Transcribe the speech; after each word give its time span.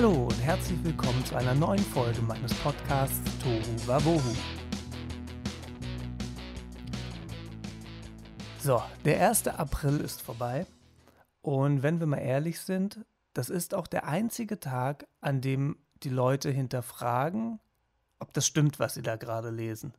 Hallo 0.00 0.12
und 0.12 0.40
herzlich 0.44 0.78
willkommen 0.84 1.24
zu 1.24 1.34
einer 1.34 1.56
neuen 1.56 1.80
Folge 1.80 2.22
meines 2.22 2.54
Podcasts 2.54 3.20
Tohu 3.42 3.88
Wabohu. 3.88 4.36
So, 8.60 8.80
der 9.04 9.28
1. 9.28 9.48
April 9.48 9.98
ist 9.98 10.22
vorbei 10.22 10.68
und 11.42 11.82
wenn 11.82 11.98
wir 11.98 12.06
mal 12.06 12.18
ehrlich 12.18 12.60
sind, 12.60 13.04
das 13.32 13.50
ist 13.50 13.74
auch 13.74 13.88
der 13.88 14.06
einzige 14.06 14.60
Tag, 14.60 15.08
an 15.20 15.40
dem 15.40 15.76
die 16.04 16.10
Leute 16.10 16.52
hinterfragen, 16.52 17.58
ob 18.20 18.32
das 18.32 18.46
stimmt, 18.46 18.78
was 18.78 18.94
sie 18.94 19.02
da 19.02 19.16
gerade 19.16 19.50
lesen. 19.50 19.94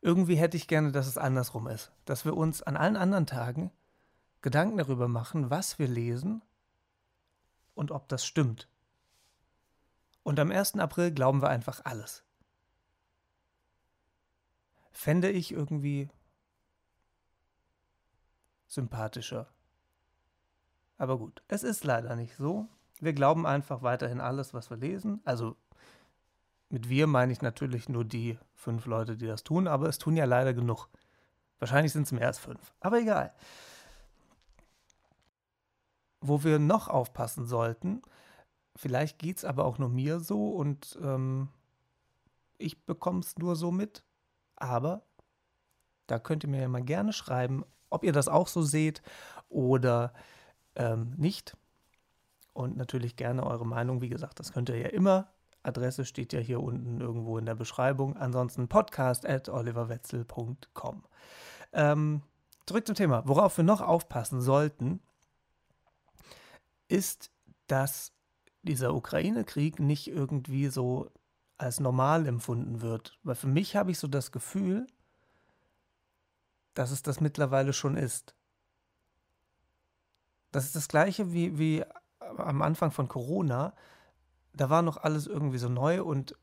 Irgendwie 0.00 0.36
hätte 0.36 0.56
ich 0.56 0.68
gerne, 0.68 0.90
dass 0.90 1.06
es 1.06 1.18
andersrum 1.18 1.66
ist, 1.66 1.92
dass 2.06 2.24
wir 2.24 2.34
uns 2.34 2.62
an 2.62 2.78
allen 2.78 2.96
anderen 2.96 3.26
Tagen 3.26 3.72
Gedanken 4.40 4.78
darüber 4.78 5.06
machen, 5.06 5.50
was 5.50 5.78
wir 5.78 5.86
lesen 5.86 6.40
und 7.74 7.90
ob 7.90 8.08
das 8.08 8.24
stimmt. 8.24 8.68
Und 10.22 10.40
am 10.40 10.50
1. 10.50 10.76
April 10.76 11.12
glauben 11.12 11.42
wir 11.42 11.48
einfach 11.48 11.84
alles. 11.84 12.24
Fände 14.90 15.30
ich 15.30 15.52
irgendwie 15.52 16.08
sympathischer. 18.66 19.48
Aber 20.96 21.18
gut, 21.18 21.42
es 21.48 21.62
ist 21.62 21.84
leider 21.84 22.16
nicht 22.16 22.36
so. 22.36 22.68
Wir 23.00 23.12
glauben 23.12 23.46
einfach 23.46 23.82
weiterhin 23.82 24.20
alles, 24.20 24.54
was 24.54 24.70
wir 24.70 24.76
lesen. 24.76 25.20
Also 25.24 25.56
mit 26.68 26.88
wir 26.88 27.06
meine 27.06 27.32
ich 27.32 27.42
natürlich 27.42 27.88
nur 27.88 28.04
die 28.04 28.38
fünf 28.54 28.86
Leute, 28.86 29.16
die 29.16 29.26
das 29.26 29.44
tun, 29.44 29.68
aber 29.68 29.88
es 29.88 29.98
tun 29.98 30.16
ja 30.16 30.24
leider 30.24 30.54
genug. 30.54 30.88
Wahrscheinlich 31.58 31.92
sind 31.92 32.04
es 32.04 32.12
mehr 32.12 32.26
als 32.26 32.38
fünf. 32.38 32.72
Aber 32.80 32.98
egal. 32.98 33.32
Wo 36.26 36.42
wir 36.42 36.58
noch 36.58 36.88
aufpassen 36.88 37.46
sollten, 37.46 38.02
vielleicht 38.76 39.18
geht 39.18 39.38
es 39.38 39.44
aber 39.44 39.64
auch 39.64 39.78
nur 39.78 39.88
mir 39.88 40.20
so 40.20 40.50
und 40.50 40.98
ähm, 41.02 41.48
ich 42.56 42.84
bekomme 42.86 43.20
es 43.20 43.36
nur 43.36 43.56
so 43.56 43.70
mit, 43.70 44.02
aber 44.56 45.02
da 46.06 46.18
könnt 46.18 46.44
ihr 46.44 46.50
mir 46.50 46.62
ja 46.62 46.68
mal 46.68 46.82
gerne 46.82 47.12
schreiben, 47.12 47.64
ob 47.90 48.04
ihr 48.04 48.12
das 48.12 48.28
auch 48.28 48.48
so 48.48 48.62
seht 48.62 49.02
oder 49.48 50.12
ähm, 50.76 51.14
nicht. 51.16 51.56
Und 52.52 52.76
natürlich 52.76 53.16
gerne 53.16 53.44
eure 53.44 53.66
Meinung. 53.66 54.00
Wie 54.00 54.08
gesagt, 54.08 54.38
das 54.38 54.52
könnt 54.52 54.68
ihr 54.68 54.78
ja 54.78 54.88
immer 54.88 55.34
Adresse 55.64 56.04
steht 56.04 56.32
ja 56.32 56.40
hier 56.40 56.62
unten 56.62 57.00
irgendwo 57.00 57.38
in 57.38 57.46
der 57.46 57.54
Beschreibung. 57.54 58.16
Ansonsten 58.16 58.68
podcast 58.68 59.26
at 59.26 59.48
oliverwetzel.com. 59.48 61.04
Ähm, 61.72 62.22
zurück 62.66 62.86
zum 62.86 62.94
Thema. 62.94 63.22
Worauf 63.26 63.56
wir 63.56 63.64
noch 63.64 63.80
aufpassen 63.80 64.40
sollten, 64.40 65.00
ist, 66.88 67.30
dass 67.66 68.12
dieser 68.62 68.94
Ukraine-Krieg 68.94 69.78
nicht 69.78 70.08
irgendwie 70.08 70.68
so 70.68 71.10
als 71.56 71.80
normal 71.80 72.26
empfunden 72.26 72.80
wird. 72.80 73.18
Weil 73.22 73.34
für 73.34 73.46
mich 73.46 73.76
habe 73.76 73.90
ich 73.90 73.98
so 73.98 74.08
das 74.08 74.32
Gefühl, 74.32 74.86
dass 76.74 76.90
es 76.90 77.02
das 77.02 77.20
mittlerweile 77.20 77.72
schon 77.72 77.96
ist. 77.96 78.34
Das 80.50 80.64
ist 80.64 80.76
das 80.76 80.88
gleiche 80.88 81.32
wie, 81.32 81.58
wie 81.58 81.84
am 82.20 82.62
Anfang 82.62 82.90
von 82.90 83.08
Corona 83.08 83.74
da 84.54 84.70
war 84.70 84.82
noch 84.82 84.96
alles 84.96 85.26
irgendwie 85.26 85.58
so 85.58 85.68
neu 85.68 86.02
und 86.02 86.36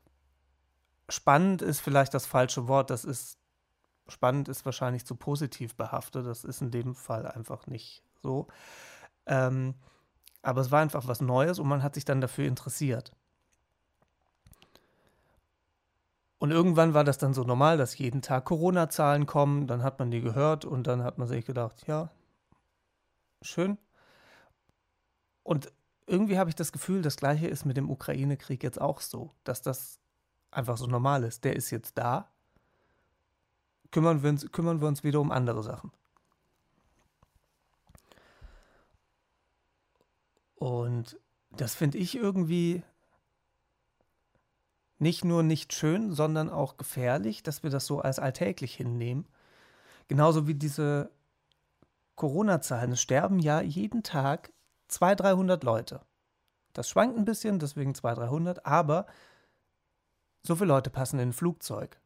spannend 1.08 1.62
ist 1.62 1.80
vielleicht 1.80 2.14
das 2.14 2.26
falsche 2.26 2.68
Wort. 2.68 2.90
Das 2.90 3.04
ist 3.04 3.38
spannend 4.08 4.48
ist 4.48 4.64
wahrscheinlich 4.64 5.06
zu 5.06 5.16
positiv 5.16 5.74
behaftet. 5.74 6.26
Das 6.26 6.44
ist 6.44 6.60
in 6.60 6.70
dem 6.70 6.94
Fall 6.94 7.26
einfach 7.26 7.66
nicht 7.66 8.04
so. 8.22 8.48
Ähm, 9.26 9.74
aber 10.42 10.60
es 10.60 10.70
war 10.70 10.80
einfach 10.80 11.06
was 11.06 11.20
Neues 11.20 11.58
und 11.58 11.68
man 11.68 11.82
hat 11.82 11.94
sich 11.94 12.04
dann 12.04 12.20
dafür 12.20 12.46
interessiert. 12.46 13.12
Und 16.38 16.50
irgendwann 16.50 16.92
war 16.92 17.04
das 17.04 17.18
dann 17.18 17.34
so 17.34 17.44
normal, 17.44 17.78
dass 17.78 17.96
jeden 17.96 18.20
Tag 18.20 18.46
Corona-Zahlen 18.46 19.26
kommen. 19.26 19.68
Dann 19.68 19.84
hat 19.84 20.00
man 20.00 20.10
die 20.10 20.20
gehört 20.20 20.64
und 20.64 20.88
dann 20.88 21.04
hat 21.04 21.16
man 21.16 21.28
sich 21.28 21.46
gedacht, 21.46 21.86
ja, 21.86 22.10
schön. 23.42 23.78
Und 25.44 25.72
irgendwie 26.08 26.38
habe 26.38 26.50
ich 26.50 26.56
das 26.56 26.72
Gefühl, 26.72 27.00
das 27.00 27.16
gleiche 27.16 27.46
ist 27.46 27.64
mit 27.64 27.76
dem 27.76 27.88
Ukraine-Krieg 27.88 28.64
jetzt 28.64 28.80
auch 28.80 29.00
so, 29.00 29.30
dass 29.44 29.62
das 29.62 30.00
einfach 30.50 30.76
so 30.76 30.88
normal 30.88 31.22
ist. 31.22 31.44
Der 31.44 31.54
ist 31.54 31.70
jetzt 31.70 31.96
da. 31.96 32.28
Kümmern 33.92 34.24
wir 34.24 34.30
uns, 34.30 34.50
kümmern 34.50 34.80
wir 34.80 34.88
uns 34.88 35.04
wieder 35.04 35.20
um 35.20 35.30
andere 35.30 35.62
Sachen. 35.62 35.92
Und 40.62 41.18
das 41.50 41.74
finde 41.74 41.98
ich 41.98 42.14
irgendwie 42.14 42.84
nicht 45.00 45.24
nur 45.24 45.42
nicht 45.42 45.72
schön, 45.72 46.12
sondern 46.12 46.50
auch 46.50 46.76
gefährlich, 46.76 47.42
dass 47.42 47.64
wir 47.64 47.70
das 47.70 47.84
so 47.84 48.00
als 48.00 48.20
alltäglich 48.20 48.76
hinnehmen. 48.76 49.26
Genauso 50.06 50.46
wie 50.46 50.54
diese 50.54 51.10
Corona-Zahlen. 52.14 52.92
Es 52.92 53.02
sterben 53.02 53.40
ja 53.40 53.60
jeden 53.60 54.04
Tag 54.04 54.52
200, 54.86 55.20
300 55.22 55.64
Leute. 55.64 56.00
Das 56.74 56.88
schwankt 56.88 57.18
ein 57.18 57.24
bisschen, 57.24 57.58
deswegen 57.58 57.96
200, 57.96 58.28
300, 58.30 58.64
aber 58.64 59.06
so 60.44 60.54
viele 60.54 60.68
Leute 60.68 60.90
passen 60.90 61.18
in 61.18 61.30
ein 61.30 61.32
Flugzeug. 61.32 62.00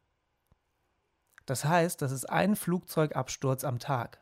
Das 1.45 1.63
heißt, 1.63 2.01
das 2.01 2.11
ist 2.11 2.27
ein 2.27 2.55
Flugzeugabsturz 2.55 3.63
am 3.63 3.77
Tag. 3.77 4.19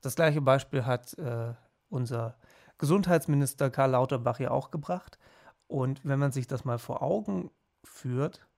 Das 0.00 0.16
gleiche 0.16 0.40
Beispiel 0.40 0.86
hat 0.86 1.16
äh, 1.18 1.54
unser 1.88 2.36
Gesundheitsminister 2.80 3.68
Karl 3.68 3.90
Lauterbach 3.90 4.40
ja 4.40 4.50
auch 4.50 4.70
gebracht. 4.70 5.18
Und 5.66 6.00
wenn 6.02 6.18
man 6.18 6.32
sich 6.32 6.46
das 6.46 6.64
mal 6.64 6.78
vor 6.78 7.02
Augen 7.02 7.50
führt, 7.84 8.48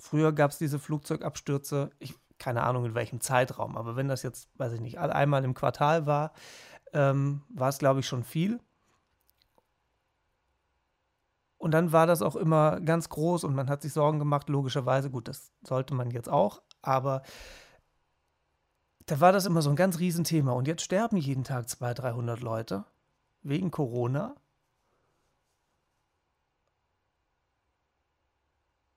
früher 0.00 0.32
gab 0.32 0.50
es 0.50 0.58
diese 0.58 0.78
Flugzeugabstürze, 0.78 1.90
ich 1.98 2.14
keine 2.38 2.64
Ahnung 2.64 2.86
in 2.86 2.94
welchem 2.96 3.20
Zeitraum, 3.20 3.76
aber 3.76 3.94
wenn 3.94 4.08
das 4.08 4.24
jetzt, 4.24 4.48
weiß 4.58 4.72
ich 4.72 4.80
nicht, 4.80 4.98
einmal 4.98 5.44
im 5.44 5.54
Quartal 5.54 6.06
war, 6.06 6.32
ähm, 6.92 7.42
war 7.50 7.68
es, 7.68 7.78
glaube 7.78 8.00
ich, 8.00 8.06
schon 8.08 8.24
viel. 8.24 8.58
Und 11.56 11.70
dann 11.70 11.92
war 11.92 12.08
das 12.08 12.22
auch 12.22 12.34
immer 12.34 12.80
ganz 12.80 13.10
groß 13.10 13.44
und 13.44 13.54
man 13.54 13.68
hat 13.70 13.82
sich 13.82 13.92
Sorgen 13.92 14.18
gemacht, 14.18 14.48
logischerweise. 14.48 15.10
Gut, 15.10 15.28
das 15.28 15.52
sollte 15.62 15.94
man 15.94 16.10
jetzt 16.10 16.28
auch, 16.28 16.62
aber 16.80 17.22
da 19.12 19.20
war 19.20 19.30
das 19.30 19.44
immer 19.44 19.60
so 19.60 19.68
ein 19.68 19.76
ganz 19.76 19.98
Riesenthema. 19.98 20.52
Und 20.52 20.66
jetzt 20.66 20.80
sterben 20.80 21.18
jeden 21.18 21.44
Tag 21.44 21.68
200, 21.68 21.98
300 21.98 22.40
Leute 22.40 22.86
wegen 23.42 23.70
Corona. 23.70 24.34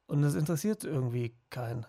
Und 0.07 0.21
das 0.21 0.35
interessiert 0.35 0.85
irgendwie 0.85 1.35
keinen. 1.49 1.85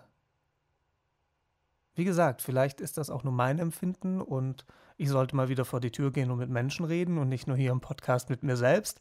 Wie 1.95 2.03
gesagt, 2.05 2.43
vielleicht 2.43 2.81
ist 2.81 2.99
das 2.99 3.11
auch 3.11 3.23
nur 3.23 3.33
mein 3.33 3.61
Empfinden 3.61 4.21
und 4.21 4.67
ich 4.97 5.09
sollte 5.09 5.37
mal 5.37 5.49
wieder 5.49 5.65
vor 5.65 5.79
die 5.79 5.93
Tür 5.93 6.11
gehen 6.11 6.33
und 6.33 6.39
mit 6.39 6.51
Menschen 6.51 6.85
reden 6.85 7.19
und 7.19 7.29
nicht 7.29 7.47
nur 7.47 7.57
hier 7.57 7.71
im 7.71 7.81
Podcast 7.81 8.29
mit 8.29 8.43
mir 8.43 8.57
selbst. 8.57 9.01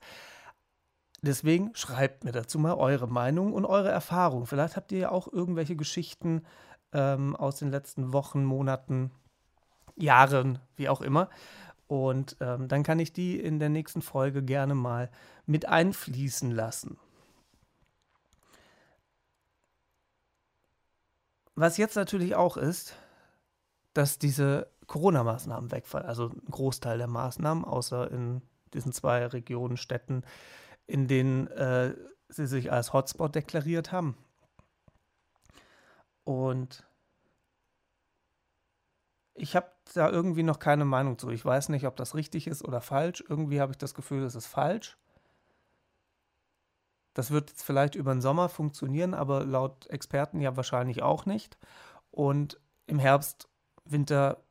Deswegen 1.23 1.73
schreibt 1.73 2.25
mir 2.25 2.31
dazu 2.31 2.59
mal 2.59 2.75
eure 2.75 3.07
Meinung 3.07 3.53
und 3.53 3.65
eure 3.65 3.89
Erfahrung. 3.89 4.45
Vielleicht 4.45 4.75
habt 4.75 4.91
ihr 4.91 4.99
ja 4.99 5.09
auch 5.09 5.27
irgendwelche 5.33 5.75
Geschichten 5.75 6.43
ähm, 6.95 7.35
aus 7.35 7.57
den 7.59 7.69
letzten 7.69 8.13
Wochen, 8.13 8.43
Monaten, 8.43 9.11
Jahren, 9.95 10.59
wie 10.77 10.89
auch 10.89 11.01
immer. 11.01 11.29
Und 11.87 12.37
ähm, 12.39 12.67
dann 12.67 12.81
kann 12.81 12.99
ich 12.99 13.13
die 13.13 13.39
in 13.39 13.59
der 13.59 13.69
nächsten 13.69 14.01
Folge 14.01 14.41
gerne 14.41 14.73
mal 14.73 15.11
mit 15.45 15.67
einfließen 15.67 16.49
lassen. 16.49 16.97
Was 21.53 21.77
jetzt 21.77 21.95
natürlich 21.95 22.35
auch 22.35 22.57
ist, 22.57 22.95
dass 23.93 24.17
diese 24.17 24.67
Corona-Maßnahmen 24.87 25.71
wegfallen, 25.71 26.07
also 26.07 26.29
ein 26.29 26.51
Großteil 26.51 26.97
der 26.97 27.07
Maßnahmen, 27.07 27.63
außer 27.63 28.11
in 28.11 28.41
diesen 28.73 28.91
zwei 28.91 29.25
Regionen, 29.25 29.77
Städten, 29.77 30.23
in 30.87 31.07
denen 31.07 31.47
äh, 31.47 31.95
sie 32.29 32.47
sich 32.47 32.71
als 32.71 32.93
Hotspot 32.93 33.35
deklariert 33.35 33.91
haben. 33.91 34.17
Und 36.25 36.83
ich 39.35 39.55
habe 39.55 39.67
da 39.93 40.09
irgendwie 40.09 40.43
noch 40.43 40.59
keine 40.59 40.85
Meinung 40.85 41.17
zu. 41.17 41.29
Ich 41.29 41.45
weiß 41.45 41.69
nicht, 41.69 41.85
ob 41.85 41.95
das 41.95 42.15
richtig 42.15 42.47
ist 42.47 42.65
oder 42.65 42.81
falsch. 42.81 43.23
Irgendwie 43.27 43.61
habe 43.61 43.71
ich 43.71 43.77
das 43.77 43.93
Gefühl, 43.93 44.23
es 44.23 44.35
ist 44.35 44.47
falsch. 44.47 44.97
Das 47.13 47.31
wird 47.31 47.49
jetzt 47.51 47.63
vielleicht 47.63 47.95
über 47.95 48.13
den 48.13 48.21
Sommer 48.21 48.49
funktionieren, 48.49 49.13
aber 49.13 49.45
laut 49.45 49.87
Experten 49.87 50.41
ja 50.41 50.57
wahrscheinlich 50.57 51.01
auch 51.01 51.25
nicht. 51.25 51.57
Und 52.11 52.59
im 52.87 52.99
Herbst, 52.99 53.47
Winter 53.85 54.43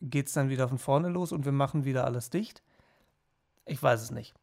geht 0.00 0.26
es 0.26 0.34
dann 0.34 0.50
wieder 0.50 0.68
von 0.68 0.78
vorne 0.78 1.08
los 1.08 1.32
und 1.32 1.44
wir 1.44 1.52
machen 1.52 1.84
wieder 1.84 2.04
alles 2.04 2.28
dicht. 2.28 2.62
Ich 3.64 3.82
weiß 3.82 4.02
es 4.02 4.10
nicht. 4.10 4.34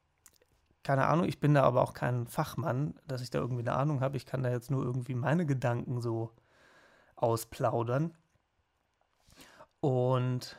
Keine 0.84 1.08
Ahnung, 1.08 1.28
ich 1.28 1.40
bin 1.40 1.54
da 1.54 1.64
aber 1.64 1.82
auch 1.82 1.94
kein 1.94 2.26
Fachmann, 2.26 2.96
dass 3.06 3.22
ich 3.22 3.30
da 3.30 3.40
irgendwie 3.40 3.62
eine 3.62 3.74
Ahnung 3.74 4.02
habe. 4.02 4.18
Ich 4.18 4.26
kann 4.26 4.44
da 4.44 4.50
jetzt 4.50 4.72
nur 4.72 4.84
irgendwie 4.84 5.14
meine 5.14 5.46
Gedanken 5.46 6.02
so 6.02 6.32
ausplaudern. 7.22 8.16
Und 9.80 10.58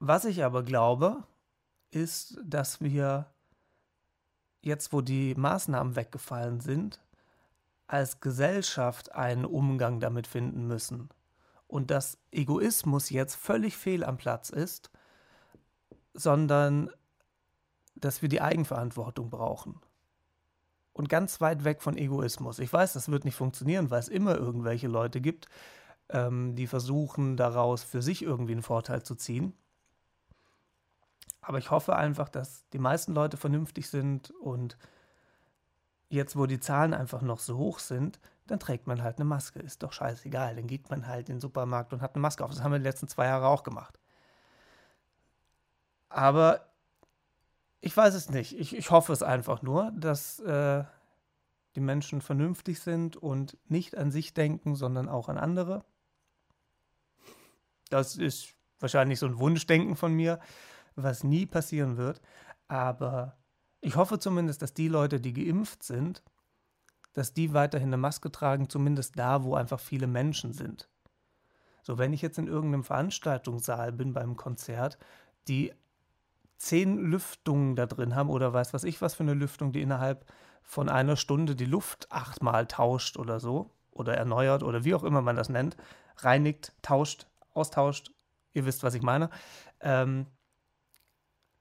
Was 0.00 0.24
ich 0.24 0.44
aber 0.44 0.62
glaube, 0.62 1.24
ist, 1.90 2.38
dass 2.44 2.80
wir 2.80 3.26
jetzt, 4.62 4.92
wo 4.92 5.00
die 5.00 5.34
Maßnahmen 5.34 5.96
weggefallen 5.96 6.60
sind, 6.60 7.00
als 7.88 8.20
Gesellschaft 8.20 9.12
einen 9.12 9.44
Umgang 9.44 9.98
damit 9.98 10.26
finden 10.26 10.66
müssen. 10.66 11.08
Und 11.66 11.90
dass 11.90 12.18
Egoismus 12.30 13.10
jetzt 13.10 13.34
völlig 13.34 13.76
fehl 13.76 14.04
am 14.04 14.18
Platz 14.18 14.50
ist, 14.50 14.90
sondern 16.14 16.90
dass 17.94 18.22
wir 18.22 18.28
die 18.28 18.40
Eigenverantwortung 18.40 19.30
brauchen. 19.30 19.80
Und 20.98 21.08
ganz 21.08 21.40
weit 21.40 21.62
weg 21.62 21.80
von 21.80 21.96
Egoismus. 21.96 22.58
Ich 22.58 22.72
weiß, 22.72 22.94
das 22.94 23.08
wird 23.08 23.24
nicht 23.24 23.36
funktionieren, 23.36 23.88
weil 23.88 24.00
es 24.00 24.08
immer 24.08 24.36
irgendwelche 24.36 24.88
Leute 24.88 25.20
gibt, 25.20 25.48
ähm, 26.08 26.56
die 26.56 26.66
versuchen 26.66 27.36
daraus 27.36 27.84
für 27.84 28.02
sich 28.02 28.20
irgendwie 28.24 28.50
einen 28.50 28.62
Vorteil 28.62 29.04
zu 29.04 29.14
ziehen. 29.14 29.52
Aber 31.40 31.58
ich 31.58 31.70
hoffe 31.70 31.94
einfach, 31.94 32.28
dass 32.28 32.68
die 32.70 32.80
meisten 32.80 33.14
Leute 33.14 33.36
vernünftig 33.36 33.88
sind 33.88 34.32
und 34.42 34.76
jetzt, 36.08 36.34
wo 36.34 36.46
die 36.46 36.58
Zahlen 36.58 36.92
einfach 36.92 37.22
noch 37.22 37.38
so 37.38 37.56
hoch 37.56 37.78
sind, 37.78 38.18
dann 38.48 38.58
trägt 38.58 38.88
man 38.88 39.00
halt 39.00 39.18
eine 39.18 39.24
Maske. 39.24 39.60
Ist 39.60 39.84
doch 39.84 39.92
scheißegal. 39.92 40.56
Dann 40.56 40.66
geht 40.66 40.90
man 40.90 41.06
halt 41.06 41.28
in 41.28 41.36
den 41.36 41.40
Supermarkt 41.40 41.92
und 41.92 42.02
hat 42.02 42.16
eine 42.16 42.22
Maske 42.22 42.44
auf. 42.44 42.50
Das 42.50 42.64
haben 42.64 42.72
wir 42.72 42.80
die 42.80 42.84
letzten 42.84 43.06
zwei 43.06 43.26
Jahre 43.26 43.46
auch 43.46 43.62
gemacht. 43.62 44.00
Aber 46.08 46.67
ich 47.80 47.96
weiß 47.96 48.14
es 48.14 48.30
nicht. 48.30 48.58
Ich, 48.58 48.74
ich 48.74 48.90
hoffe 48.90 49.12
es 49.12 49.22
einfach 49.22 49.62
nur, 49.62 49.92
dass 49.92 50.40
äh, 50.40 50.84
die 51.76 51.80
Menschen 51.80 52.20
vernünftig 52.20 52.80
sind 52.80 53.16
und 53.16 53.56
nicht 53.68 53.96
an 53.96 54.10
sich 54.10 54.34
denken, 54.34 54.74
sondern 54.74 55.08
auch 55.08 55.28
an 55.28 55.38
andere. 55.38 55.84
Das 57.88 58.16
ist 58.16 58.54
wahrscheinlich 58.80 59.18
so 59.18 59.26
ein 59.26 59.38
Wunschdenken 59.38 59.96
von 59.96 60.12
mir, 60.12 60.40
was 60.96 61.24
nie 61.24 61.46
passieren 61.46 61.96
wird. 61.96 62.20
Aber 62.66 63.36
ich 63.80 63.96
hoffe 63.96 64.18
zumindest, 64.18 64.62
dass 64.62 64.74
die 64.74 64.88
Leute, 64.88 65.20
die 65.20 65.32
geimpft 65.32 65.82
sind, 65.82 66.22
dass 67.12 67.32
die 67.32 67.54
weiterhin 67.54 67.88
eine 67.88 67.96
Maske 67.96 68.30
tragen, 68.30 68.68
zumindest 68.68 69.18
da, 69.18 69.44
wo 69.44 69.54
einfach 69.54 69.80
viele 69.80 70.06
Menschen 70.06 70.52
sind. 70.52 70.88
So, 71.82 71.96
wenn 71.96 72.12
ich 72.12 72.22
jetzt 72.22 72.38
in 72.38 72.48
irgendeinem 72.48 72.84
Veranstaltungssaal 72.84 73.92
bin 73.92 74.12
beim 74.12 74.36
Konzert, 74.36 74.98
die 75.46 75.72
zehn 76.58 76.98
Lüftungen 76.98 77.76
da 77.76 77.86
drin 77.86 78.14
haben 78.14 78.30
oder 78.30 78.52
weiß 78.52 78.74
was 78.74 78.84
ich 78.84 79.00
was 79.00 79.14
für 79.14 79.22
eine 79.22 79.34
Lüftung, 79.34 79.72
die 79.72 79.82
innerhalb 79.82 80.26
von 80.62 80.88
einer 80.88 81.16
Stunde 81.16 81.56
die 81.56 81.64
Luft 81.64 82.10
achtmal 82.10 82.66
tauscht 82.66 83.16
oder 83.16 83.40
so 83.40 83.70
oder 83.90 84.16
erneuert 84.16 84.62
oder 84.62 84.84
wie 84.84 84.94
auch 84.94 85.04
immer 85.04 85.22
man 85.22 85.36
das 85.36 85.48
nennt, 85.48 85.76
reinigt, 86.18 86.72
tauscht, 86.82 87.26
austauscht, 87.54 88.12
ihr 88.52 88.66
wisst, 88.66 88.82
was 88.82 88.94
ich 88.94 89.02
meine, 89.02 89.30
ähm, 89.80 90.26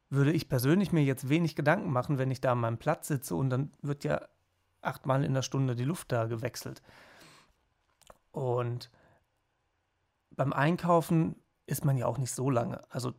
würde 0.09 0.31
ich 0.31 0.49
persönlich 0.49 0.91
mir 0.91 1.03
jetzt 1.03 1.29
wenig 1.29 1.55
Gedanken 1.55 1.91
machen, 1.91 2.17
wenn 2.17 2.31
ich 2.31 2.41
da 2.41 2.53
an 2.53 2.59
meinem 2.59 2.77
Platz 2.77 3.07
sitze 3.07 3.35
und 3.35 3.49
dann 3.49 3.73
wird 3.81 4.03
ja 4.03 4.21
achtmal 4.81 5.23
in 5.23 5.33
der 5.33 5.41
Stunde 5.41 5.75
die 5.75 5.83
Luft 5.83 6.11
da 6.11 6.25
gewechselt. 6.25 6.81
Und 8.31 8.89
beim 10.31 10.53
Einkaufen 10.53 11.35
ist 11.65 11.83
man 11.83 11.97
ja 11.97 12.05
auch 12.05 12.17
nicht 12.17 12.31
so 12.31 12.49
lange. 12.49 12.81
Also 12.89 13.13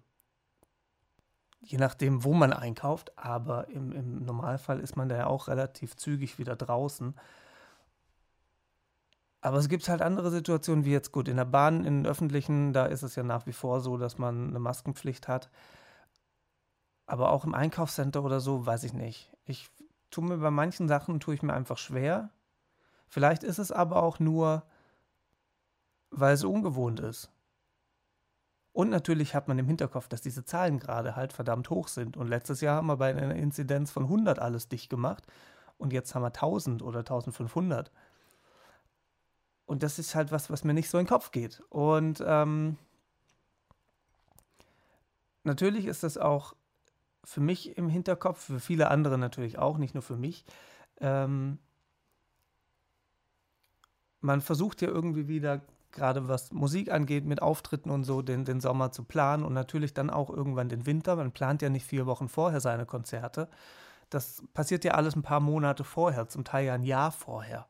je 1.61 1.79
nachdem, 1.79 2.25
wo 2.25 2.35
man 2.35 2.53
einkauft, 2.53 3.17
aber 3.19 3.69
im, 3.69 3.93
im 3.93 4.25
Normalfall 4.25 4.81
ist 4.81 4.97
man 4.97 5.09
da 5.09 5.17
ja 5.17 5.27
auch 5.27 5.49
relativ 5.49 5.97
zügig 5.97 6.39
wieder 6.39 6.57
draußen. 6.57 7.15
Aber 9.41 9.59
es 9.59 9.69
gibt 9.69 9.89
halt 9.89 10.03
andere 10.03 10.31
Situationen, 10.31 10.85
wie 10.85 10.93
jetzt 10.93 11.13
gut 11.13 11.29
in 11.29 11.37
der 11.37 11.45
Bahn, 11.45 11.85
in 11.85 12.03
den 12.03 12.07
öffentlichen, 12.07 12.73
da 12.73 12.87
ist 12.87 13.03
es 13.03 13.15
ja 13.15 13.23
nach 13.23 13.47
wie 13.47 13.53
vor 13.53 13.81
so, 13.81 13.97
dass 13.97 14.19
man 14.19 14.49
eine 14.49 14.59
Maskenpflicht 14.59 15.29
hat. 15.29 15.51
Aber 17.07 17.31
auch 17.31 17.45
im 17.45 17.55
Einkaufscenter 17.55 18.23
oder 18.23 18.41
so, 18.41 18.67
weiß 18.67 18.85
ich 18.85 18.93
nicht. 18.93 19.33
Ich 19.45 19.71
tue 20.11 20.25
mir 20.25 20.39
bei 20.39 20.51
manchen 20.51 20.89
Sachen, 20.89 21.21
tue 21.21 21.35
ich 21.35 21.43
mir 21.43 21.55
einfach 21.55 21.79
schwer. 21.79 22.31
Vielleicht 23.07 23.43
ist 23.43 23.59
es 23.59 23.73
aber 23.73 24.03
auch 24.03 24.19
nur, 24.19 24.65
weil 26.11 26.35
es 26.35 26.45
ungewohnt 26.45 27.01
ist. 27.01 27.31
Und 28.79 28.91
natürlich 28.91 29.35
hat 29.35 29.49
man 29.49 29.59
im 29.59 29.67
Hinterkopf, 29.67 30.07
dass 30.07 30.21
diese 30.21 30.45
Zahlen 30.45 30.79
gerade 30.79 31.17
halt 31.17 31.33
verdammt 31.33 31.69
hoch 31.69 31.89
sind. 31.89 32.17
Und 32.17 32.29
letztes 32.29 32.61
Jahr 32.61 32.77
haben 32.77 32.87
wir 32.87 32.97
bei 32.97 33.11
einer 33.11 33.35
Inzidenz 33.35 33.91
von 33.91 34.05
100 34.05 34.39
alles 34.39 34.69
dicht 34.69 34.89
gemacht. 34.89 35.27
Und 35.79 35.93
jetzt 35.93 36.15
haben 36.15 36.23
wir 36.23 36.29
1000 36.29 36.83
oder 36.83 37.01
1500. 37.01 37.91
Und 39.67 39.83
das 39.83 39.99
ist 39.99 40.15
halt 40.15 40.31
was, 40.31 40.49
was 40.49 40.63
mir 40.63 40.75
nicht 40.75 40.91
so 40.91 40.99
in 40.99 41.07
den 41.07 41.09
Kopf 41.09 41.33
geht. 41.33 41.61
Und 41.71 42.23
ähm, 42.25 42.79
natürlich 45.43 45.87
ist 45.87 46.05
das 46.05 46.17
auch 46.17 46.55
für 47.25 47.41
mich 47.41 47.77
im 47.77 47.89
Hinterkopf, 47.89 48.45
für 48.45 48.61
viele 48.61 48.93
andere 48.93 49.19
natürlich 49.19 49.59
auch, 49.59 49.79
nicht 49.79 49.95
nur 49.95 50.05
für 50.05 50.17
mich. 50.17 50.45
Ähm, 51.01 51.59
man 54.21 54.41
versucht 54.41 54.83
ja 54.83 54.89
irgendwie 54.89 55.27
wieder, 55.27 55.63
gerade 55.93 56.29
was 56.29 56.53
Musik 56.53 56.91
angeht, 56.91 57.25
mit 57.25 57.43
Auftritten 57.43 57.91
und 57.91 58.05
so, 58.05 58.23
den, 58.23 58.45
den 58.45 58.61
Sommer 58.61 58.93
zu 58.93 59.05
planen 59.05 59.45
und 59.45 59.55
natürlich 59.55 59.95
dann 59.95 60.11
auch 60.11 60.31
irgendwann 60.31 60.69
den 60.69 60.87
Winter. 60.87 61.17
Man 61.17 61.33
plant 61.33 61.63
ja 61.63 61.71
nicht 61.71 61.87
vier 61.87 62.07
Wochen 62.07 62.29
vorher 62.29 62.61
seine 62.61 62.87
Konzerte. 62.87 63.49
Das 64.11 64.43
passiert 64.55 64.85
ja 64.85 64.93
alles 64.93 65.17
ein 65.17 65.23
paar 65.23 65.41
Monate 65.41 65.85
vorher, 65.85 66.29
zum 66.29 66.45
Teil 66.45 66.67
ja 66.67 66.75
ein 66.75 66.83
Jahr 66.83 67.13
vorher. 67.13 67.67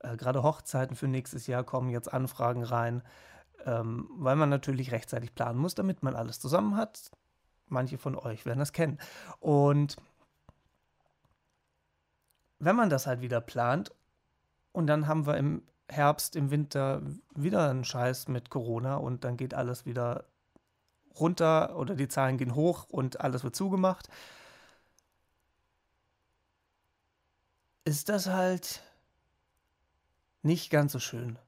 Äh, 0.00 0.16
gerade 0.16 0.42
Hochzeiten 0.42 0.96
für 0.96 1.08
nächstes 1.08 1.46
Jahr 1.46 1.64
kommen 1.64 1.90
jetzt 1.90 2.12
Anfragen 2.12 2.62
rein, 2.62 3.02
ähm, 3.64 4.08
weil 4.16 4.36
man 4.36 4.50
natürlich 4.50 4.92
rechtzeitig 4.92 5.34
planen 5.34 5.58
muss, 5.58 5.74
damit 5.74 6.02
man 6.02 6.14
alles 6.14 6.40
zusammen 6.40 6.76
hat. 6.76 7.10
Manche 7.68 7.98
von 7.98 8.16
euch 8.16 8.46
werden 8.46 8.58
das 8.58 8.72
kennen. 8.72 8.98
Und 9.40 9.96
wenn 12.58 12.76
man 12.76 12.90
das 12.90 13.06
halt 13.06 13.20
wieder 13.20 13.40
plant 13.40 13.92
und 14.72 14.86
dann 14.86 15.06
haben 15.06 15.26
wir 15.26 15.36
im 15.36 15.62
Herbst, 15.88 16.36
im 16.36 16.50
Winter 16.50 17.02
wieder 17.34 17.68
einen 17.68 17.84
Scheiß 17.84 18.28
mit 18.28 18.50
Corona 18.50 18.96
und 18.96 19.24
dann 19.24 19.36
geht 19.36 19.54
alles 19.54 19.86
wieder 19.86 20.24
runter 21.18 21.76
oder 21.76 21.94
die 21.94 22.08
Zahlen 22.08 22.38
gehen 22.38 22.54
hoch 22.54 22.86
und 22.88 23.20
alles 23.20 23.44
wird 23.44 23.54
zugemacht, 23.54 24.08
ist 27.84 28.08
das 28.08 28.26
halt 28.28 28.82
nicht 30.42 30.70
ganz 30.70 30.92
so 30.92 30.98
schön. 30.98 31.38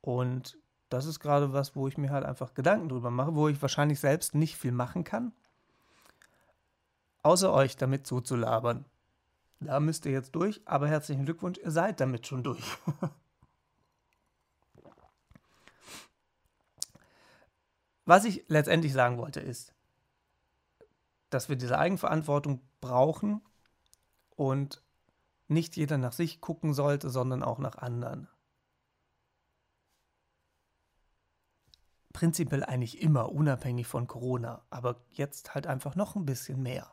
Und 0.00 0.58
das 0.88 1.06
ist 1.06 1.20
gerade 1.20 1.52
was, 1.52 1.76
wo 1.76 1.88
ich 1.88 1.98
mir 1.98 2.10
halt 2.10 2.24
einfach 2.24 2.54
Gedanken 2.54 2.88
drüber 2.88 3.10
mache, 3.10 3.34
wo 3.34 3.48
ich 3.48 3.60
wahrscheinlich 3.60 4.00
selbst 4.00 4.34
nicht 4.34 4.56
viel 4.56 4.72
machen 4.72 5.04
kann, 5.04 5.32
außer 7.22 7.52
euch 7.52 7.76
damit 7.76 8.06
zuzulabern. 8.06 8.84
Da 9.60 9.78
müsst 9.80 10.06
ihr 10.06 10.12
jetzt 10.12 10.34
durch, 10.34 10.60
aber 10.64 10.88
herzlichen 10.88 11.24
Glückwunsch, 11.24 11.58
ihr 11.58 11.70
seid 11.70 12.00
damit 12.00 12.26
schon 12.26 12.42
durch. 12.42 12.64
Was 18.04 18.24
ich 18.24 18.44
letztendlich 18.48 18.92
sagen 18.92 19.18
wollte 19.18 19.40
ist, 19.40 19.74
dass 21.28 21.48
wir 21.48 21.56
diese 21.56 21.78
Eigenverantwortung 21.78 22.60
brauchen 22.80 23.40
und 24.34 24.82
nicht 25.46 25.76
jeder 25.76 25.98
nach 25.98 26.12
sich 26.12 26.40
gucken 26.40 26.74
sollte, 26.74 27.10
sondern 27.10 27.42
auch 27.42 27.58
nach 27.58 27.76
anderen. 27.76 28.28
prinzipiell 32.12 32.64
eigentlich 32.64 33.00
immer, 33.00 33.32
unabhängig 33.32 33.86
von 33.86 34.06
Corona, 34.06 34.62
aber 34.68 34.96
jetzt 35.10 35.54
halt 35.54 35.66
einfach 35.66 35.94
noch 35.96 36.16
ein 36.16 36.26
bisschen 36.26 36.62
mehr. 36.62 36.92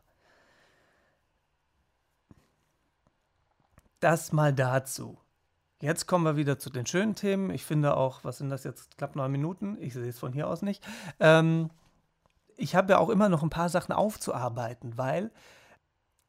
Das 3.99 4.31
mal 4.31 4.53
dazu. 4.53 5.17
Jetzt 5.81 6.07
kommen 6.07 6.25
wir 6.25 6.37
wieder 6.37 6.57
zu 6.57 6.69
den 6.69 6.85
schönen 6.85 7.15
Themen. 7.15 7.51
Ich 7.51 7.65
finde 7.65 7.95
auch, 7.95 8.23
was 8.23 8.39
sind 8.39 8.49
das 8.49 8.63
jetzt, 8.63 8.97
knapp 8.97 9.15
neun 9.15 9.31
Minuten? 9.31 9.77
Ich 9.79 9.93
sehe 9.93 10.09
es 10.09 10.19
von 10.19 10.33
hier 10.33 10.47
aus 10.47 10.61
nicht. 10.61 10.83
Ähm, 11.19 11.69
ich 12.55 12.75
habe 12.75 12.93
ja 12.93 12.97
auch 12.97 13.09
immer 13.09 13.29
noch 13.29 13.43
ein 13.43 13.51
paar 13.51 13.69
Sachen 13.69 13.93
aufzuarbeiten, 13.93 14.97
weil, 14.97 15.31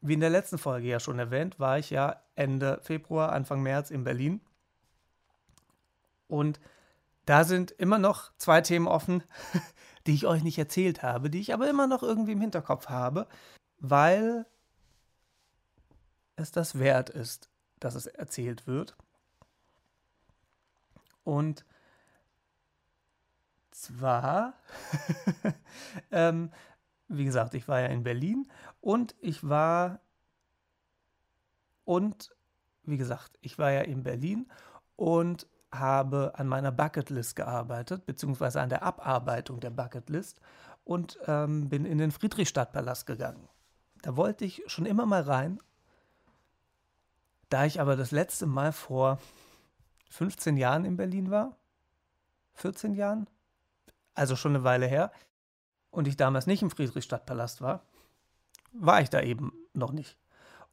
wie 0.01 0.13
in 0.13 0.19
der 0.19 0.29
letzten 0.29 0.59
Folge 0.59 0.87
ja 0.87 0.99
schon 0.99 1.17
erwähnt, 1.17 1.59
war 1.59 1.79
ich 1.79 1.89
ja 1.89 2.21
Ende 2.35 2.79
Februar, 2.83 3.31
Anfang 3.31 3.61
März 3.63 3.89
in 3.89 4.03
Berlin. 4.03 4.41
Und 6.27 6.59
da 7.25 7.43
sind 7.43 7.71
immer 7.71 7.97
noch 7.97 8.31
zwei 8.37 8.61
Themen 8.61 8.87
offen, 8.87 9.23
die 10.07 10.13
ich 10.13 10.27
euch 10.27 10.43
nicht 10.43 10.57
erzählt 10.57 11.01
habe, 11.01 11.29
die 11.29 11.39
ich 11.39 11.53
aber 11.53 11.69
immer 11.69 11.87
noch 11.87 12.03
irgendwie 12.03 12.33
im 12.33 12.41
Hinterkopf 12.41 12.89
habe, 12.89 13.27
weil 13.79 14.45
es 16.35 16.51
das 16.51 16.77
wert 16.77 17.09
ist, 17.09 17.49
dass 17.79 17.95
es 17.95 18.05
erzählt 18.05 18.67
wird. 18.67 18.95
Und 21.23 21.65
zwar, 23.71 24.53
ähm, 26.11 26.51
wie 27.07 27.25
gesagt, 27.25 27.53
ich 27.53 27.67
war 27.67 27.79
ja 27.81 27.87
in 27.87 28.03
Berlin 28.03 28.49
und 28.81 29.15
ich 29.19 29.47
war, 29.47 29.99
und 31.85 32.35
wie 32.83 32.97
gesagt, 32.97 33.37
ich 33.41 33.57
war 33.57 33.71
ja 33.71 33.81
in 33.81 34.03
Berlin 34.03 34.49
und 34.95 35.47
habe 35.71 36.33
an 36.35 36.47
meiner 36.47 36.71
Bucketlist 36.71 37.35
gearbeitet, 37.35 38.05
beziehungsweise 38.05 38.61
an 38.61 38.69
der 38.69 38.83
Abarbeitung 38.83 39.59
der 39.59 39.69
Bucketlist 39.69 40.39
und 40.83 41.19
ähm, 41.27 41.69
bin 41.69 41.85
in 41.85 41.99
den 41.99 42.11
Friedrichstadtpalast 42.11 43.05
gegangen. 43.05 43.47
Da 44.01 44.15
wollte 44.15 44.45
ich 44.45 44.63
schon 44.67 44.85
immer 44.85 45.05
mal 45.05 45.21
rein. 45.21 45.59
Da 47.49 47.65
ich 47.65 47.81
aber 47.81 47.95
das 47.95 48.11
letzte 48.11 48.45
Mal 48.45 48.71
vor 48.71 49.19
15 50.11 50.57
Jahren 50.57 50.85
in 50.85 50.97
Berlin 50.97 51.31
war, 51.31 51.55
14 52.53 52.93
Jahren, 52.93 53.27
also 54.13 54.35
schon 54.35 54.55
eine 54.55 54.63
Weile 54.63 54.87
her, 54.87 55.11
und 55.91 56.07
ich 56.07 56.17
damals 56.17 56.45
nicht 56.45 56.61
im 56.61 56.69
Friedrichstadtpalast 56.69 57.61
war, 57.61 57.81
war 58.71 59.01
ich 59.01 59.09
da 59.09 59.21
eben 59.21 59.53
noch 59.73 59.91
nicht. 59.91 60.17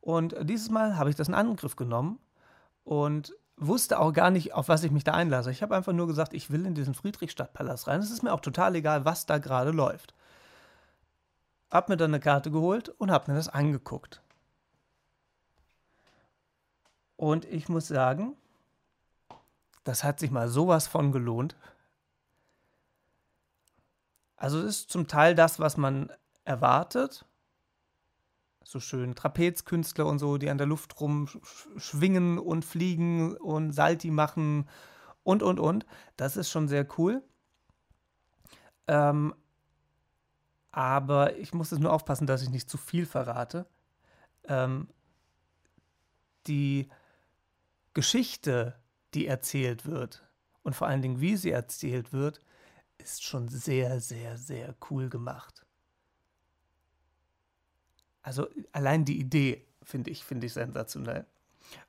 Und 0.00 0.36
dieses 0.42 0.70
Mal 0.70 0.96
habe 0.96 1.10
ich 1.10 1.16
das 1.16 1.28
in 1.28 1.34
Angriff 1.34 1.76
genommen 1.76 2.18
und 2.84 3.34
wusste 3.56 3.98
auch 3.98 4.12
gar 4.12 4.30
nicht, 4.30 4.52
auf 4.52 4.68
was 4.68 4.84
ich 4.84 4.90
mich 4.90 5.04
da 5.04 5.12
einlasse. 5.12 5.50
Ich 5.50 5.62
habe 5.62 5.74
einfach 5.74 5.92
nur 5.92 6.06
gesagt, 6.06 6.34
ich 6.34 6.50
will 6.50 6.66
in 6.66 6.74
diesen 6.74 6.94
Friedrichstadtpalast 6.94 7.88
rein. 7.88 8.00
Es 8.00 8.10
ist 8.10 8.22
mir 8.22 8.32
auch 8.32 8.40
total 8.40 8.74
egal, 8.74 9.04
was 9.04 9.24
da 9.26 9.38
gerade 9.38 9.70
läuft. 9.70 10.14
Hab 11.70 11.88
mir 11.88 11.96
dann 11.96 12.10
eine 12.10 12.20
Karte 12.20 12.50
geholt 12.50 12.90
und 12.90 13.10
hab 13.10 13.28
mir 13.28 13.34
das 13.34 13.48
angeguckt. 13.48 14.20
Und 17.16 17.44
ich 17.46 17.68
muss 17.68 17.88
sagen, 17.88 18.36
das 19.84 20.04
hat 20.04 20.20
sich 20.20 20.30
mal 20.30 20.48
sowas 20.48 20.86
von 20.86 21.12
gelohnt. 21.12 21.56
Also 24.36 24.58
es 24.58 24.80
ist 24.80 24.90
zum 24.90 25.08
Teil 25.08 25.34
das, 25.34 25.58
was 25.58 25.76
man 25.76 26.12
erwartet, 26.44 27.24
so 28.64 28.80
schön 28.80 29.14
Trapezkünstler 29.14 30.06
und 30.06 30.18
so, 30.18 30.38
die 30.38 30.50
an 30.50 30.58
der 30.58 30.66
Luft 30.66 31.00
rumschwingen 31.00 32.38
und 32.38 32.64
fliegen 32.64 33.36
und 33.36 33.72
Salti 33.72 34.10
machen 34.10 34.68
und, 35.22 35.42
und, 35.42 35.60
und. 35.60 35.86
Das 36.16 36.36
ist 36.36 36.50
schon 36.50 36.68
sehr 36.68 36.86
cool. 36.98 37.22
Ähm, 38.88 39.34
aber 40.72 41.36
ich 41.36 41.54
muss 41.54 41.70
jetzt 41.70 41.80
nur 41.80 41.92
aufpassen, 41.92 42.26
dass 42.26 42.42
ich 42.42 42.50
nicht 42.50 42.68
zu 42.68 42.76
viel 42.76 43.06
verrate. 43.06 43.66
Ähm, 44.44 44.88
die 46.46 46.88
Geschichte, 47.96 48.74
die 49.14 49.26
erzählt 49.26 49.86
wird 49.86 50.22
und 50.62 50.76
vor 50.76 50.86
allen 50.86 51.00
Dingen, 51.00 51.22
wie 51.22 51.34
sie 51.38 51.50
erzählt 51.50 52.12
wird, 52.12 52.42
ist 52.98 53.24
schon 53.24 53.48
sehr, 53.48 54.00
sehr, 54.00 54.36
sehr 54.36 54.74
cool 54.90 55.08
gemacht. 55.08 55.64
Also 58.20 58.48
allein 58.72 59.06
die 59.06 59.18
Idee 59.18 59.66
finde 59.82 60.10
ich, 60.10 60.24
finde 60.24 60.44
ich 60.46 60.52
sensationell. 60.52 61.24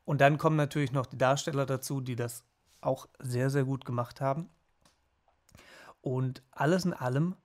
Und 0.05 0.21
dann 0.21 0.37
kommen 0.37 0.55
natürlich 0.55 0.93
noch 0.93 1.07
die 1.07 1.17
Darsteller 1.17 1.65
dazu, 1.65 1.99
die 1.99 2.15
das 2.15 2.45
auch 2.79 3.09
sehr, 3.19 3.49
sehr 3.49 3.65
gut 3.65 3.83
gemacht 3.83 4.21
haben. 4.21 4.49
Und 5.99 6.41
alles 6.51 6.85
in 6.85 6.93
allem 6.93 7.35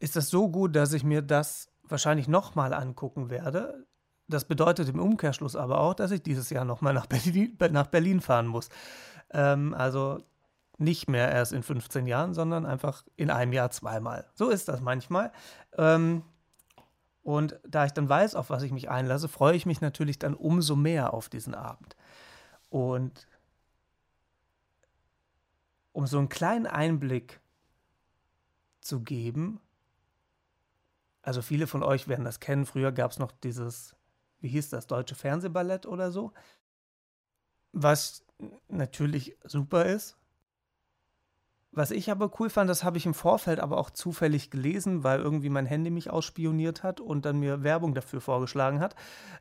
ist 0.00 0.16
das 0.16 0.30
so 0.30 0.48
gut, 0.50 0.74
dass 0.74 0.94
ich 0.94 1.04
mir 1.04 1.22
das 1.22 1.70
wahrscheinlich 1.84 2.26
nochmal 2.26 2.74
angucken 2.74 3.30
werde. 3.30 3.86
Das 4.30 4.44
bedeutet 4.44 4.88
im 4.88 5.00
Umkehrschluss 5.00 5.56
aber 5.56 5.80
auch, 5.80 5.94
dass 5.94 6.10
ich 6.10 6.22
dieses 6.22 6.50
Jahr 6.50 6.64
nochmal 6.64 6.94
nach 6.94 7.06
Berlin, 7.06 7.56
nach 7.70 7.88
Berlin 7.88 8.20
fahren 8.20 8.46
muss. 8.46 8.68
Ähm, 9.32 9.74
also 9.74 10.22
nicht 10.78 11.08
mehr 11.08 11.30
erst 11.30 11.52
in 11.52 11.62
15 11.62 12.06
Jahren, 12.06 12.32
sondern 12.32 12.64
einfach 12.64 13.04
in 13.16 13.30
einem 13.30 13.52
Jahr 13.52 13.70
zweimal. 13.70 14.26
So 14.34 14.48
ist 14.48 14.68
das 14.68 14.80
manchmal. 14.80 15.30
Ähm, 15.76 16.22
und 17.22 17.60
da 17.68 17.84
ich 17.84 17.92
dann 17.92 18.08
weiß, 18.08 18.34
auf 18.34 18.48
was 18.48 18.62
ich 18.62 18.72
mich 18.72 18.88
einlasse, 18.88 19.28
freue 19.28 19.54
ich 19.54 19.66
mich 19.66 19.80
natürlich 19.80 20.18
dann 20.18 20.34
umso 20.34 20.76
mehr 20.76 21.12
auf 21.12 21.28
diesen 21.28 21.54
Abend. 21.54 21.96
Und 22.70 23.26
um 25.92 26.06
so 26.06 26.18
einen 26.18 26.30
kleinen 26.30 26.66
Einblick 26.66 27.40
zu 28.80 29.00
geben, 29.00 29.60
also 31.22 31.42
viele 31.42 31.66
von 31.66 31.82
euch 31.82 32.08
werden 32.08 32.24
das 32.24 32.40
kennen, 32.40 32.64
früher 32.64 32.92
gab 32.92 33.10
es 33.10 33.18
noch 33.18 33.32
dieses, 33.32 33.94
wie 34.40 34.48
hieß 34.48 34.70
das, 34.70 34.86
deutsche 34.86 35.14
Fernsehballett 35.14 35.86
oder 35.86 36.10
so, 36.10 36.32
was 37.72 38.24
natürlich 38.68 39.36
super 39.44 39.86
ist, 39.86 40.16
was 41.72 41.92
ich 41.92 42.10
aber 42.10 42.32
cool 42.40 42.50
fand, 42.50 42.68
das 42.68 42.82
habe 42.82 42.98
ich 42.98 43.06
im 43.06 43.14
Vorfeld 43.14 43.60
aber 43.60 43.78
auch 43.78 43.90
zufällig 43.90 44.50
gelesen, 44.50 45.04
weil 45.04 45.20
irgendwie 45.20 45.50
mein 45.50 45.66
Handy 45.66 45.90
mich 45.90 46.10
ausspioniert 46.10 46.82
hat 46.82 47.00
und 47.00 47.24
dann 47.24 47.38
mir 47.38 47.62
Werbung 47.62 47.94
dafür 47.94 48.20
vorgeschlagen 48.20 48.80
hat, 48.80 48.96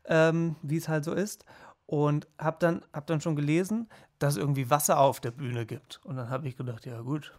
ähm, 0.06 0.56
wie 0.62 0.78
es 0.78 0.88
halt 0.88 1.04
so 1.04 1.14
ist. 1.14 1.46
Und 1.88 2.28
habe 2.38 2.58
dann, 2.60 2.86
hab 2.94 3.08
dann 3.08 3.20
schon 3.20 3.36
gelesen, 3.36 3.90
dass 4.20 4.36
es 4.36 4.40
irgendwie 4.40 4.70
Wasser 4.70 5.00
auf 5.00 5.20
der 5.20 5.32
Bühne 5.32 5.66
gibt. 5.66 6.02
Und 6.04 6.18
dann 6.18 6.30
habe 6.30 6.48
ich 6.48 6.56
gedacht, 6.56 6.86
ja 6.86 7.02
gut, 7.02 7.36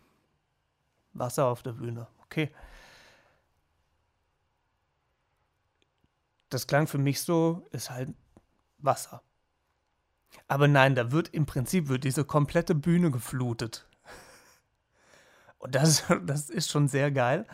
Wasser 1.12 1.46
auf 1.46 1.62
der 1.62 1.72
Bühne, 1.72 2.08
okay. 2.24 2.50
Das 6.50 6.66
klang 6.66 6.86
für 6.86 6.98
mich 6.98 7.22
so, 7.22 7.66
ist 7.72 7.90
halt 7.90 8.14
Wasser. 8.78 9.22
Aber 10.46 10.68
nein, 10.68 10.94
da 10.94 11.10
wird 11.10 11.28
im 11.28 11.46
Prinzip 11.46 11.88
wird 11.88 12.04
diese 12.04 12.24
komplette 12.24 12.74
Bühne 12.74 13.10
geflutet 13.10 13.88
und 15.60 15.74
das, 15.74 16.04
das 16.26 16.50
ist 16.50 16.70
schon 16.70 16.88
sehr 16.88 17.12
geil. 17.12 17.46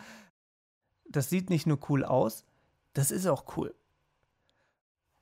Das 1.07 1.29
sieht 1.29 1.51
nicht 1.51 1.67
nur 1.67 1.79
cool 1.89 2.03
aus, 2.03 2.45
das 2.93 3.11
ist 3.11 3.27
auch 3.27 3.55
cool. 3.55 3.75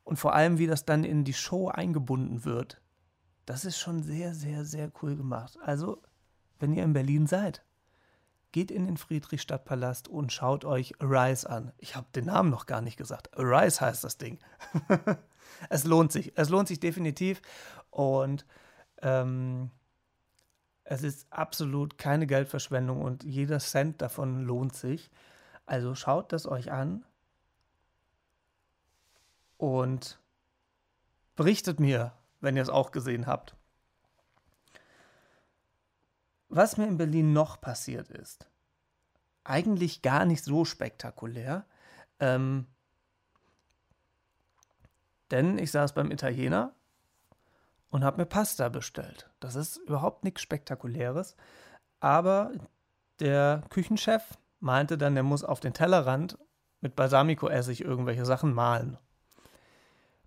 Und 0.04 0.18
vor 0.18 0.34
allem, 0.34 0.58
wie 0.58 0.68
das 0.68 0.86
dann 0.86 1.04
in 1.04 1.26
die 1.26 1.34
Show 1.34 1.68
eingebunden 1.68 2.46
wird. 2.46 2.80
Das 3.46 3.66
ist 3.66 3.78
schon 3.78 4.02
sehr, 4.02 4.34
sehr, 4.34 4.66
sehr 4.66 4.92
cool 5.02 5.16
gemacht. 5.16 5.58
Also, 5.62 6.02
wenn 6.60 6.74
ihr 6.74 6.84
in 6.84 6.94
Berlin 6.94 7.28
seid, 7.28 7.64
geht 8.56 8.72
in 8.72 8.86
den 8.86 8.96
Friedrichstadtpalast 8.96 10.08
und 10.08 10.32
schaut 10.32 10.64
euch 10.64 11.02
Arise 11.02 11.50
an. 11.50 11.74
Ich 11.78 11.98
habe 11.98 12.08
den 12.16 12.28
Namen 12.28 12.50
noch 12.50 12.68
gar 12.68 12.80
nicht 12.80 12.96
gesagt. 12.96 13.38
Arise 13.38 13.82
heißt 13.82 14.02
das 14.02 14.18
Ding. 14.18 14.40
es 15.70 15.84
lohnt 15.84 16.14
sich. 16.14 16.32
Es 16.38 16.48
lohnt 16.48 16.70
sich 16.70 16.80
definitiv. 16.80 17.42
Und 17.90 18.46
ähm, 19.02 19.72
es 20.86 21.04
ist 21.04 21.28
absolut 21.32 21.98
keine 21.98 22.28
Geldverschwendung 22.28 23.02
und 23.02 23.26
jeder 23.26 23.60
Cent 23.60 24.02
davon 24.02 24.46
lohnt 24.46 24.74
sich. 24.74 25.12
Also 25.66 25.94
schaut 25.94 26.32
das 26.32 26.48
euch 26.48 26.72
an 26.72 27.04
und 29.58 30.18
berichtet 31.36 31.82
mir, 31.82 32.14
wenn 32.40 32.56
ihr 32.56 32.64
es 32.64 32.70
auch 32.70 32.92
gesehen 32.92 33.28
habt. 33.28 33.58
Was 36.50 36.78
mir 36.78 36.88
in 36.88 36.98
Berlin 36.98 37.34
noch 37.34 37.60
passiert 37.60 38.10
ist, 38.10 38.50
eigentlich 39.44 40.02
gar 40.02 40.26
nicht 40.26 40.44
so 40.44 40.66
spektakulär, 40.66 41.66
ähm, 42.20 42.68
denn 45.32 45.58
ich 45.58 45.72
saß 45.72 45.94
beim 45.94 46.12
Italiener 46.12 46.74
und 47.90 48.04
habe 48.04 48.18
mir 48.18 48.26
Pasta 48.26 48.70
bestellt. 48.70 49.30
Das 49.40 49.56
ist 49.56 49.78
überhaupt 49.78 50.24
nichts 50.24 50.42
Spektakuläres. 50.42 51.36
Aber 52.00 52.52
der 53.20 53.64
Küchenchef 53.70 54.38
meinte 54.60 54.98
dann, 54.98 55.18
er 55.18 55.24
muss 55.24 55.44
auf 55.44 55.60
den 55.60 55.74
Tellerrand 55.74 56.38
mit 56.82 56.96
Balsamico-Essig 56.96 57.82
irgendwelche 57.82 58.26
Sachen 58.26 58.54
malen. 58.54 58.98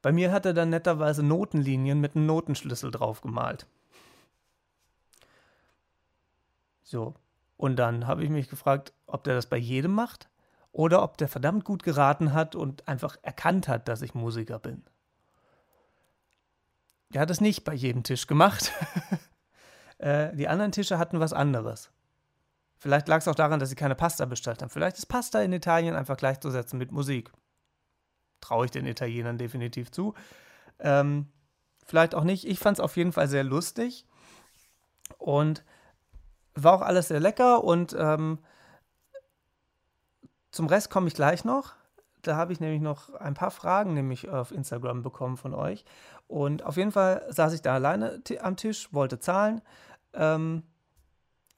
Bei 0.03 0.13
mir 0.13 0.33
hat 0.33 0.47
er 0.47 0.55
dann 0.55 0.71
netterweise 0.71 1.23
Notenlinien 1.23 2.01
mit 2.01 2.17
einem 2.17 2.27
Notenschlüssel 2.27 2.91
drauf 2.91 3.21
gemalt. 3.21 3.67
So. 6.89 7.15
Und 7.59 7.77
dann 7.77 8.07
habe 8.07 8.25
ich 8.25 8.31
mich 8.31 8.49
gefragt, 8.49 8.95
ob 9.07 9.23
der 9.25 9.35
das 9.35 9.47
bei 9.47 9.59
jedem 9.59 9.93
macht 9.93 10.31
oder 10.73 11.03
ob 11.03 11.19
der 11.19 11.29
verdammt 11.29 11.65
gut 11.65 11.83
geraten 11.83 12.33
hat 12.33 12.55
und 12.55 12.89
einfach 12.89 13.19
erkannt 13.21 13.69
hat, 13.69 13.89
dass 13.89 14.01
ich 14.01 14.15
Musiker 14.15 14.59
bin. 14.59 14.83
Der 17.11 17.21
hat 17.21 17.31
es 17.31 17.43
nicht 17.43 17.65
bei 17.65 17.75
jedem 17.75 18.05
Tisch 18.05 18.27
gemacht. 18.27 18.73
äh, 19.99 20.35
die 20.35 20.49
anderen 20.49 20.73
Tische 20.73 20.99
hatten 20.99 21.21
was 21.21 21.35
anderes. 21.35 21.91
Vielleicht 22.79 23.09
lag 23.09 23.19
es 23.19 23.29
auch 23.29 23.35
daran, 23.35 23.61
dass 23.61 23.69
sie 23.69 23.75
keine 23.77 23.95
Pasta 23.95 24.25
bestellt 24.25 24.63
haben. 24.63 24.71
Vielleicht 24.71 24.97
ist 24.97 25.07
Pasta 25.07 25.43
in 25.43 25.53
Italien 25.53 25.95
einfach 25.95 26.17
gleichzusetzen 26.17 26.79
mit 26.79 26.91
Musik. 26.91 27.33
Traue 28.41 28.67
ich 28.67 28.71
den 28.71 28.87
Italienern 28.87 29.37
definitiv 29.37 29.91
zu. 29.91 30.15
Ähm, 30.79 31.27
vielleicht 31.85 32.15
auch 32.15 32.25
nicht. 32.25 32.47
Ich 32.47 32.61
fand 32.61 32.79
es 32.79 32.81
auf 32.81 32.97
jeden 32.97 33.13
Fall 33.13 33.29
sehr 33.29 33.45
lustig. 33.45 34.07
Und 35.19 35.65
war 36.63 36.75
auch 36.75 36.83
alles 36.83 37.09
sehr 37.09 37.21
lecker. 37.21 37.65
Und 37.65 37.95
ähm, 37.99 38.39
zum 40.51 40.67
Rest 40.67 40.91
komme 40.91 41.09
ich 41.09 41.15
gleich 41.15 41.45
noch. 41.45 41.75
Da 42.23 42.37
habe 42.37 42.53
ich 42.53 42.61
nämlich 42.61 42.81
noch 42.81 43.15
ein 43.15 43.35
paar 43.35 43.51
Fragen 43.51 43.95
nämlich 43.95 44.29
auf 44.29 44.51
Instagram 44.51 45.03
bekommen 45.03 45.37
von 45.37 45.55
euch. 45.55 45.85
Und 46.27 46.65
auf 46.65 46.77
jeden 46.77 46.93
Fall 46.93 47.25
saß 47.31 47.53
ich 47.55 47.63
da 47.63 47.75
alleine 47.75 48.21
am 48.41 48.57
Tisch, 48.57 48.93
wollte 48.93 49.19
zahlen. 49.19 49.63
Ähm, 50.15 50.63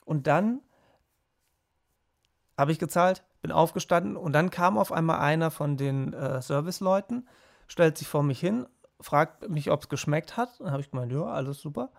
und 0.04 0.26
dann 0.26 0.60
habe 2.58 2.72
ich 2.72 2.78
gezahlt, 2.78 3.24
bin 3.40 3.52
aufgestanden 3.52 4.16
und 4.16 4.32
dann 4.34 4.50
kam 4.50 4.76
auf 4.76 4.92
einmal 4.92 5.20
einer 5.20 5.50
von 5.50 5.78
den 5.78 6.12
äh, 6.12 6.42
Serviceleuten, 6.42 7.26
stellt 7.68 7.96
sich 7.96 8.06
vor 8.06 8.22
mich 8.22 8.38
hin 8.38 8.66
fragt 9.00 9.48
mich, 9.48 9.70
ob 9.70 9.82
es 9.82 9.88
geschmeckt 9.88 10.36
hat. 10.36 10.60
Dann 10.60 10.70
habe 10.70 10.80
ich 10.80 10.90
gemeint, 10.90 11.12
ja, 11.12 11.24
alles 11.24 11.60
super. 11.60 11.90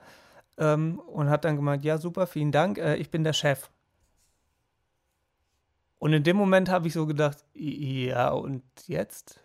Ähm, 0.62 1.00
und 1.00 1.30
hat 1.32 1.44
dann 1.44 1.56
gemeint, 1.56 1.84
ja, 1.84 1.98
super, 1.98 2.27
vielen 2.27 2.51
Dank, 2.51 2.77
äh, 2.77 2.96
ich 2.96 3.10
bin 3.10 3.24
der 3.24 3.34
Chef. 3.34 3.72
Und 5.98 6.13
in 6.13 6.24
dem 6.24 6.38
Moment 6.38 6.70
habe 6.70 6.88
ich 6.88 6.94
so 6.94 7.08
gedacht, 7.08 7.44
ja, 7.56 8.30
und 8.30 8.63
jetzt? 8.86 9.39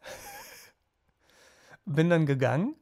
bin 1.84 2.08
dann 2.08 2.24
gegangen 2.24 2.76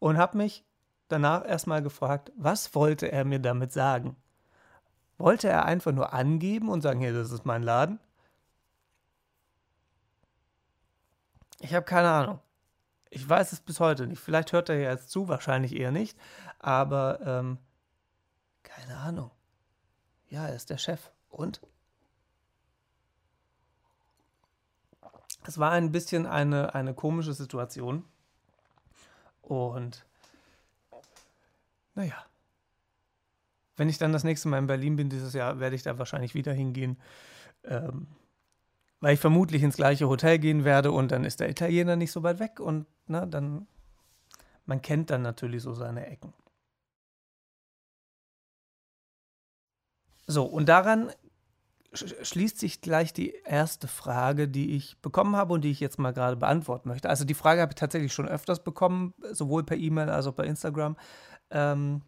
und 0.00 0.18
habe 0.18 0.36
mich 0.36 0.64
danach 1.06 1.46
erstmal 1.46 1.80
gefragt, 1.80 2.32
was 2.36 2.74
wollte 2.74 3.10
er 3.12 3.24
mir 3.24 3.38
damit 3.38 3.72
sagen? 3.72 4.16
Wollte 5.16 5.48
er 5.48 5.64
einfach 5.64 5.92
nur 5.92 6.12
angeben 6.12 6.68
und 6.68 6.80
sagen, 6.82 6.98
hier, 6.98 7.12
das 7.12 7.30
ist 7.30 7.44
mein 7.44 7.62
Laden? 7.62 8.00
Ich 11.60 11.72
habe 11.72 11.86
keine 11.86 12.08
Ahnung. 12.08 12.40
Ich 13.10 13.26
weiß 13.28 13.52
es 13.52 13.60
bis 13.60 13.80
heute 13.80 14.06
nicht. 14.06 14.20
Vielleicht 14.20 14.52
hört 14.52 14.68
er 14.68 14.76
ja 14.78 14.90
jetzt 14.90 15.10
zu, 15.10 15.28
wahrscheinlich 15.28 15.74
eher 15.74 15.90
nicht. 15.90 16.18
Aber 16.58 17.20
ähm, 17.24 17.58
keine 18.62 18.96
Ahnung. 18.96 19.30
Ja, 20.28 20.46
er 20.46 20.54
ist 20.54 20.70
der 20.70 20.78
Chef. 20.78 21.10
Und? 21.30 21.60
Es 25.46 25.58
war 25.58 25.70
ein 25.70 25.92
bisschen 25.92 26.26
eine, 26.26 26.74
eine 26.74 26.92
komische 26.92 27.32
Situation. 27.32 28.04
Und 29.40 30.04
naja. 31.94 32.24
Wenn 33.76 33.88
ich 33.88 33.98
dann 33.98 34.12
das 34.12 34.24
nächste 34.24 34.48
Mal 34.48 34.58
in 34.58 34.66
Berlin 34.66 34.96
bin 34.96 35.08
dieses 35.08 35.32
Jahr, 35.32 35.60
werde 35.60 35.76
ich 35.76 35.82
da 35.82 35.98
wahrscheinlich 35.98 36.34
wieder 36.34 36.52
hingehen. 36.52 37.00
Ähm, 37.64 38.08
weil 39.00 39.14
ich 39.14 39.20
vermutlich 39.20 39.62
ins 39.62 39.76
gleiche 39.76 40.08
Hotel 40.08 40.38
gehen 40.38 40.64
werde 40.64 40.92
und 40.92 41.12
dann 41.12 41.24
ist 41.24 41.40
der 41.40 41.50
Italiener 41.50 41.96
nicht 41.96 42.12
so 42.12 42.22
weit 42.22 42.40
weg 42.40 42.60
und 42.60 42.86
na, 43.06 43.26
dann, 43.26 43.66
man 44.66 44.82
kennt 44.82 45.10
dann 45.10 45.22
natürlich 45.22 45.62
so 45.62 45.74
seine 45.74 46.06
Ecken. 46.06 46.32
So, 50.26 50.44
und 50.44 50.68
daran 50.68 51.10
schließt 51.94 52.58
sich 52.58 52.82
gleich 52.82 53.14
die 53.14 53.30
erste 53.44 53.88
Frage, 53.88 54.46
die 54.46 54.76
ich 54.76 55.00
bekommen 55.00 55.36
habe 55.36 55.54
und 55.54 55.62
die 55.62 55.70
ich 55.70 55.80
jetzt 55.80 55.98
mal 55.98 56.12
gerade 56.12 56.36
beantworten 56.36 56.88
möchte. 56.88 57.08
Also 57.08 57.24
die 57.24 57.34
Frage 57.34 57.62
habe 57.62 57.72
ich 57.72 57.76
tatsächlich 57.76 58.12
schon 58.12 58.28
öfters 58.28 58.62
bekommen, 58.62 59.14
sowohl 59.32 59.64
per 59.64 59.78
E-Mail 59.78 60.10
als 60.10 60.26
auch 60.26 60.34
bei 60.34 60.44
Instagram. 60.44 60.96
Ähm, 61.50 62.02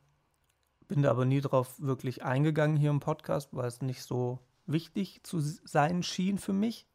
bin 0.87 1.03
da 1.03 1.11
aber 1.11 1.25
nie 1.25 1.41
drauf 1.41 1.81
wirklich 1.81 2.23
eingegangen 2.23 2.77
hier 2.77 2.91
im 2.91 3.01
Podcast, 3.01 3.51
weil 3.53 3.69
es 3.69 3.81
nicht 3.81 4.03
so 4.03 4.39
wichtig 4.67 5.21
zu 5.23 5.41
sein 5.41 6.03
schien 6.03 6.39
für 6.39 6.53
mich. 6.53 6.87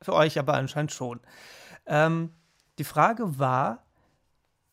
Für 0.00 0.12
euch 0.12 0.38
aber 0.38 0.54
anscheinend 0.54 0.92
schon. 0.92 1.20
Ähm, 1.86 2.32
die 2.78 2.84
Frage 2.84 3.38
war, 3.38 3.84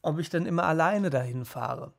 ob 0.01 0.19
ich 0.19 0.29
dann 0.29 0.45
immer 0.45 0.63
alleine 0.63 1.09
dahin 1.09 1.45
fahre. 1.45 1.93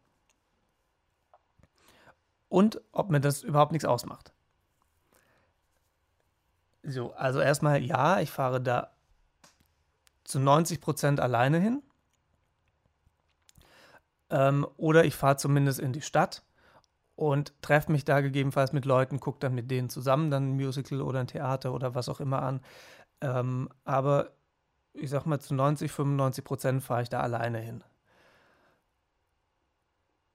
Und 2.49 2.81
ob 2.92 3.11
mir 3.11 3.21
das 3.21 3.42
überhaupt 3.42 3.73
nichts 3.73 3.87
ausmacht. 3.87 4.33
So, 6.83 7.12
also 7.14 7.40
erstmal 7.40 7.83
ja, 7.83 8.21
ich 8.21 8.31
fahre 8.31 8.61
da 8.61 8.90
zu 10.25 10.40
90 10.40 10.81
Prozent 10.81 11.21
alleine 11.21 11.59
hin. 11.59 11.83
Ähm, 14.31 14.66
oder 14.76 15.04
ich 15.04 15.14
fahre 15.14 15.37
zumindest 15.37 15.78
in 15.78 15.92
die 15.92 16.02
Stadt 16.02 16.42
und 17.31 17.52
treffe 17.62 17.93
mich 17.93 18.05
da 18.05 18.21
gegebenenfalls 18.21 18.73
mit 18.73 18.85
Leuten, 18.85 19.21
gucke 19.21 19.38
dann 19.38 19.55
mit 19.55 19.71
denen 19.71 19.88
zusammen 19.88 20.31
dann 20.31 20.50
ein 20.50 20.57
Musical 20.57 21.00
oder 21.02 21.21
ein 21.21 21.29
Theater 21.29 21.73
oder 21.73 21.95
was 21.95 22.09
auch 22.09 22.19
immer 22.19 22.43
an. 22.43 22.61
Ähm, 23.21 23.69
aber 23.85 24.33
ich 24.92 25.11
sag 25.11 25.25
mal, 25.25 25.38
zu 25.38 25.55
90, 25.55 25.92
95 25.92 26.44
Prozent 26.44 26.83
fahre 26.83 27.03
ich 27.03 27.09
da 27.09 27.20
alleine 27.20 27.59
hin. 27.59 27.85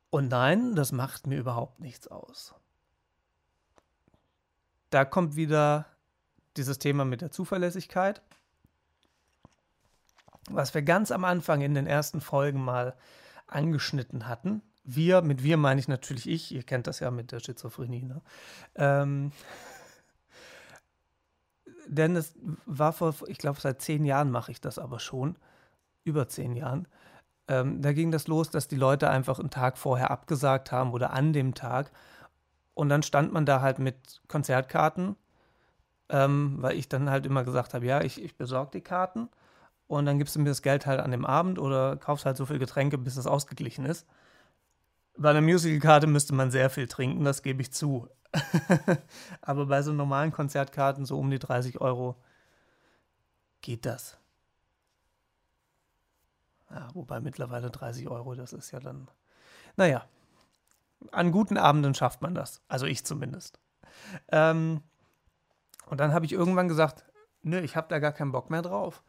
Und 0.09 0.29
nein, 0.29 0.75
das 0.75 0.93
macht 0.93 1.27
mir 1.27 1.37
überhaupt 1.37 1.81
nichts 1.81 2.07
aus. 2.07 2.55
Da 4.89 5.03
kommt 5.03 5.35
wieder 5.35 5.87
dieses 6.55 6.79
Thema 6.79 7.03
mit 7.03 7.19
der 7.19 7.31
Zuverlässigkeit, 7.31 8.21
was 10.49 10.73
wir 10.73 10.83
ganz 10.83 11.11
am 11.11 11.25
Anfang 11.25 11.59
in 11.59 11.75
den 11.75 11.85
ersten 11.85 12.21
Folgen 12.21 12.63
mal 12.63 12.95
angeschnitten 13.47 14.29
hatten. 14.29 14.61
Wir, 14.87 15.21
mit 15.21 15.43
wir 15.43 15.57
meine 15.57 15.81
ich 15.81 15.89
natürlich 15.89 16.29
ich, 16.29 16.53
ihr 16.53 16.63
kennt 16.63 16.87
das 16.87 17.01
ja 17.01 17.11
mit 17.11 17.33
der 17.33 17.41
Schizophrenie. 17.41 18.03
Ne? 18.03 18.21
Ähm, 18.75 19.33
denn 21.87 22.15
es 22.15 22.33
war 22.65 22.93
vor, 22.93 23.13
ich 23.27 23.37
glaube, 23.37 23.59
seit 23.59 23.81
zehn 23.81 24.05
Jahren 24.05 24.31
mache 24.31 24.51
ich 24.51 24.61
das 24.61 24.79
aber 24.79 24.99
schon, 24.99 25.35
über 26.05 26.29
zehn 26.29 26.55
Jahren. 26.55 26.87
Ähm, 27.49 27.81
da 27.81 27.91
ging 27.91 28.11
das 28.11 28.27
los, 28.27 28.49
dass 28.49 28.69
die 28.69 28.77
Leute 28.77 29.09
einfach 29.09 29.39
einen 29.39 29.49
Tag 29.49 29.77
vorher 29.77 30.09
abgesagt 30.09 30.71
haben 30.71 30.93
oder 30.93 31.11
an 31.11 31.33
dem 31.33 31.53
Tag. 31.53 31.91
Und 32.73 32.87
dann 32.87 33.03
stand 33.03 33.33
man 33.33 33.45
da 33.45 33.59
halt 33.59 33.79
mit 33.79 34.21
Konzertkarten, 34.29 35.17
ähm, 36.07 36.55
weil 36.61 36.77
ich 36.77 36.87
dann 36.87 37.09
halt 37.09 37.25
immer 37.25 37.43
gesagt 37.43 37.73
habe, 37.73 37.85
ja, 37.85 38.01
ich, 38.01 38.23
ich 38.23 38.37
besorge 38.37 38.71
die 38.71 38.81
Karten 38.81 39.27
und 39.87 40.05
dann 40.05 40.17
gibst 40.17 40.35
du 40.35 40.39
mir 40.39 40.49
das 40.49 40.61
Geld 40.61 40.85
halt 40.85 41.01
an 41.01 41.11
dem 41.11 41.25
Abend 41.25 41.59
oder 41.59 41.97
kaufst 41.97 42.25
halt 42.25 42.37
so 42.37 42.45
viel 42.45 42.59
Getränke, 42.59 42.97
bis 42.97 43.17
es 43.17 43.27
ausgeglichen 43.27 43.85
ist. 43.85 44.07
Bei 45.17 45.31
einer 45.31 45.41
Musicalkarte 45.41 46.07
müsste 46.07 46.35
man 46.35 46.51
sehr 46.51 46.69
viel 46.69 46.87
trinken, 46.87 47.23
das 47.23 47.41
gebe 47.41 47.61
ich 47.61 47.71
zu. 47.71 48.07
Aber 49.41 49.65
bei 49.65 49.81
so 49.81 49.93
normalen 49.93 50.31
Konzertkarten, 50.31 51.05
so 51.05 51.17
um 51.17 51.31
die 51.31 51.39
30 51.39 51.81
Euro, 51.81 52.15
geht 53.61 53.85
das. 53.85 54.17
Ja, 56.69 56.89
wobei 56.93 57.19
mittlerweile 57.19 57.71
30 57.71 58.07
Euro, 58.07 58.35
das 58.35 58.53
ist 58.53 58.71
ja 58.71 58.79
dann. 58.79 59.09
Naja, 59.75 60.05
an 61.11 61.31
guten 61.31 61.57
Abenden 61.57 61.93
schafft 61.93 62.21
man 62.21 62.35
das. 62.35 62.61
Also 62.67 62.85
ich 62.85 63.05
zumindest. 63.05 63.59
Ähm, 64.29 64.81
und 65.87 65.99
dann 65.99 66.13
habe 66.13 66.25
ich 66.25 66.33
irgendwann 66.33 66.67
gesagt, 66.67 67.05
nö, 67.41 67.59
ich 67.59 67.75
habe 67.75 67.87
da 67.89 67.99
gar 67.99 68.11
keinen 68.11 68.31
Bock 68.31 68.49
mehr 68.49 68.61
drauf 68.61 69.03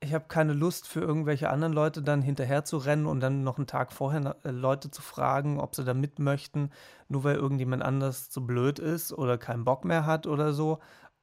ich 0.00 0.14
habe 0.14 0.24
keine 0.28 0.54
Lust 0.54 0.88
für 0.88 1.00
irgendwelche 1.00 1.50
anderen 1.50 1.74
Leute 1.74 2.02
dann 2.02 2.22
hinterher 2.22 2.64
zu 2.64 2.78
rennen 2.78 3.06
und 3.06 3.20
dann 3.20 3.44
noch 3.44 3.58
einen 3.58 3.66
Tag 3.66 3.92
vorher 3.92 4.36
äh, 4.44 4.50
Leute 4.50 4.90
zu 4.90 5.02
fragen, 5.02 5.60
ob 5.60 5.74
sie 5.74 5.84
da 5.84 5.92
mit 5.92 6.18
möchten, 6.18 6.70
nur 7.08 7.24
weil 7.24 7.36
irgendjemand 7.36 7.82
anders 7.82 8.30
zu 8.30 8.46
blöd 8.46 8.78
ist 8.78 9.12
oder 9.12 9.36
keinen 9.36 9.64
Bock 9.64 9.84
mehr 9.84 10.06
hat 10.06 10.26
oder 10.26 10.54
so. 10.54 10.78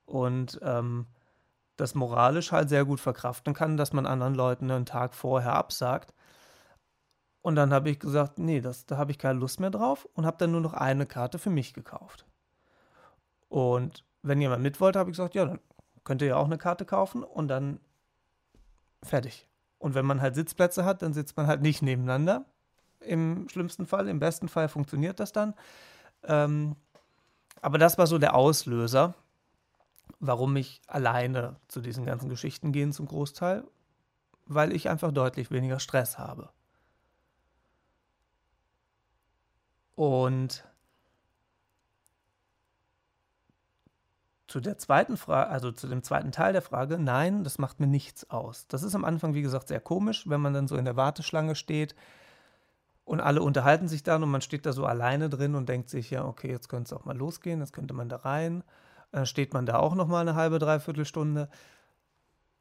Und 0.06 0.60
ähm, 0.62 1.08
das 1.76 1.96
moralisch 1.96 2.52
halt 2.52 2.70
sehr 2.70 2.86
gut 2.86 3.00
verkraften 3.00 3.54
kann, 3.54 3.78
dass 3.78 3.94
man 3.94 4.06
anderen 4.06 4.36
Leuten 4.36 4.70
einen 4.70 4.86
Tag 4.86 5.16
vorher 5.16 5.54
absagt. 5.54 6.14
Und 7.42 7.56
dann 7.56 7.74
habe 7.74 7.90
ich 7.90 8.00
gesagt, 8.00 8.40
nee, 8.40 8.62
das, 8.62 8.86
da 8.86 8.98
habe 8.98 9.12
ich 9.12 9.18
keine 9.18 9.40
Lust 9.40 9.60
mehr 9.60 9.70
drauf 9.72 10.08
und 10.14 10.26
habe 10.26 10.38
dann 10.38 10.52
nur 10.52 10.62
noch 10.62 10.74
eine 10.74 11.06
Karte 11.06 11.40
für 11.40 11.50
mich 11.50 11.74
gekauft. 11.74 12.26
Und 13.50 14.04
wenn 14.22 14.42
jemand 14.42 14.62
mit 14.64 14.80
wollte, 14.82 15.00
habe 15.00 15.10
ich 15.10 15.18
gesagt, 15.18 15.36
ja, 15.36 15.46
dann 15.46 15.60
könnt 16.04 16.22
ihr 16.22 16.30
ja 16.30 16.36
auch 16.38 16.46
eine 16.46 16.58
Karte 16.58 16.86
kaufen 16.86 17.24
und 17.24 17.48
dann 17.48 17.80
Fertig. 19.08 19.48
Und 19.80 19.96
wenn 19.96 20.06
man 20.06 20.22
halt 20.22 20.36
Sitzplätze 20.36 20.86
hat, 20.86 21.02
dann 21.02 21.14
sitzt 21.14 21.38
man 21.38 21.48
halt 21.48 21.62
nicht 21.62 21.82
nebeneinander. 21.82 22.46
Im 23.00 23.48
schlimmsten 23.50 23.86
Fall, 23.86 24.08
im 24.08 24.20
besten 24.20 24.50
Fall 24.50 24.70
funktioniert 24.70 25.20
das 25.20 25.32
dann. 25.32 25.54
Ähm, 26.24 26.76
aber 27.62 27.78
das 27.78 27.98
war 27.98 28.08
so 28.08 28.18
der 28.18 28.36
Auslöser, 28.36 29.16
warum 30.20 30.56
ich 30.56 30.82
alleine 30.88 31.56
zu 31.68 31.80
diesen 31.80 32.06
ganzen 32.06 32.30
Geschichten 32.30 32.72
gehe 32.72 32.90
zum 32.90 33.08
Großteil, 33.08 33.64
weil 34.46 34.74
ich 34.74 34.90
einfach 34.90 35.12
deutlich 35.12 35.52
weniger 35.52 35.80
Stress 35.80 36.18
habe. 36.18 36.50
Und 39.96 40.64
zu 44.48 44.62
der 44.62 44.78
zweiten 44.78 45.18
Frage, 45.18 45.50
also 45.50 45.72
zu 45.72 45.88
dem 45.88 46.04
zweiten 46.04 46.32
Teil 46.32 46.54
der 46.54 46.62
Frage, 46.62 46.98
nein, 46.98 47.44
das 47.44 47.58
macht 47.58 47.80
mir 47.80 47.88
nichts 47.88 48.30
aus. 48.30 48.68
Das 48.68 48.82
ist 48.82 48.96
am 48.96 49.04
Anfang, 49.04 49.34
wie 49.34 49.42
gesagt, 49.42 49.68
sehr 49.68 49.82
komisch, 49.82 50.30
wenn 50.30 50.42
man 50.42 50.54
dann 50.54 50.68
so 50.68 50.78
in 50.78 50.86
der 50.86 50.96
Warteschlange 50.96 51.56
steht 51.56 51.96
und 53.04 53.20
alle 53.20 53.42
unterhalten 53.42 53.90
sich 53.90 54.04
dann 54.04 54.24
und 54.24 54.32
man 54.32 54.42
steht 54.42 54.66
da 54.66 54.72
so 54.72 54.86
alleine 54.86 55.30
drin 55.30 55.56
und 55.56 55.68
denkt 55.68 55.90
sich, 55.90 56.10
ja, 56.12 56.24
okay, 56.24 56.50
jetzt 56.50 56.70
könnte 56.70 56.94
es 56.94 56.94
auch 56.94 57.06
mal 57.06 57.18
losgehen, 57.18 57.60
jetzt 57.60 57.74
könnte 57.74 57.94
man 57.94 58.08
da 58.08 58.18
rein. 58.18 58.64
Dann 59.12 59.26
steht 59.26 59.54
man 59.54 59.66
da 59.66 59.80
auch 59.80 59.96
noch 59.96 60.08
mal 60.08 60.22
eine 60.22 60.36
halbe, 60.36 60.60
dreiviertel 60.60 61.06
Stunde. 61.06 61.50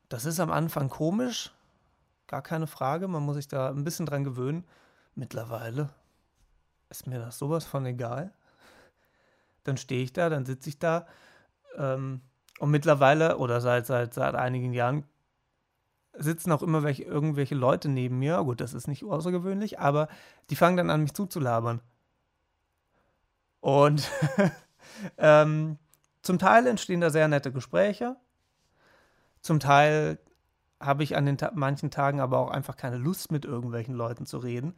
Das 0.08 0.24
ist 0.24 0.40
am 0.40 0.50
Anfang 0.50 0.88
komisch, 0.88 1.52
gar 2.26 2.42
keine 2.42 2.66
Frage, 2.66 3.06
man 3.06 3.22
muss 3.22 3.36
sich 3.36 3.48
da 3.48 3.70
ein 3.70 3.84
bisschen 3.84 4.06
dran 4.06 4.24
gewöhnen. 4.24 4.64
Mittlerweile 5.14 5.90
ist 6.90 7.06
mir 7.06 7.18
das 7.18 7.38
sowas 7.38 7.64
von 7.64 7.86
egal. 7.86 8.32
Dann 9.64 9.76
stehe 9.76 10.02
ich 10.02 10.12
da, 10.12 10.28
dann 10.28 10.46
sitze 10.46 10.68
ich 10.68 10.78
da 10.78 11.06
ähm, 11.76 12.20
und 12.58 12.70
mittlerweile 12.70 13.38
oder 13.38 13.60
seit, 13.60 13.86
seit, 13.86 14.14
seit 14.14 14.34
einigen 14.34 14.72
Jahren 14.72 15.04
sitzen 16.18 16.52
auch 16.52 16.62
immer 16.62 16.82
welche, 16.82 17.04
irgendwelche 17.04 17.54
Leute 17.54 17.88
neben 17.88 18.18
mir. 18.18 18.42
Gut, 18.42 18.60
das 18.60 18.74
ist 18.74 18.88
nicht 18.88 19.04
außergewöhnlich, 19.04 19.78
aber 19.78 20.08
die 20.50 20.56
fangen 20.56 20.76
dann 20.76 20.90
an, 20.90 21.02
mich 21.02 21.14
zuzulabern. 21.14 21.80
Und 23.60 24.10
ähm, 25.18 25.78
zum 26.22 26.38
Teil 26.38 26.66
entstehen 26.66 27.00
da 27.00 27.10
sehr 27.10 27.28
nette 27.28 27.52
Gespräche. 27.52 28.16
Zum 29.40 29.60
Teil 29.60 30.18
habe 30.80 31.02
ich 31.02 31.16
an 31.16 31.26
den 31.26 31.38
Ta 31.38 31.52
manchen 31.54 31.90
Tagen 31.90 32.20
aber 32.20 32.38
auch 32.38 32.50
einfach 32.50 32.76
keine 32.76 32.98
Lust, 32.98 33.32
mit 33.32 33.44
irgendwelchen 33.44 33.94
Leuten 33.94 34.26
zu 34.26 34.38
reden. 34.38 34.74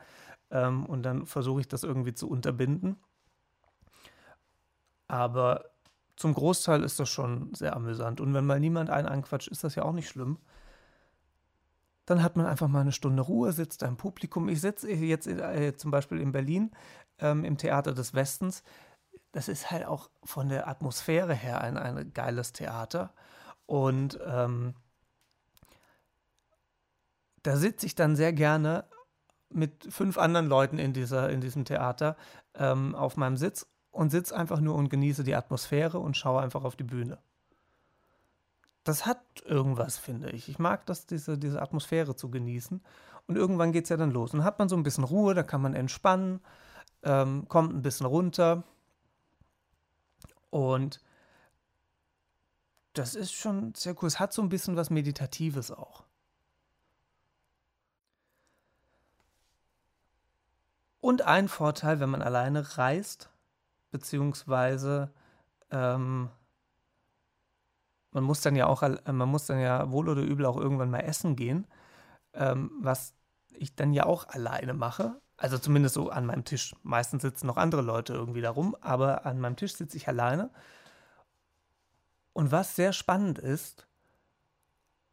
Ähm, 0.51 0.87
und 0.87 1.03
dann 1.03 1.27
versuche 1.27 1.61
ich 1.61 1.69
das 1.69 1.85
irgendwie 1.85 2.15
zu 2.15 2.29
unterbinden. 2.29 2.97
Aber 5.07 5.65
zum 6.19 6.35
Großteil 6.35 6.83
ist 6.83 6.99
das 6.99 7.09
schon 7.09 7.55
sehr 7.55 7.77
amüsant. 7.77 8.21
Und 8.21 8.35
wenn 8.35 8.45
mal 8.45 8.59
niemand 8.59 8.91
einen 8.91 9.07
anquatscht, 9.07 9.47
ist 9.47 9.63
das 9.63 9.77
ja 9.77 9.85
auch 9.85 9.93
nicht 9.93 10.09
schlimm. 10.09 10.39
Dann 12.07 12.25
hat 12.25 12.37
man 12.37 12.47
einfach 12.47 12.67
mal 12.67 12.81
eine 12.81 12.91
Stunde 12.91 13.23
Ruhe, 13.23 13.53
sitzt 13.53 13.85
im 13.85 13.97
Publikum. 13.97 14.49
Ich 14.49 14.61
sitze 14.61 14.91
jetzt 14.91 15.29
äh, 15.29 15.77
zum 15.77 15.93
Beispiel 15.93 16.21
in 16.21 16.33
Berlin 16.33 16.73
ähm, 17.21 17.45
im 17.45 17.57
Theater 17.57 17.95
des 17.95 18.15
Westens. 18.15 18.65
Das 19.31 19.47
ist 19.47 19.71
halt 19.71 19.87
auch 19.87 20.11
von 20.25 20.49
der 20.49 20.67
Atmosphäre 20.67 21.35
her 21.35 21.61
ein, 21.61 21.77
ein 21.77 22.13
geiles 22.13 22.53
Theater. 22.53 23.15
Und 23.67 24.19
ähm, 24.27 24.75
da 27.45 27.57
sitze 27.57 27.87
ich 27.87 27.95
dann 27.95 28.17
sehr 28.17 28.33
gerne 28.33 28.87
mit 29.51 29.87
fünf 29.89 30.19
anderen 30.19 30.49
Leuten 30.49 30.79
in, 30.79 30.93
dieser, 30.93 31.31
in 31.31 31.41
diesem 31.41 31.65
Theater 31.65 32.17
ähm, 32.55 32.97
auf 32.97 33.17
meinem 33.17 33.37
Sitz 33.37 33.69
und 33.91 34.11
sitze 34.11 34.37
einfach 34.37 34.61
nur 34.61 34.75
und 34.75 34.91
genieße 34.91 35.25
die 35.25 35.35
Atmosphäre 35.35 35.99
und 35.99 36.17
schaue 36.17 36.41
einfach 36.41 36.65
auf 36.65 36.77
die 36.77 36.85
Bühne. 36.85 37.19
Das 38.85 39.07
hat 39.07 39.21
irgendwas, 39.45 39.99
finde 39.99 40.31
ich. 40.31 40.49
Ich 40.49 40.59
mag 40.59 40.87
das, 40.87 41.07
diese, 41.07 41.37
diese 41.37 41.61
Atmosphäre 41.61 42.17
zu 42.17 42.31
genießen. 42.31 42.81
Und 43.27 43.37
irgendwann 43.37 43.73
geht 43.73 43.85
es 43.85 43.91
ja 43.91 43.97
dann 43.97 44.11
los. 44.11 44.33
Und 44.33 44.45
hat 44.45 44.59
man 44.59 44.69
so 44.69 44.77
ein 44.77 44.83
bisschen 44.83 45.05
Ruhe, 45.05 45.35
da 45.35 45.43
kann 45.43 45.61
man 45.61 45.75
entspannen, 45.75 46.41
ähm, 47.03 47.47
kommt 47.49 47.75
ein 47.75 47.83
bisschen 47.83 48.07
runter. 48.07 48.65
Und 50.51 51.03
das 52.95 53.15
ist 53.15 53.33
schon 53.33 53.75
sehr 53.75 53.95
cool. 54.01 54.07
Es 54.09 54.19
hat 54.19 54.33
so 54.33 54.43
ein 54.43 54.49
bisschen 54.49 54.77
was 54.77 54.91
Meditatives 54.91 55.71
auch. 55.71 56.05
Und 61.01 61.23
ein 61.23 61.49
Vorteil, 61.49 62.01
wenn 62.01 62.11
man 62.11 62.23
alleine 62.23 62.79
reist, 62.79 63.31
beziehungsweise 63.91 65.13
ähm, 65.71 66.31
man 68.11 68.25
muss 68.25 68.41
dann 68.41 68.57
ja 68.57 68.67
auch, 68.67 68.83
man 68.83 69.29
muss 69.29 69.47
dann 69.47 69.61
ja 69.61 69.91
wohl 69.91 70.09
oder 70.09 70.23
übel 70.23 70.47
auch 70.47 70.57
irgendwann 70.57 70.91
mal 70.91 71.01
essen 71.01 71.37
gehen, 71.37 71.67
ähm, 72.35 72.71
was 72.81 73.15
ich 73.51 73.75
dann 73.75 73.93
ja 73.93 74.07
auch 74.07 74.29
alleine 74.29 74.75
mache. 74.75 75.21
Also 75.37 75.59
zumindest 75.59 75.95
so 75.95 76.11
an 76.11 76.27
meinem 76.27 76.45
Tisch. 76.45 76.75
Meistens 76.83 77.23
sitzen 77.23 77.47
noch 77.47 77.57
andere 77.57 77.83
Leute 77.83 78.13
irgendwie 78.13 78.41
da 78.41 78.51
rum, 78.51 78.77
aber 78.81 79.25
an 79.25 79.39
meinem 79.39 79.57
Tisch 79.57 79.77
sitze 79.77 79.97
ich 79.97 80.09
alleine. 80.09 80.51
Und 82.33 82.51
was 82.51 82.77
sehr 82.77 82.93
spannend 82.93 83.39
ist, 83.39 83.87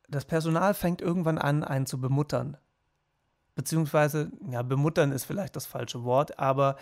das 0.07 0.25
Personal 0.25 0.73
fängt 0.73 1.01
irgendwann 1.01 1.37
an, 1.37 1.63
einen 1.63 1.85
zu 1.85 1.99
bemuttern 1.99 2.57
beziehungsweise, 3.55 4.31
ja, 4.49 4.61
bemuttern 4.61 5.11
ist 5.11 5.23
vielleicht 5.23 5.55
das 5.55 5.65
falsche 5.65 6.03
Wort, 6.03 6.37
aber 6.37 6.75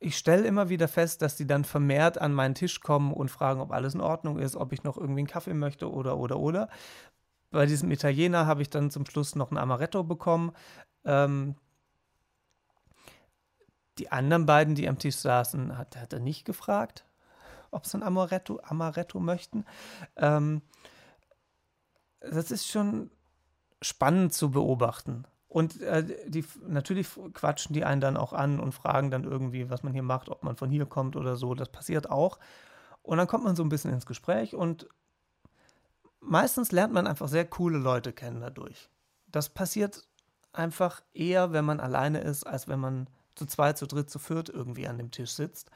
ich 0.00 0.16
stelle 0.16 0.46
immer 0.46 0.70
wieder 0.70 0.88
fest, 0.88 1.20
dass 1.20 1.36
die 1.36 1.46
dann 1.46 1.64
vermehrt 1.64 2.18
an 2.18 2.32
meinen 2.32 2.54
Tisch 2.54 2.80
kommen 2.80 3.12
und 3.12 3.30
fragen, 3.30 3.60
ob 3.60 3.70
alles 3.70 3.94
in 3.94 4.00
Ordnung 4.00 4.38
ist, 4.38 4.56
ob 4.56 4.72
ich 4.72 4.82
noch 4.82 4.96
irgendwie 4.96 5.20
einen 5.20 5.28
Kaffee 5.28 5.54
möchte 5.54 5.92
oder, 5.92 6.16
oder, 6.16 6.38
oder. 6.38 6.68
Bei 7.50 7.66
diesem 7.66 7.90
Italiener 7.90 8.46
habe 8.46 8.62
ich 8.62 8.70
dann 8.70 8.90
zum 8.90 9.04
Schluss 9.04 9.34
noch 9.34 9.50
ein 9.50 9.58
Amaretto 9.58 10.02
bekommen. 10.02 10.52
Ähm, 11.04 11.54
die 13.98 14.10
anderen 14.10 14.46
beiden, 14.46 14.74
die 14.74 14.88
am 14.88 14.98
Tisch 14.98 15.16
saßen, 15.16 15.76
hat, 15.76 15.96
hat 15.96 16.14
er 16.14 16.20
nicht 16.20 16.46
gefragt, 16.46 17.04
ob 17.70 17.86
sie 17.86 17.98
ein 17.98 18.02
Amaretto, 18.02 18.58
Amaretto 18.62 19.20
möchten. 19.20 19.66
Ähm, 20.16 20.62
das 22.20 22.50
ist 22.50 22.68
schon 22.68 23.10
spannend 23.82 24.32
zu 24.32 24.50
beobachten. 24.50 25.26
Und 25.50 25.82
äh, 25.82 26.04
die, 26.28 26.44
natürlich 26.68 27.08
quatschen 27.34 27.74
die 27.74 27.84
einen 27.84 28.00
dann 28.00 28.16
auch 28.16 28.32
an 28.32 28.60
und 28.60 28.72
fragen 28.72 29.10
dann 29.10 29.24
irgendwie, 29.24 29.68
was 29.68 29.82
man 29.82 29.92
hier 29.92 30.04
macht, 30.04 30.28
ob 30.28 30.44
man 30.44 30.54
von 30.54 30.70
hier 30.70 30.86
kommt 30.86 31.16
oder 31.16 31.34
so. 31.34 31.56
Das 31.56 31.68
passiert 31.68 32.08
auch. 32.08 32.38
Und 33.02 33.18
dann 33.18 33.26
kommt 33.26 33.42
man 33.42 33.56
so 33.56 33.64
ein 33.64 33.68
bisschen 33.68 33.92
ins 33.92 34.06
Gespräch 34.06 34.54
und 34.54 34.88
meistens 36.20 36.70
lernt 36.70 36.92
man 36.92 37.08
einfach 37.08 37.26
sehr 37.26 37.44
coole 37.44 37.78
Leute 37.78 38.12
kennen 38.12 38.40
dadurch. 38.40 38.90
Das 39.26 39.48
passiert 39.48 40.06
einfach 40.52 41.02
eher, 41.14 41.52
wenn 41.52 41.64
man 41.64 41.80
alleine 41.80 42.20
ist, 42.20 42.46
als 42.46 42.68
wenn 42.68 42.78
man 42.78 43.08
zu 43.34 43.44
zweit, 43.44 43.76
zu 43.76 43.88
dritt, 43.88 44.08
zu 44.08 44.20
viert 44.20 44.50
irgendwie 44.50 44.86
an 44.86 44.98
dem 44.98 45.10
Tisch 45.10 45.32
sitzt. 45.32 45.72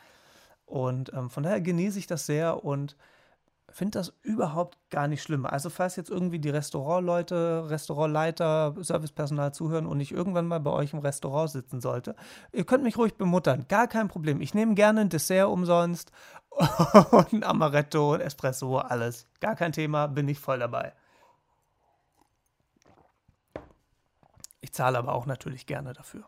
Und 0.66 1.12
ähm, 1.12 1.30
von 1.30 1.42
daher 1.42 1.60
genieße 1.60 1.98
ich 1.98 2.06
das 2.06 2.26
sehr 2.26 2.62
und 2.62 2.96
finde 3.74 3.98
das 3.98 4.12
überhaupt 4.22 4.78
gar 4.90 5.08
nicht 5.08 5.20
schlimm. 5.20 5.46
Also 5.46 5.68
falls 5.68 5.96
jetzt 5.96 6.08
irgendwie 6.08 6.38
die 6.38 6.50
Restaurantleute, 6.50 7.68
Restaurantleiter, 7.68 8.72
Servicepersonal 8.78 9.52
zuhören 9.52 9.87
und 9.87 9.98
ich 9.98 10.12
irgendwann 10.12 10.46
mal 10.46 10.60
bei 10.60 10.70
euch 10.70 10.92
im 10.92 11.00
Restaurant 11.00 11.50
sitzen 11.50 11.80
sollte, 11.80 12.14
ihr 12.52 12.64
könnt 12.64 12.84
mich 12.84 12.96
ruhig 12.96 13.14
bemuttern, 13.14 13.66
gar 13.68 13.88
kein 13.88 14.06
Problem. 14.06 14.40
Ich 14.40 14.54
nehme 14.54 14.74
gerne 14.74 15.00
ein 15.00 15.08
Dessert 15.08 15.48
umsonst 15.48 16.12
und 17.10 17.42
Amaretto, 17.42 18.12
ein 18.12 18.20
Espresso, 18.20 18.78
alles. 18.78 19.26
Gar 19.40 19.56
kein 19.56 19.72
Thema, 19.72 20.06
bin 20.06 20.28
ich 20.28 20.38
voll 20.38 20.60
dabei. 20.60 20.92
Ich 24.60 24.72
zahle 24.72 24.98
aber 24.98 25.14
auch 25.16 25.26
natürlich 25.26 25.66
gerne 25.66 25.94
dafür. 25.94 26.24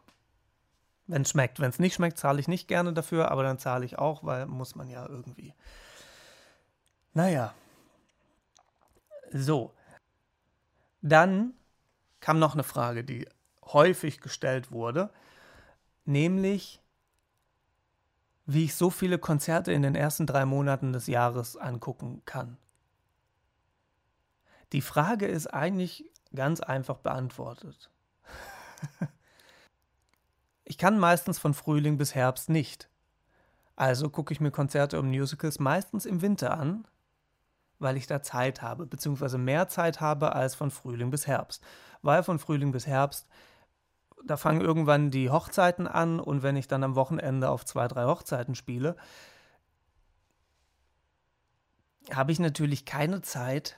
Wenn 1.06 1.22
es 1.22 1.30
schmeckt. 1.30 1.60
Wenn 1.60 1.70
es 1.70 1.78
nicht 1.78 1.94
schmeckt, 1.94 2.18
zahle 2.18 2.40
ich 2.40 2.48
nicht 2.48 2.66
gerne 2.66 2.92
dafür, 2.92 3.30
aber 3.30 3.44
dann 3.44 3.60
zahle 3.60 3.84
ich 3.84 4.00
auch, 4.00 4.24
weil 4.24 4.46
muss 4.46 4.74
man 4.74 4.90
ja 4.90 5.06
irgendwie. 5.08 5.54
Naja. 7.16 7.54
So. 9.32 9.72
Dann 11.00 11.54
kam 12.20 12.38
noch 12.38 12.52
eine 12.52 12.62
Frage, 12.62 13.04
die 13.04 13.26
häufig 13.64 14.20
gestellt 14.20 14.70
wurde, 14.70 15.08
nämlich 16.04 16.82
wie 18.44 18.64
ich 18.64 18.74
so 18.74 18.90
viele 18.90 19.18
Konzerte 19.18 19.72
in 19.72 19.80
den 19.80 19.94
ersten 19.94 20.26
drei 20.26 20.44
Monaten 20.44 20.92
des 20.92 21.06
Jahres 21.06 21.56
angucken 21.56 22.20
kann. 22.26 22.58
Die 24.72 24.82
Frage 24.82 25.26
ist 25.26 25.46
eigentlich 25.46 26.04
ganz 26.34 26.60
einfach 26.60 26.98
beantwortet. 26.98 27.90
ich 30.64 30.76
kann 30.76 30.98
meistens 30.98 31.38
von 31.38 31.54
Frühling 31.54 31.96
bis 31.96 32.14
Herbst 32.14 32.50
nicht. 32.50 32.90
Also 33.74 34.10
gucke 34.10 34.34
ich 34.34 34.40
mir 34.40 34.50
Konzerte 34.50 34.98
und 34.98 35.08
Musicals 35.08 35.58
meistens 35.58 36.04
im 36.04 36.20
Winter 36.20 36.58
an, 36.58 36.86
weil 37.78 37.96
ich 37.96 38.06
da 38.06 38.22
Zeit 38.22 38.62
habe, 38.62 38.86
beziehungsweise 38.86 39.38
mehr 39.38 39.68
Zeit 39.68 40.00
habe 40.00 40.34
als 40.34 40.54
von 40.54 40.70
Frühling 40.70 41.10
bis 41.10 41.26
Herbst. 41.26 41.62
Weil 42.02 42.22
von 42.22 42.38
Frühling 42.38 42.72
bis 42.72 42.86
Herbst, 42.86 43.26
da 44.24 44.36
fangen 44.36 44.60
irgendwann 44.60 45.10
die 45.10 45.30
Hochzeiten 45.30 45.86
an 45.86 46.20
und 46.20 46.42
wenn 46.42 46.56
ich 46.56 46.68
dann 46.68 46.82
am 46.82 46.94
Wochenende 46.94 47.50
auf 47.50 47.64
zwei, 47.64 47.86
drei 47.88 48.04
Hochzeiten 48.04 48.54
spiele, 48.54 48.96
habe 52.12 52.32
ich 52.32 52.38
natürlich 52.38 52.84
keine 52.84 53.22
Zeit, 53.22 53.76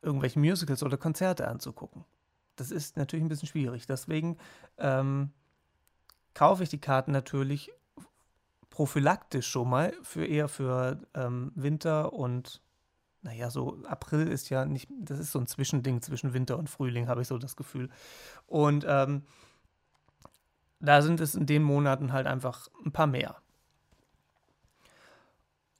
irgendwelche 0.00 0.38
Musicals 0.38 0.82
oder 0.82 0.96
Konzerte 0.96 1.48
anzugucken. 1.48 2.04
Das 2.56 2.70
ist 2.70 2.96
natürlich 2.96 3.24
ein 3.24 3.28
bisschen 3.28 3.48
schwierig. 3.48 3.86
Deswegen 3.86 4.38
ähm, 4.78 5.30
kaufe 6.34 6.62
ich 6.62 6.68
die 6.68 6.80
Karten 6.80 7.12
natürlich 7.12 7.72
prophylaktisch 8.70 9.46
schon 9.46 9.68
mal 9.68 9.92
für 10.02 10.24
eher 10.24 10.48
für 10.48 10.98
ähm, 11.14 11.52
Winter 11.54 12.12
und 12.12 12.62
naja, 13.22 13.50
so 13.50 13.78
April 13.86 14.26
ist 14.26 14.50
ja 14.50 14.64
nicht, 14.64 14.88
das 15.00 15.18
ist 15.18 15.32
so 15.32 15.38
ein 15.38 15.46
Zwischending 15.46 16.02
zwischen 16.02 16.34
Winter 16.34 16.58
und 16.58 16.68
Frühling, 16.68 17.08
habe 17.08 17.22
ich 17.22 17.28
so 17.28 17.38
das 17.38 17.56
Gefühl. 17.56 17.88
Und 18.46 18.84
ähm, 18.86 19.22
da 20.80 21.00
sind 21.02 21.20
es 21.20 21.36
in 21.36 21.46
den 21.46 21.62
Monaten 21.62 22.12
halt 22.12 22.26
einfach 22.26 22.68
ein 22.84 22.90
paar 22.90 23.06
mehr. 23.06 23.36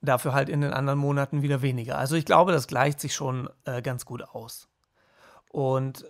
Dafür 0.01 0.33
halt 0.33 0.49
in 0.49 0.61
den 0.61 0.73
anderen 0.73 0.99
Monaten 0.99 1.41
wieder 1.41 1.61
weniger. 1.61 1.97
Also 1.97 2.15
ich 2.15 2.25
glaube, 2.25 2.53
das 2.53 2.67
gleicht 2.67 3.01
sich 3.01 3.13
schon 3.13 3.49
äh, 3.65 3.81
ganz 3.81 4.05
gut 4.05 4.23
aus. 4.23 4.69
Und 5.49 6.05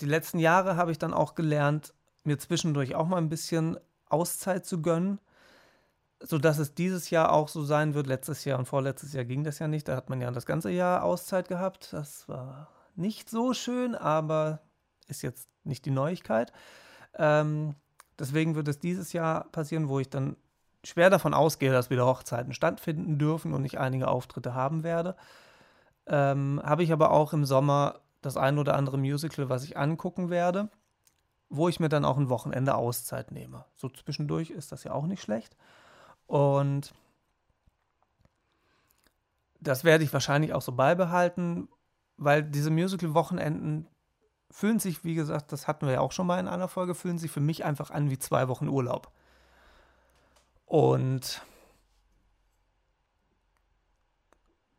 die 0.00 0.06
letzten 0.06 0.40
Jahre 0.40 0.76
habe 0.76 0.90
ich 0.90 0.98
dann 0.98 1.14
auch 1.14 1.36
gelernt, 1.36 1.94
mir 2.24 2.38
zwischendurch 2.38 2.96
auch 2.96 3.06
mal 3.06 3.18
ein 3.18 3.28
bisschen 3.28 3.78
Auszeit 4.08 4.66
zu 4.66 4.82
gönnen 4.82 5.20
sodass 6.24 6.58
es 6.58 6.74
dieses 6.74 7.10
Jahr 7.10 7.32
auch 7.32 7.48
so 7.48 7.64
sein 7.64 7.94
wird. 7.94 8.06
Letztes 8.06 8.44
Jahr 8.44 8.58
und 8.58 8.66
vorletztes 8.66 9.12
Jahr 9.12 9.24
ging 9.24 9.44
das 9.44 9.58
ja 9.58 9.68
nicht. 9.68 9.88
Da 9.88 9.96
hat 9.96 10.10
man 10.10 10.20
ja 10.20 10.30
das 10.30 10.46
ganze 10.46 10.70
Jahr 10.70 11.02
Auszeit 11.02 11.48
gehabt. 11.48 11.92
Das 11.92 12.28
war 12.28 12.68
nicht 12.94 13.30
so 13.30 13.54
schön, 13.54 13.94
aber 13.94 14.60
ist 15.08 15.22
jetzt 15.22 15.48
nicht 15.64 15.84
die 15.84 15.90
Neuigkeit. 15.90 16.52
Ähm, 17.14 17.74
deswegen 18.18 18.54
wird 18.54 18.68
es 18.68 18.78
dieses 18.78 19.12
Jahr 19.12 19.44
passieren, 19.50 19.88
wo 19.88 19.98
ich 19.98 20.10
dann 20.10 20.36
schwer 20.84 21.10
davon 21.10 21.34
ausgehe, 21.34 21.72
dass 21.72 21.90
wieder 21.90 22.06
Hochzeiten 22.06 22.52
stattfinden 22.52 23.18
dürfen 23.18 23.54
und 23.54 23.64
ich 23.64 23.78
einige 23.78 24.08
Auftritte 24.08 24.54
haben 24.54 24.82
werde. 24.82 25.16
Ähm, 26.06 26.60
Habe 26.64 26.82
ich 26.82 26.92
aber 26.92 27.12
auch 27.12 27.32
im 27.32 27.44
Sommer 27.44 28.00
das 28.20 28.36
ein 28.36 28.58
oder 28.58 28.76
andere 28.76 28.98
Musical, 28.98 29.48
was 29.48 29.64
ich 29.64 29.76
angucken 29.76 30.30
werde, 30.30 30.68
wo 31.48 31.68
ich 31.68 31.80
mir 31.80 31.88
dann 31.88 32.04
auch 32.04 32.16
ein 32.16 32.28
Wochenende 32.28 32.74
Auszeit 32.74 33.30
nehme. 33.30 33.64
So 33.74 33.88
zwischendurch 33.88 34.50
ist 34.50 34.72
das 34.72 34.84
ja 34.84 34.92
auch 34.92 35.06
nicht 35.06 35.22
schlecht. 35.22 35.56
Und 36.32 36.94
das 39.60 39.84
werde 39.84 40.02
ich 40.02 40.14
wahrscheinlich 40.14 40.54
auch 40.54 40.62
so 40.62 40.72
beibehalten. 40.72 41.68
weil 42.16 42.42
diese 42.42 42.70
Musical-Wochenenden 42.70 43.86
fühlen 44.50 44.78
sich, 44.78 45.04
wie 45.04 45.14
gesagt, 45.14 45.52
das 45.52 45.66
hatten 45.68 45.86
wir 45.86 45.94
ja 45.94 46.00
auch 46.00 46.12
schon 46.12 46.26
mal 46.26 46.38
in 46.40 46.48
einer 46.48 46.68
Folge, 46.68 46.94
fühlen 46.94 47.18
sich 47.18 47.30
für 47.30 47.40
mich 47.40 47.64
einfach 47.64 47.90
an 47.90 48.08
wie 48.10 48.18
zwei 48.18 48.48
Wochen 48.48 48.68
Urlaub. 48.68 49.12
Und 50.64 51.42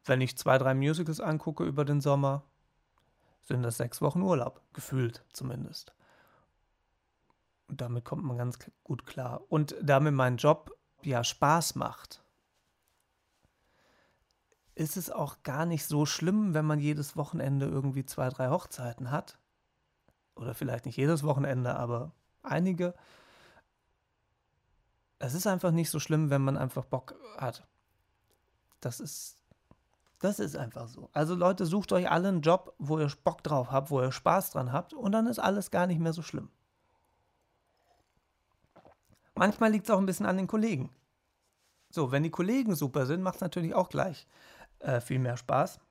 wenn 0.06 0.22
ich 0.22 0.38
zwei, 0.38 0.58
drei 0.58 0.74
Musicals 0.74 1.20
angucke 1.20 1.66
über 1.66 1.86
den 1.86 2.02
Sommer, 2.02 2.44
sind 3.44 3.62
das 3.62 3.78
sechs 3.78 4.02
Wochen 4.02 4.24
Urlaub, 4.24 4.62
gefühlt 4.74 5.24
zumindest. 5.34 5.94
Und 7.68 7.82
damit 7.82 8.06
kommt 8.06 8.24
man 8.24 8.38
ganz 8.38 8.58
gut 8.84 9.06
klar. 9.06 9.42
Und 9.50 9.76
damit 9.82 10.14
mein 10.14 10.38
Job 10.38 10.72
ja 11.06 11.24
Spaß 11.24 11.76
macht, 11.76 12.24
ist 14.76 14.98
es 14.98 15.10
auch 15.12 15.44
gar 15.44 15.66
nicht 15.66 15.86
so 15.86 16.06
schlimm, 16.06 16.54
wenn 16.54 16.66
man 16.66 16.80
jedes 16.80 17.16
Wochenende 17.16 17.68
irgendwie 17.68 18.06
zwei, 18.06 18.30
drei 18.30 18.50
Hochzeiten 18.50 19.12
hat. 19.12 19.38
Oder 20.36 20.56
vielleicht 20.56 20.86
nicht 20.86 20.98
jedes 20.98 21.24
Wochenende, 21.24 21.76
aber 21.76 22.12
einige. 22.42 22.96
Es 25.20 25.36
ist 25.36 25.46
einfach 25.46 25.72
nicht 25.72 25.92
so 25.92 26.00
schlimm, 26.00 26.32
wenn 26.32 26.42
man 26.42 26.58
einfach 26.58 26.86
Bock 26.86 27.16
hat. 27.38 27.68
Das 28.80 29.00
ist 29.00 29.44
das 30.24 30.40
ist 30.40 30.56
einfach 30.56 30.88
so. 30.88 31.10
Also 31.12 31.36
Leute, 31.36 31.66
sucht 31.66 31.92
euch 31.92 32.10
alle 32.10 32.30
einen 32.30 32.40
Job, 32.40 32.74
wo 32.78 32.98
ihr 32.98 33.12
Bock 33.26 33.44
drauf 33.44 33.72
habt, 33.72 33.92
wo 33.92 34.02
ihr 34.02 34.14
Spaß 34.14 34.52
dran 34.52 34.72
habt 34.72 34.94
und 34.94 35.12
dann 35.12 35.28
ist 35.28 35.38
alles 35.38 35.70
gar 35.70 35.86
nicht 35.86 36.00
mehr 36.00 36.14
so 36.14 36.22
schlimm. 36.22 36.50
Manchmal 39.44 39.72
liegt 39.72 39.88
es 39.88 39.92
auch 39.92 39.98
ein 40.00 40.06
bisschen 40.06 40.26
an 40.26 40.38
den 40.38 40.48
Kollegen. 40.48 40.90
So, 41.90 42.14
wenn 42.14 42.24
die 42.24 42.30
Kollegen 42.30 42.76
super 42.76 43.06
sind, 43.06 43.22
macht 43.22 43.36
es 43.36 43.42
natürlich 43.42 43.74
auch 43.74 43.90
gleich 43.90 44.26
äh, 44.80 45.02
viel 45.02 45.20
mehr 45.20 45.36
Spaß. 45.36 45.82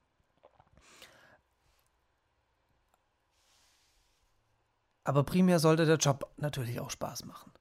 Aber 5.05 5.23
primär 5.25 5.59
sollte 5.59 5.85
der 5.85 5.99
Job 5.99 6.33
natürlich 6.38 6.81
auch 6.81 6.88
Spaß 6.88 7.27
machen. 7.27 7.53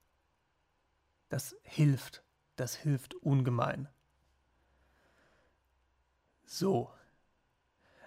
Das 1.28 1.58
hilft. 1.64 2.24
Das 2.56 2.74
hilft 2.74 3.14
ungemein. 3.16 3.90
So. 6.46 6.90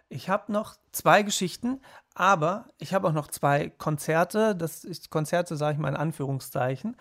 Ich 0.08 0.30
habe 0.30 0.50
noch 0.50 0.76
zwei 0.90 1.22
Geschichten, 1.22 1.82
aber 2.14 2.66
ich 2.78 2.94
habe 2.94 3.08
auch 3.08 3.12
noch 3.12 3.26
zwei 3.26 3.68
Konzerte, 3.68 4.56
das 4.56 4.84
ist 4.84 5.10
Konzerte, 5.10 5.58
sage 5.58 5.74
ich 5.74 5.78
mal 5.78 5.90
in 5.90 5.96
Anführungszeichen, 5.96 6.96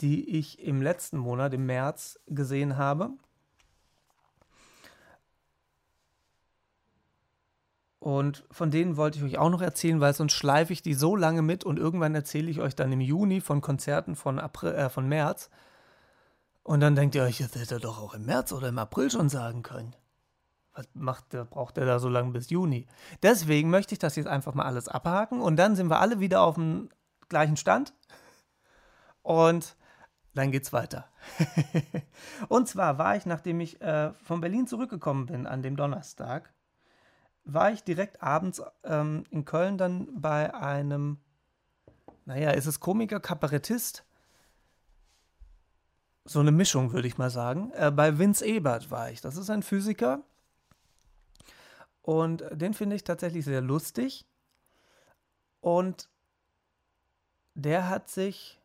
die 0.00 0.38
ich 0.38 0.58
im 0.60 0.82
letzten 0.82 1.18
Monat, 1.18 1.54
im 1.54 1.66
März, 1.66 2.18
gesehen 2.26 2.76
habe. 2.76 3.10
Und 8.02 8.44
von 8.50 8.72
denen 8.72 8.96
wollte 8.96 9.18
ich 9.18 9.24
euch 9.24 9.38
auch 9.38 9.50
noch 9.50 9.62
erzählen, 9.62 10.00
weil 10.00 10.12
sonst 10.12 10.32
schleife 10.32 10.72
ich 10.72 10.82
die 10.82 10.94
so 10.94 11.14
lange 11.14 11.40
mit 11.40 11.62
und 11.62 11.78
irgendwann 11.78 12.16
erzähle 12.16 12.50
ich 12.50 12.60
euch 12.60 12.74
dann 12.74 12.90
im 12.90 13.00
Juni 13.00 13.40
von 13.40 13.60
Konzerten 13.60 14.16
von, 14.16 14.40
April, 14.40 14.72
äh, 14.72 14.90
von 14.90 15.08
März. 15.08 15.50
Und 16.64 16.80
dann 16.80 16.96
denkt 16.96 17.14
ihr 17.14 17.22
euch, 17.22 17.38
das 17.38 17.54
hätte 17.54 17.76
er 17.76 17.80
doch 17.80 18.02
auch 18.02 18.14
im 18.14 18.26
März 18.26 18.52
oder 18.52 18.70
im 18.70 18.78
April 18.80 19.08
schon 19.08 19.28
sagen 19.28 19.62
können. 19.62 19.94
Was 20.74 20.88
macht 20.94 21.32
der, 21.32 21.44
braucht 21.44 21.76
der 21.76 21.86
da 21.86 22.00
so 22.00 22.08
lange 22.08 22.32
bis 22.32 22.50
Juni? 22.50 22.88
Deswegen 23.22 23.70
möchte 23.70 23.94
ich 23.94 24.00
das 24.00 24.16
jetzt 24.16 24.26
einfach 24.26 24.54
mal 24.54 24.64
alles 24.64 24.88
abhaken 24.88 25.40
und 25.40 25.54
dann 25.54 25.76
sind 25.76 25.88
wir 25.88 26.00
alle 26.00 26.18
wieder 26.18 26.42
auf 26.42 26.56
dem 26.56 26.88
gleichen 27.28 27.56
Stand. 27.56 27.94
Und 29.22 29.76
dann 30.34 30.50
geht's 30.50 30.72
weiter. 30.72 31.08
und 32.48 32.68
zwar 32.68 32.98
war 32.98 33.16
ich, 33.16 33.26
nachdem 33.26 33.60
ich 33.60 33.80
äh, 33.80 34.12
von 34.14 34.40
Berlin 34.40 34.66
zurückgekommen 34.66 35.26
bin 35.26 35.46
an 35.46 35.62
dem 35.62 35.76
Donnerstag, 35.76 36.52
war 37.44 37.72
ich 37.72 37.82
direkt 37.82 38.22
abends 38.22 38.62
ähm, 38.84 39.24
in 39.30 39.44
Köln 39.44 39.76
dann 39.76 40.08
bei 40.20 40.54
einem, 40.54 41.18
naja, 42.24 42.50
ist 42.50 42.66
es 42.66 42.80
Komiker, 42.80 43.20
Kabarettist? 43.20 44.04
So 46.24 46.38
eine 46.38 46.52
Mischung, 46.52 46.92
würde 46.92 47.08
ich 47.08 47.18
mal 47.18 47.30
sagen. 47.30 47.72
Äh, 47.72 47.90
bei 47.90 48.18
Vince 48.18 48.46
Ebert 48.46 48.90
war 48.90 49.10
ich. 49.10 49.20
Das 49.20 49.36
ist 49.36 49.50
ein 49.50 49.62
Physiker, 49.62 50.22
und 52.02 52.44
den 52.50 52.74
finde 52.74 52.96
ich 52.96 53.04
tatsächlich 53.04 53.44
sehr 53.44 53.60
lustig. 53.60 54.26
Und 55.60 56.10
der 57.54 57.88
hat 57.88 58.10
sich, 58.10 58.60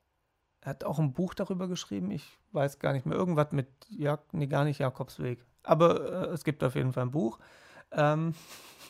er 0.67 0.71
hat 0.71 0.83
auch 0.83 0.99
ein 0.99 1.13
Buch 1.13 1.33
darüber 1.33 1.69
geschrieben, 1.69 2.11
ich 2.11 2.37
weiß 2.51 2.79
gar 2.79 2.91
nicht 2.91 3.05
mehr, 3.05 3.17
irgendwas 3.17 3.53
mit, 3.53 3.69
Jak 3.87 4.33
nee, 4.33 4.47
gar 4.47 4.65
nicht 4.65 4.79
Jakobsweg, 4.79 5.39
aber 5.63 6.27
äh, 6.27 6.33
es 6.33 6.43
gibt 6.43 6.61
auf 6.61 6.75
jeden 6.75 6.91
Fall 6.91 7.03
ein 7.03 7.11
Buch. 7.11 7.39
Ähm, 7.91 8.35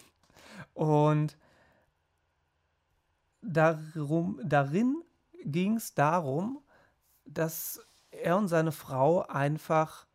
und 0.74 1.38
darum, 3.44 4.42
darin 4.44 5.04
ging 5.44 5.76
es 5.76 5.94
darum, 5.94 6.63
dass 7.26 7.80
er 8.10 8.38
und 8.38 8.48
seine 8.48 8.72
Frau 8.72 9.22
einfach 9.28 10.08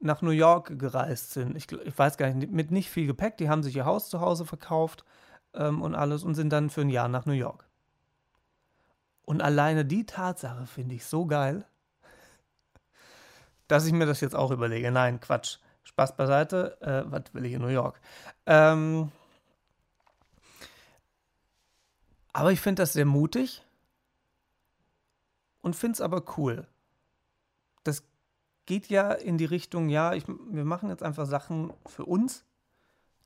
nach 0.00 0.20
New 0.20 0.30
York 0.30 0.80
gereist 0.80 1.30
sind. 1.30 1.56
Ich, 1.56 1.70
ich, 1.70 1.96
weiß 1.96 2.16
gar 2.16 2.28
nicht, 2.32 2.50
mit 2.50 2.72
nicht 2.72 2.90
viel 2.90 3.06
Gepäck. 3.06 3.36
Die 3.36 3.48
haben 3.48 3.62
sich 3.62 3.76
ihr 3.76 3.84
Haus 3.84 4.08
zu 4.08 4.20
Hause 4.20 4.44
verkauft 4.44 5.04
ähm, 5.54 5.80
und 5.80 5.94
alles 5.94 6.24
und 6.24 6.34
sind 6.34 6.50
dann 6.50 6.70
für 6.70 6.80
ein 6.80 6.90
Jahr 6.90 7.06
nach 7.06 7.24
New 7.24 7.34
York. 7.34 7.68
Und 9.32 9.40
alleine 9.40 9.86
die 9.86 10.04
Tatsache 10.04 10.66
finde 10.66 10.94
ich 10.94 11.06
so 11.06 11.24
geil, 11.24 11.64
dass 13.66 13.86
ich 13.86 13.94
mir 13.94 14.04
das 14.04 14.20
jetzt 14.20 14.34
auch 14.34 14.50
überlege. 14.50 14.90
Nein, 14.90 15.20
Quatsch. 15.20 15.56
Spaß 15.84 16.16
beiseite. 16.16 16.78
Äh, 16.82 17.10
was 17.10 17.32
will 17.32 17.46
ich 17.46 17.54
in 17.54 17.62
New 17.62 17.68
York? 17.68 17.98
Ähm, 18.44 19.10
aber 22.34 22.52
ich 22.52 22.60
finde 22.60 22.82
das 22.82 22.92
sehr 22.92 23.06
mutig 23.06 23.64
und 25.62 25.74
finde 25.74 25.94
es 25.94 26.02
aber 26.02 26.22
cool. 26.36 26.66
Das 27.84 28.04
geht 28.66 28.88
ja 28.88 29.12
in 29.12 29.38
die 29.38 29.46
Richtung, 29.46 29.88
ja, 29.88 30.12
ich, 30.12 30.28
wir 30.28 30.66
machen 30.66 30.90
jetzt 30.90 31.02
einfach 31.02 31.24
Sachen 31.24 31.72
für 31.86 32.04
uns, 32.04 32.44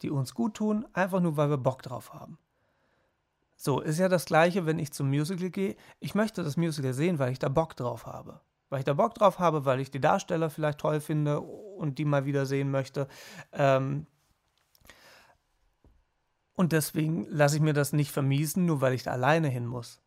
die 0.03 0.11
uns 0.11 0.35
gut 0.35 0.55
tun, 0.55 0.87
einfach 0.93 1.19
nur, 1.19 1.37
weil 1.37 1.51
wir 1.51 1.59
Bock 1.59 1.83
drauf 1.83 2.15
haben. 2.15 2.39
So, 3.57 3.81
ist 3.81 3.99
ja 3.99 4.09
das 4.09 4.27
gleiche, 4.27 4.67
wenn 4.67 4.79
ich 4.79 4.93
zum 4.93 5.09
Musical 5.09 5.51
gehe. 5.51 5.77
Ich 5.99 6.15
möchte 6.15 6.45
das 6.45 6.57
Musical 6.57 6.93
sehen, 6.93 7.19
weil 7.19 7.33
ich 7.33 7.39
da 7.39 7.49
Bock 7.49 7.75
drauf 7.75 8.07
habe. 8.07 8.41
Weil 8.69 8.81
ich 8.81 8.85
da 8.85 8.95
Bock 8.95 9.15
drauf 9.15 9.39
habe, 9.39 9.65
weil 9.65 9.81
ich 9.81 9.91
die 9.91 10.01
Darsteller 10.01 10.51
vielleicht 10.51 10.79
toll 10.79 11.01
finde 11.01 11.41
und 11.41 11.99
die 11.99 12.05
mal 12.05 12.27
wieder 12.27 12.45
sehen 12.47 12.71
möchte. 12.71 13.09
Ähm 13.53 14.07
und 16.55 16.73
deswegen 16.73 17.27
lasse 17.29 17.57
ich 17.57 17.63
mir 17.63 17.75
das 17.75 17.93
nicht 17.93 18.13
vermiesen, 18.13 18.67
nur 18.67 18.81
weil 18.81 18.95
ich 18.95 19.03
da 19.03 19.13
alleine 19.13 19.49
hin 19.49 19.67
muss. 19.67 20.01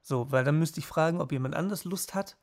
So, 0.00 0.30
weil 0.30 0.44
dann 0.44 0.58
müsste 0.58 0.80
ich 0.80 0.86
fragen, 0.86 1.20
ob 1.20 1.32
jemand 1.32 1.54
anders 1.54 1.84
Lust 1.84 2.14
hat 2.14 2.36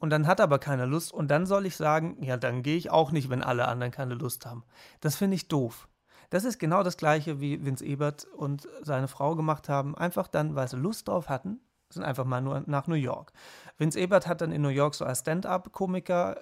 und 0.00 0.10
dann 0.10 0.26
hat 0.26 0.40
aber 0.40 0.58
keiner 0.58 0.86
Lust 0.86 1.12
und 1.12 1.28
dann 1.28 1.44
soll 1.44 1.66
ich 1.66 1.76
sagen, 1.76 2.22
ja, 2.22 2.38
dann 2.38 2.62
gehe 2.62 2.76
ich 2.76 2.90
auch 2.90 3.12
nicht, 3.12 3.28
wenn 3.28 3.42
alle 3.42 3.68
anderen 3.68 3.92
keine 3.92 4.14
Lust 4.14 4.46
haben. 4.46 4.64
Das 5.00 5.14
finde 5.16 5.34
ich 5.36 5.46
doof. 5.46 5.88
Das 6.30 6.44
ist 6.44 6.58
genau 6.58 6.82
das 6.82 6.96
gleiche, 6.96 7.40
wie 7.40 7.64
Vince 7.64 7.84
Ebert 7.84 8.24
und 8.24 8.68
seine 8.82 9.08
Frau 9.08 9.34
gemacht 9.34 9.68
haben. 9.68 9.96
Einfach 9.96 10.28
dann, 10.28 10.54
weil 10.54 10.68
sie 10.68 10.76
Lust 10.76 11.08
drauf 11.08 11.28
hatten, 11.28 11.60
sind 11.90 12.04
einfach 12.04 12.24
mal 12.24 12.40
nur 12.40 12.62
nach 12.66 12.86
New 12.86 12.94
York. 12.94 13.32
Vince 13.78 13.98
Ebert 13.98 14.28
hat 14.28 14.40
dann 14.40 14.52
in 14.52 14.62
New 14.62 14.68
York 14.68 14.94
so 14.94 15.04
als 15.04 15.20
Stand-up-Komiker, 15.20 16.40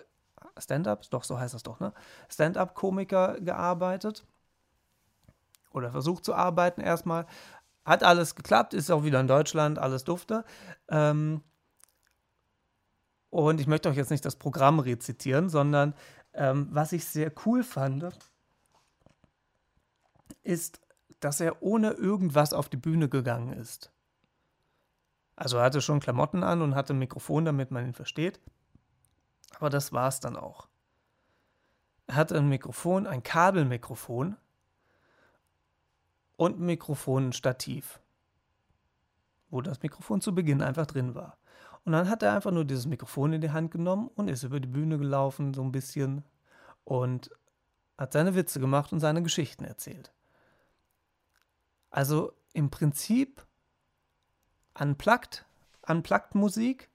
Stand-up, 0.59 1.09
doch 1.11 1.25
so 1.25 1.39
heißt 1.39 1.55
das 1.55 1.63
doch, 1.63 1.81
ne? 1.81 1.93
Stand-up-Komiker 2.29 3.41
gearbeitet 3.41 4.27
oder 5.73 5.91
versucht 5.91 6.25
zu 6.25 6.35
arbeiten 6.35 6.83
erstmal. 6.83 7.27
Hat 7.85 8.03
alles 8.03 8.35
geklappt, 8.35 8.75
ist 8.75 8.91
auch 8.91 9.05
wieder 9.05 9.21
in 9.21 9.27
Deutschland, 9.27 9.79
alles 9.79 10.05
dufte. 10.05 10.45
Ähm, 10.89 11.43
und 13.31 13.61
ich 13.61 13.67
möchte 13.67 13.89
euch 13.89 13.97
jetzt 13.97 14.11
nicht 14.11 14.25
das 14.25 14.37
Programm 14.37 14.81
rezitieren, 14.81 15.49
sondern 15.49 15.95
ähm, 16.35 16.69
was 16.71 16.93
ich 16.93 17.07
sehr 17.07 17.33
cool 17.47 17.63
fand, 17.63 18.05
ist, 20.49 20.81
dass 21.21 21.41
er 21.41 21.63
ohne 21.63 21.93
irgendwas 21.93 22.53
auf 22.53 22.69
die 22.69 22.77
Bühne 22.77 23.09
gegangen 23.09 23.53
ist. 23.53 23.93
Also 25.37 25.59
er 25.59 25.65
hatte 25.65 25.81
schon 25.81 26.01
Klamotten 26.01 26.43
an 26.43 26.63
und 26.63 26.75
hatte 26.75 26.95
ein 26.95 26.99
Mikrofon, 26.99 27.45
damit 27.45 27.71
man 27.71 27.85
ihn 27.85 27.95
versteht. 27.95 28.41
Aber 29.57 29.71
das 29.71 29.93
war 29.93 30.09
es 30.09 30.21
dann 30.21 30.37
auch. 30.37 30.69
Er 32.07 32.17
hatte 32.17 32.37
ein 32.37 32.49
Mikrofon, 32.49 33.07
ein 33.07 33.23
Kabelmikrofon 33.23 34.37
und 36.37 36.59
ein 36.59 36.67
Mikrofonstativ, 36.67 38.01
wo 39.51 39.61
das 39.61 39.83
Mikrofon 39.83 40.21
zu 40.21 40.35
Beginn 40.35 40.63
einfach 40.63 40.87
drin 40.87 41.15
war. 41.15 41.37
Und 41.85 41.93
dann 41.93 42.09
hat 42.09 42.23
er 42.23 42.35
einfach 42.35 42.51
nur 42.51 42.65
dieses 42.65 42.87
Mikrofon 42.87 43.35
in 43.35 43.41
die 43.41 43.51
Hand 43.51 43.71
genommen 43.71 44.11
und 44.15 44.29
ist 44.29 44.43
über 44.43 44.61
die 44.61 44.69
Bühne 44.69 44.99
gelaufen, 44.99 45.55
so 45.55 45.63
ein 45.63 45.73
bisschen, 45.73 46.25
und 46.85 47.31
hat 47.97 48.13
seine 48.13 48.35
Witze 48.35 48.61
gemacht 48.61 48.93
und 48.93 49.01
seine 49.01 49.23
Geschichten 49.23 49.65
erzählt. 49.65 50.13
Also 51.91 52.33
im 52.53 52.71
Prinzip 52.71 53.47
unplugged, 54.79 55.45
unplugged 55.87 56.35
Musik, 56.35 56.91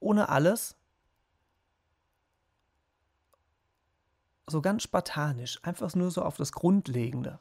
ohne 0.00 0.28
alles. 0.28 0.76
so 4.48 4.62
ganz 4.62 4.82
spartanisch, 4.82 5.58
einfach 5.62 5.94
nur 5.94 6.10
so 6.10 6.22
auf 6.22 6.36
das 6.36 6.52
Grundlegende. 6.52 7.40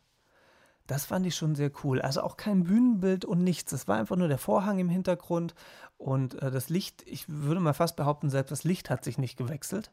Das 0.87 1.05
fand 1.05 1.25
ich 1.25 1.35
schon 1.35 1.55
sehr 1.55 1.71
cool. 1.83 2.01
Also 2.01 2.21
auch 2.21 2.37
kein 2.37 2.63
Bühnenbild 2.63 3.25
und 3.25 3.43
nichts. 3.43 3.71
Es 3.71 3.87
war 3.87 3.97
einfach 3.97 4.15
nur 4.15 4.27
der 4.27 4.37
Vorhang 4.37 4.79
im 4.79 4.89
Hintergrund 4.89 5.55
und 5.97 6.35
äh, 6.41 6.51
das 6.51 6.69
Licht, 6.69 7.03
ich 7.07 7.27
würde 7.27 7.59
mal 7.59 7.73
fast 7.73 7.95
behaupten, 7.95 8.29
selbst 8.29 8.51
das 8.51 8.63
Licht 8.63 8.89
hat 8.89 9.03
sich 9.03 9.17
nicht 9.17 9.37
gewechselt. 9.37 9.91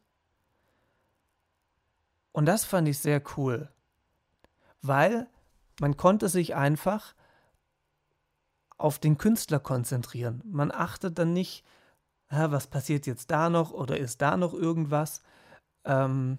Und 2.32 2.46
das 2.46 2.64
fand 2.64 2.88
ich 2.88 2.98
sehr 2.98 3.22
cool, 3.36 3.68
weil 4.80 5.28
man 5.82 5.96
konnte 5.96 6.28
sich 6.28 6.54
einfach 6.54 7.16
auf 8.78 9.00
den 9.00 9.18
Künstler 9.18 9.58
konzentrieren. 9.58 10.40
Man 10.44 10.70
achtet 10.70 11.18
dann 11.18 11.32
nicht, 11.32 11.64
was 12.28 12.68
passiert 12.68 13.04
jetzt 13.04 13.32
da 13.32 13.50
noch 13.50 13.72
oder 13.72 13.98
ist 13.98 14.22
da 14.22 14.36
noch 14.36 14.54
irgendwas. 14.54 15.22
Ähm, 15.84 16.38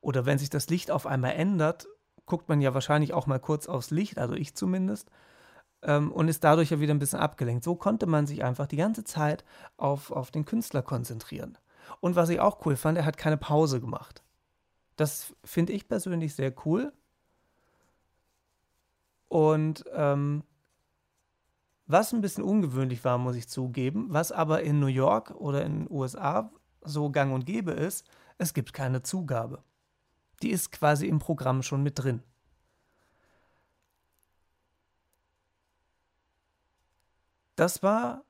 oder 0.00 0.26
wenn 0.26 0.38
sich 0.38 0.50
das 0.50 0.68
Licht 0.68 0.90
auf 0.90 1.06
einmal 1.06 1.34
ändert, 1.34 1.86
guckt 2.26 2.48
man 2.48 2.60
ja 2.60 2.74
wahrscheinlich 2.74 3.14
auch 3.14 3.28
mal 3.28 3.38
kurz 3.38 3.68
aufs 3.68 3.92
Licht, 3.92 4.18
also 4.18 4.34
ich 4.34 4.56
zumindest, 4.56 5.08
ähm, 5.82 6.10
und 6.10 6.26
ist 6.26 6.42
dadurch 6.42 6.70
ja 6.70 6.80
wieder 6.80 6.94
ein 6.94 6.98
bisschen 6.98 7.20
abgelenkt. 7.20 7.62
So 7.62 7.76
konnte 7.76 8.06
man 8.06 8.26
sich 8.26 8.42
einfach 8.42 8.66
die 8.66 8.76
ganze 8.76 9.04
Zeit 9.04 9.44
auf, 9.76 10.10
auf 10.10 10.32
den 10.32 10.44
Künstler 10.44 10.82
konzentrieren. 10.82 11.56
Und 12.00 12.16
was 12.16 12.28
ich 12.28 12.40
auch 12.40 12.66
cool 12.66 12.74
fand, 12.74 12.98
er 12.98 13.04
hat 13.04 13.16
keine 13.16 13.36
Pause 13.36 13.80
gemacht. 13.80 14.24
Das 14.96 15.32
finde 15.44 15.74
ich 15.74 15.88
persönlich 15.88 16.34
sehr 16.34 16.52
cool. 16.66 16.92
Und 19.30 19.84
ähm, 19.94 20.42
was 21.86 22.12
ein 22.12 22.20
bisschen 22.20 22.42
ungewöhnlich 22.42 23.04
war, 23.04 23.16
muss 23.16 23.36
ich 23.36 23.48
zugeben, 23.48 24.08
was 24.10 24.32
aber 24.32 24.62
in 24.62 24.80
New 24.80 24.88
York 24.88 25.30
oder 25.36 25.64
in 25.64 25.84
den 25.84 25.90
USA 25.90 26.50
so 26.82 27.10
gang 27.10 27.32
und 27.32 27.46
gäbe 27.46 27.70
ist, 27.70 28.04
es 28.38 28.54
gibt 28.54 28.72
keine 28.72 29.02
Zugabe. 29.02 29.62
Die 30.42 30.50
ist 30.50 30.72
quasi 30.72 31.06
im 31.06 31.20
Programm 31.20 31.62
schon 31.62 31.84
mit 31.84 32.00
drin. 32.00 32.24
Das 37.54 37.84
war 37.84 38.24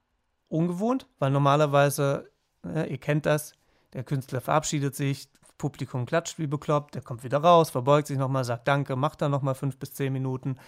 ungewohnt, 0.49 1.07
weil 1.19 1.31
normalerweise, 1.31 2.31
ja, 2.63 2.85
ihr 2.85 2.99
kennt 2.99 3.25
das, 3.25 3.55
der 3.95 4.05
Künstler 4.05 4.43
verabschiedet 4.43 4.95
sich, 4.95 5.31
Publikum 5.61 6.07
klatscht 6.07 6.39
wie 6.39 6.47
bekloppt, 6.47 6.95
der 6.95 7.03
kommt 7.03 7.23
wieder 7.23 7.39
raus, 7.39 7.69
verbeugt 7.69 8.07
sich 8.07 8.17
nochmal, 8.17 8.45
sagt 8.45 8.67
Danke, 8.67 8.97
macht 8.97 9.21
dann 9.21 9.31
nochmal 9.31 9.55
fünf 9.55 9.77
bis 9.77 9.93
zehn 9.93 10.11
Minuten, 10.11 10.59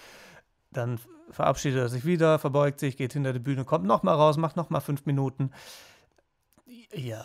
dann 0.71 1.01
verabschiedet 1.31 1.81
er 1.81 1.89
sich 1.89 2.05
wieder, 2.05 2.39
verbeugt 2.39 2.79
sich, 2.79 2.99
geht 2.99 3.15
hinter 3.15 3.33
die 3.33 3.39
Bühne, 3.39 3.65
kommt 3.65 3.87
nochmal 3.87 4.17
raus, 4.17 4.37
macht 4.37 4.57
nochmal 4.57 4.83
fünf 4.83 5.07
Minuten. 5.07 5.51
Ja, 6.93 7.25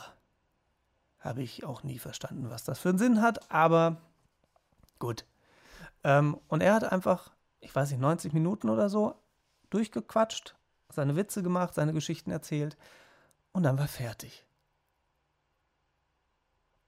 habe 1.20 1.42
ich 1.42 1.66
auch 1.66 1.84
nie 1.84 2.00
verstanden, 2.00 2.50
was 2.50 2.64
das 2.64 2.80
für 2.80 2.90
einen 2.90 2.98
Sinn 2.98 3.22
hat, 3.22 3.52
aber 3.52 3.98
gut. 4.98 5.26
Ähm, 6.06 6.40
und 6.48 6.64
er 6.64 6.74
hat 6.74 6.90
einfach, 6.90 7.32
ich 7.60 7.76
weiß 7.76 7.92
nicht, 7.92 8.00
90 8.00 8.32
Minuten 8.32 8.70
oder 8.70 8.88
so 8.88 9.16
durchgequatscht, 9.72 10.56
seine 10.90 11.18
Witze 11.18 11.44
gemacht, 11.44 11.74
seine 11.74 11.92
Geschichten 11.92 12.32
erzählt 12.32 12.78
und 13.52 13.64
dann 13.64 13.78
war 13.78 13.90
fertig. 13.90 14.47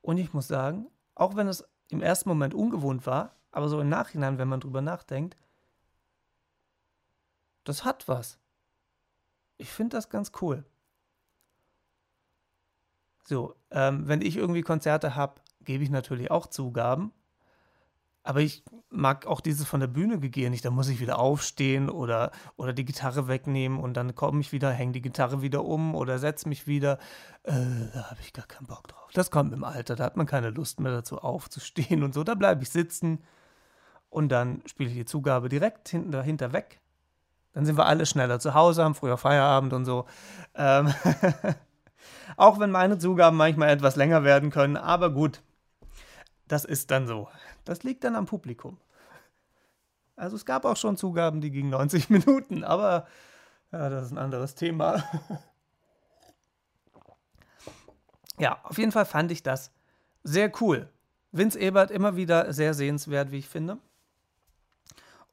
Und 0.02 0.18
ich 0.18 0.34
muss 0.34 0.48
sagen, 0.48 0.88
auch 1.16 1.36
wenn 1.36 1.48
es 1.48 1.64
im 1.90 2.02
ersten 2.02 2.30
Moment 2.30 2.54
ungewohnt 2.54 3.06
war, 3.06 3.36
aber 3.52 3.68
so 3.68 3.80
im 3.82 3.90
Nachhinein, 3.90 4.38
wenn 4.38 4.48
man 4.48 4.60
drüber 4.60 4.82
nachdenkt, 4.82 5.38
das 7.64 7.84
hat 7.84 8.08
was. 8.08 8.40
Ich 9.58 9.70
finde 9.70 9.98
das 9.98 10.10
ganz 10.10 10.32
cool. 10.42 10.64
So, 13.26 13.56
ähm, 13.72 14.08
wenn 14.08 14.22
ich 14.22 14.38
irgendwie 14.38 14.62
Konzerte 14.62 15.16
habe, 15.16 15.42
gebe 15.62 15.84
ich 15.84 15.90
natürlich 15.90 16.32
auch 16.32 16.48
Zugaben. 16.48 17.12
Aber 18.24 18.42
ich 18.42 18.64
mag 18.90 19.26
auch 19.26 19.42
dieses 19.42 19.68
von 19.68 19.80
der 19.80 19.88
Bühne 19.88 20.20
gegehen 20.20 20.52
nicht. 20.52 20.66
Da 20.66 20.72
muss 20.72 20.90
ich 20.90 21.00
wieder 21.00 21.20
aufstehen 21.20 21.90
oder, 21.90 22.32
oder 22.58 22.74
die 22.74 22.86
Gitarre 22.86 23.28
wegnehmen 23.28 23.80
und 23.80 23.96
dann 23.96 24.16
komme 24.16 24.42
ich 24.42 24.52
wieder, 24.52 24.72
hänge 24.72 24.92
die 24.92 25.02
Gitarre 25.02 25.42
wieder 25.42 25.64
um 25.64 25.96
oder 25.96 26.20
setze 26.20 26.50
mich 26.50 26.68
wieder. 26.68 27.00
Äh, 27.44 27.54
da 27.94 28.10
habe 28.10 28.20
ich 28.22 28.34
gar 28.34 28.46
keinen 28.46 28.68
Bock 28.68 28.88
drauf. 28.88 29.10
Das 29.14 29.32
kommt 29.32 29.54
im 29.54 29.64
Alter, 29.64 29.96
da 29.96 30.04
hat 30.04 30.18
man 30.18 30.26
keine 30.26 30.50
Lust 30.50 30.80
mehr 30.80 30.92
dazu 30.92 31.20
aufzustehen 31.20 32.04
und 32.04 32.14
so. 32.14 32.24
Da 32.24 32.36
bleibe 32.36 32.64
ich 32.64 32.70
sitzen 32.70 33.24
und 34.10 34.30
dann 34.30 34.62
spiele 34.66 34.90
ich 34.90 34.96
die 34.96 35.06
Zugabe 35.06 35.50
direkt 35.50 35.90
hinten 35.90 36.12
dahinter 36.12 36.52
weg. 36.52 36.82
Dann 37.54 37.66
sind 37.66 37.78
wir 37.78 37.86
alle 37.86 38.06
schneller 38.06 38.40
zu 38.40 38.54
Hause, 38.54 38.84
haben 38.84 38.96
früher 38.96 39.18
Feierabend 39.18 39.74
und 39.74 39.86
so. 39.86 40.06
Ähm 40.56 40.94
auch 42.38 42.60
wenn 42.60 42.72
meine 42.72 42.98
Zugaben 42.98 43.38
manchmal 43.38 43.70
etwas 43.70 43.96
länger 43.96 44.24
werden 44.24 44.50
können, 44.50 44.78
aber 44.78 45.10
gut, 45.10 45.42
das 46.48 46.66
ist 46.66 46.92
dann 46.92 47.08
so. 47.08 47.28
Das 47.70 47.84
liegt 47.84 48.04
dann 48.04 48.16
am 48.16 48.26
Publikum. 48.26 48.80
Also 50.16 50.36
es 50.36 50.44
gab 50.44 50.66
auch 50.66 50.76
schon 50.76 50.98
Zugaben, 50.98 51.40
die 51.40 51.52
gingen 51.52 51.70
90 51.70 52.10
Minuten, 52.10 52.64
aber 52.64 53.06
ja, 53.72 53.90
das 53.90 54.08
ist 54.08 54.12
ein 54.12 54.18
anderes 54.18 54.56
Thema. 54.56 55.04
ja, 58.40 58.60
auf 58.64 58.80
jeden 58.80 58.92
Fall 58.92 59.06
fand 59.06 59.32
ich 59.32 59.44
das 59.44 59.72
sehr 60.24 60.52
cool. 60.60 60.90
Vince 61.32 61.60
Ebert 61.60 61.92
immer 61.92 62.16
wieder 62.16 62.52
sehr 62.54 62.74
sehenswert, 62.74 63.30
wie 63.30 63.38
ich 63.38 63.48
finde. 63.48 63.78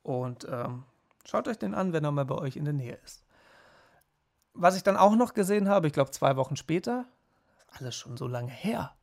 Und 0.03 0.47
ähm, 0.51 0.85
schaut 1.25 1.49
euch 1.49 1.59
den 1.59 1.75
an, 1.75 1.95
wenn 1.95 2.05
er 2.05 2.13
mal 2.13 2.27
bei 2.27 2.35
euch 2.35 2.57
in 2.57 2.67
der 2.67 2.75
Nähe 2.75 2.99
ist. 3.03 3.25
Was 4.53 4.77
ich 4.77 4.83
dann 4.83 4.99
auch 4.99 5.17
noch 5.17 5.33
gesehen 5.33 5.71
habe, 5.71 5.87
ich 5.87 5.95
glaube 5.95 6.11
zwei 6.11 6.37
Wochen 6.37 6.57
später, 6.57 7.07
alles 7.79 7.97
schon 7.97 8.19
so 8.19 8.27
lange 8.27 8.51
her, 8.51 8.95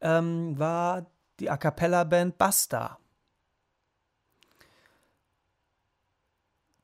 ähm, 0.00 0.58
war 0.58 1.04
die 1.42 1.50
A 1.50 1.56
cappella-Band 1.56 2.38
Basta. 2.38 2.98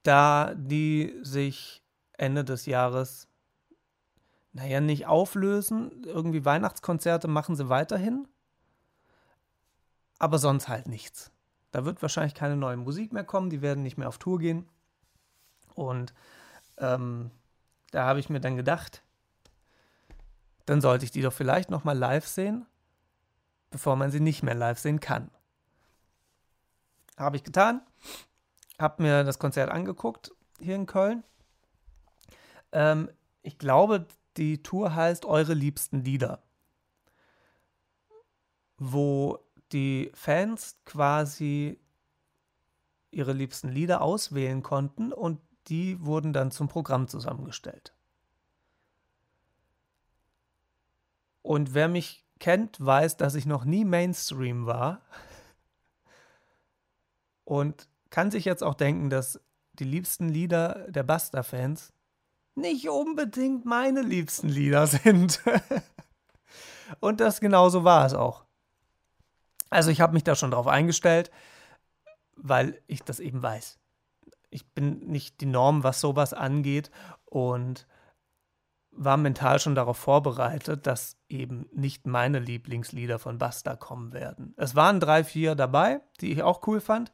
Da 0.02 0.52
die 0.56 1.16
sich 1.22 1.84
Ende 2.12 2.44
des 2.44 2.66
Jahres, 2.66 3.28
naja, 4.52 4.80
nicht 4.80 5.06
auflösen, 5.06 6.02
irgendwie 6.04 6.44
Weihnachtskonzerte 6.44 7.28
machen 7.28 7.54
sie 7.54 7.68
weiterhin, 7.68 8.26
aber 10.18 10.38
sonst 10.38 10.66
halt 10.66 10.88
nichts. 10.88 11.30
Da 11.70 11.84
wird 11.84 12.02
wahrscheinlich 12.02 12.34
keine 12.34 12.56
neue 12.56 12.76
Musik 12.76 13.12
mehr 13.12 13.24
kommen, 13.24 13.50
die 13.50 13.62
werden 13.62 13.84
nicht 13.84 13.96
mehr 13.96 14.08
auf 14.08 14.18
Tour 14.18 14.40
gehen. 14.40 14.68
Und 15.74 16.14
ähm, 16.78 17.30
da 17.92 18.06
habe 18.06 18.18
ich 18.18 18.28
mir 18.28 18.40
dann 18.40 18.56
gedacht, 18.56 19.04
dann 20.66 20.80
sollte 20.80 21.04
ich 21.04 21.12
die 21.12 21.22
doch 21.22 21.32
vielleicht 21.32 21.70
nochmal 21.70 21.96
live 21.96 22.26
sehen 22.26 22.66
bevor 23.70 23.96
man 23.96 24.10
sie 24.10 24.20
nicht 24.20 24.42
mehr 24.42 24.54
live 24.54 24.78
sehen 24.78 25.00
kann. 25.00 25.30
Habe 27.16 27.36
ich 27.36 27.44
getan, 27.44 27.82
habe 28.78 29.02
mir 29.02 29.24
das 29.24 29.38
Konzert 29.38 29.70
angeguckt 29.70 30.32
hier 30.60 30.76
in 30.76 30.86
Köln. 30.86 31.24
Ähm, 32.72 33.10
ich 33.42 33.58
glaube, 33.58 34.06
die 34.36 34.62
Tour 34.62 34.94
heißt 34.94 35.24
Eure 35.24 35.54
liebsten 35.54 36.04
Lieder, 36.04 36.42
wo 38.76 39.38
die 39.72 40.10
Fans 40.14 40.78
quasi 40.84 41.80
ihre 43.10 43.32
liebsten 43.32 43.68
Lieder 43.68 44.00
auswählen 44.02 44.62
konnten 44.62 45.12
und 45.12 45.40
die 45.68 46.00
wurden 46.04 46.32
dann 46.32 46.50
zum 46.50 46.68
Programm 46.68 47.08
zusammengestellt. 47.08 47.94
Und 51.42 51.74
wer 51.74 51.88
mich 51.88 52.27
kennt, 52.38 52.84
weiß, 52.84 53.16
dass 53.16 53.34
ich 53.34 53.46
noch 53.46 53.64
nie 53.64 53.84
Mainstream 53.84 54.66
war. 54.66 55.00
Und 57.44 57.88
kann 58.10 58.30
sich 58.30 58.44
jetzt 58.44 58.62
auch 58.62 58.74
denken, 58.74 59.10
dass 59.10 59.40
die 59.74 59.84
liebsten 59.84 60.28
Lieder 60.28 60.86
der 60.88 61.02
Buster-Fans 61.02 61.92
nicht 62.54 62.88
unbedingt 62.88 63.64
meine 63.64 64.02
liebsten 64.02 64.48
Lieder 64.48 64.86
sind. 64.86 65.40
Und 67.00 67.20
das 67.20 67.40
genauso 67.40 67.84
war 67.84 68.04
es 68.06 68.14
auch. 68.14 68.44
Also 69.70 69.90
ich 69.90 70.00
habe 70.00 70.14
mich 70.14 70.24
da 70.24 70.34
schon 70.34 70.50
drauf 70.50 70.66
eingestellt, 70.66 71.30
weil 72.36 72.80
ich 72.86 73.02
das 73.02 73.20
eben 73.20 73.42
weiß. 73.42 73.78
Ich 74.50 74.66
bin 74.70 75.00
nicht 75.06 75.40
die 75.40 75.46
Norm, 75.46 75.84
was 75.84 76.00
sowas 76.00 76.32
angeht. 76.32 76.90
Und 77.26 77.86
war 79.00 79.16
mental 79.16 79.60
schon 79.60 79.76
darauf 79.76 79.96
vorbereitet, 79.96 80.86
dass 80.86 81.16
eben 81.28 81.66
nicht 81.72 82.06
meine 82.06 82.40
Lieblingslieder 82.40 83.20
von 83.20 83.38
Basta 83.38 83.76
kommen 83.76 84.12
werden. 84.12 84.54
Es 84.56 84.74
waren 84.74 84.98
drei, 84.98 85.22
vier 85.22 85.54
dabei, 85.54 86.00
die 86.20 86.32
ich 86.32 86.42
auch 86.42 86.66
cool 86.66 86.80
fand. 86.80 87.12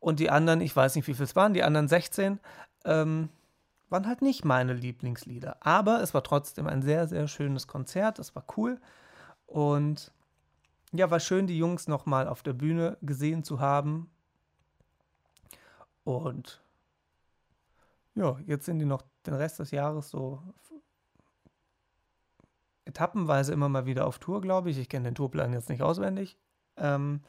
Und 0.00 0.18
die 0.18 0.28
anderen, 0.28 0.60
ich 0.60 0.74
weiß 0.74 0.96
nicht, 0.96 1.06
wie 1.06 1.14
viel 1.14 1.24
es 1.24 1.36
waren, 1.36 1.54
die 1.54 1.62
anderen 1.62 1.86
16, 1.86 2.40
ähm, 2.84 3.28
waren 3.90 4.08
halt 4.08 4.20
nicht 4.20 4.44
meine 4.44 4.72
Lieblingslieder. 4.72 5.58
Aber 5.60 6.02
es 6.02 6.14
war 6.14 6.24
trotzdem 6.24 6.66
ein 6.66 6.82
sehr, 6.82 7.06
sehr 7.06 7.28
schönes 7.28 7.68
Konzert. 7.68 8.18
Es 8.18 8.34
war 8.34 8.44
cool. 8.56 8.80
Und 9.46 10.12
ja, 10.92 11.10
war 11.12 11.20
schön, 11.20 11.46
die 11.46 11.58
Jungs 11.58 11.86
nochmal 11.86 12.26
auf 12.26 12.42
der 12.42 12.54
Bühne 12.54 12.98
gesehen 13.02 13.44
zu 13.44 13.60
haben. 13.60 14.10
Und 16.02 16.60
ja, 18.16 18.36
jetzt 18.46 18.66
sind 18.66 18.80
die 18.80 18.84
noch 18.84 19.04
den 19.28 19.34
Rest 19.34 19.58
des 19.58 19.70
Jahres 19.70 20.10
so 20.10 20.42
etappenweise 22.84 23.52
immer 23.52 23.68
mal 23.68 23.86
wieder 23.86 24.06
auf 24.06 24.18
Tour, 24.18 24.40
glaube 24.40 24.70
ich. 24.70 24.78
Ich 24.78 24.88
kenne 24.88 25.10
den 25.10 25.14
Tourplan 25.14 25.52
jetzt 25.52 25.68
nicht 25.68 25.82
auswendig. 25.82 26.38
Ähm, 26.76 27.22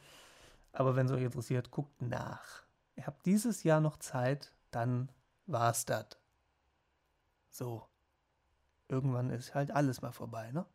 aber 0.72 0.96
wenn 0.96 1.06
es 1.06 1.12
euch 1.12 1.22
interessiert, 1.22 1.70
guckt 1.70 2.00
nach. 2.00 2.62
Ihr 2.96 3.06
habt 3.06 3.26
dieses 3.26 3.62
Jahr 3.62 3.80
noch 3.80 3.98
Zeit, 3.98 4.54
dann 4.70 5.10
war's 5.46 5.84
das. 5.84 6.06
So. 7.50 7.86
Irgendwann 8.88 9.30
ist 9.30 9.54
halt 9.54 9.70
alles 9.70 10.02
mal 10.02 10.12
vorbei, 10.12 10.50
ne? 10.50 10.66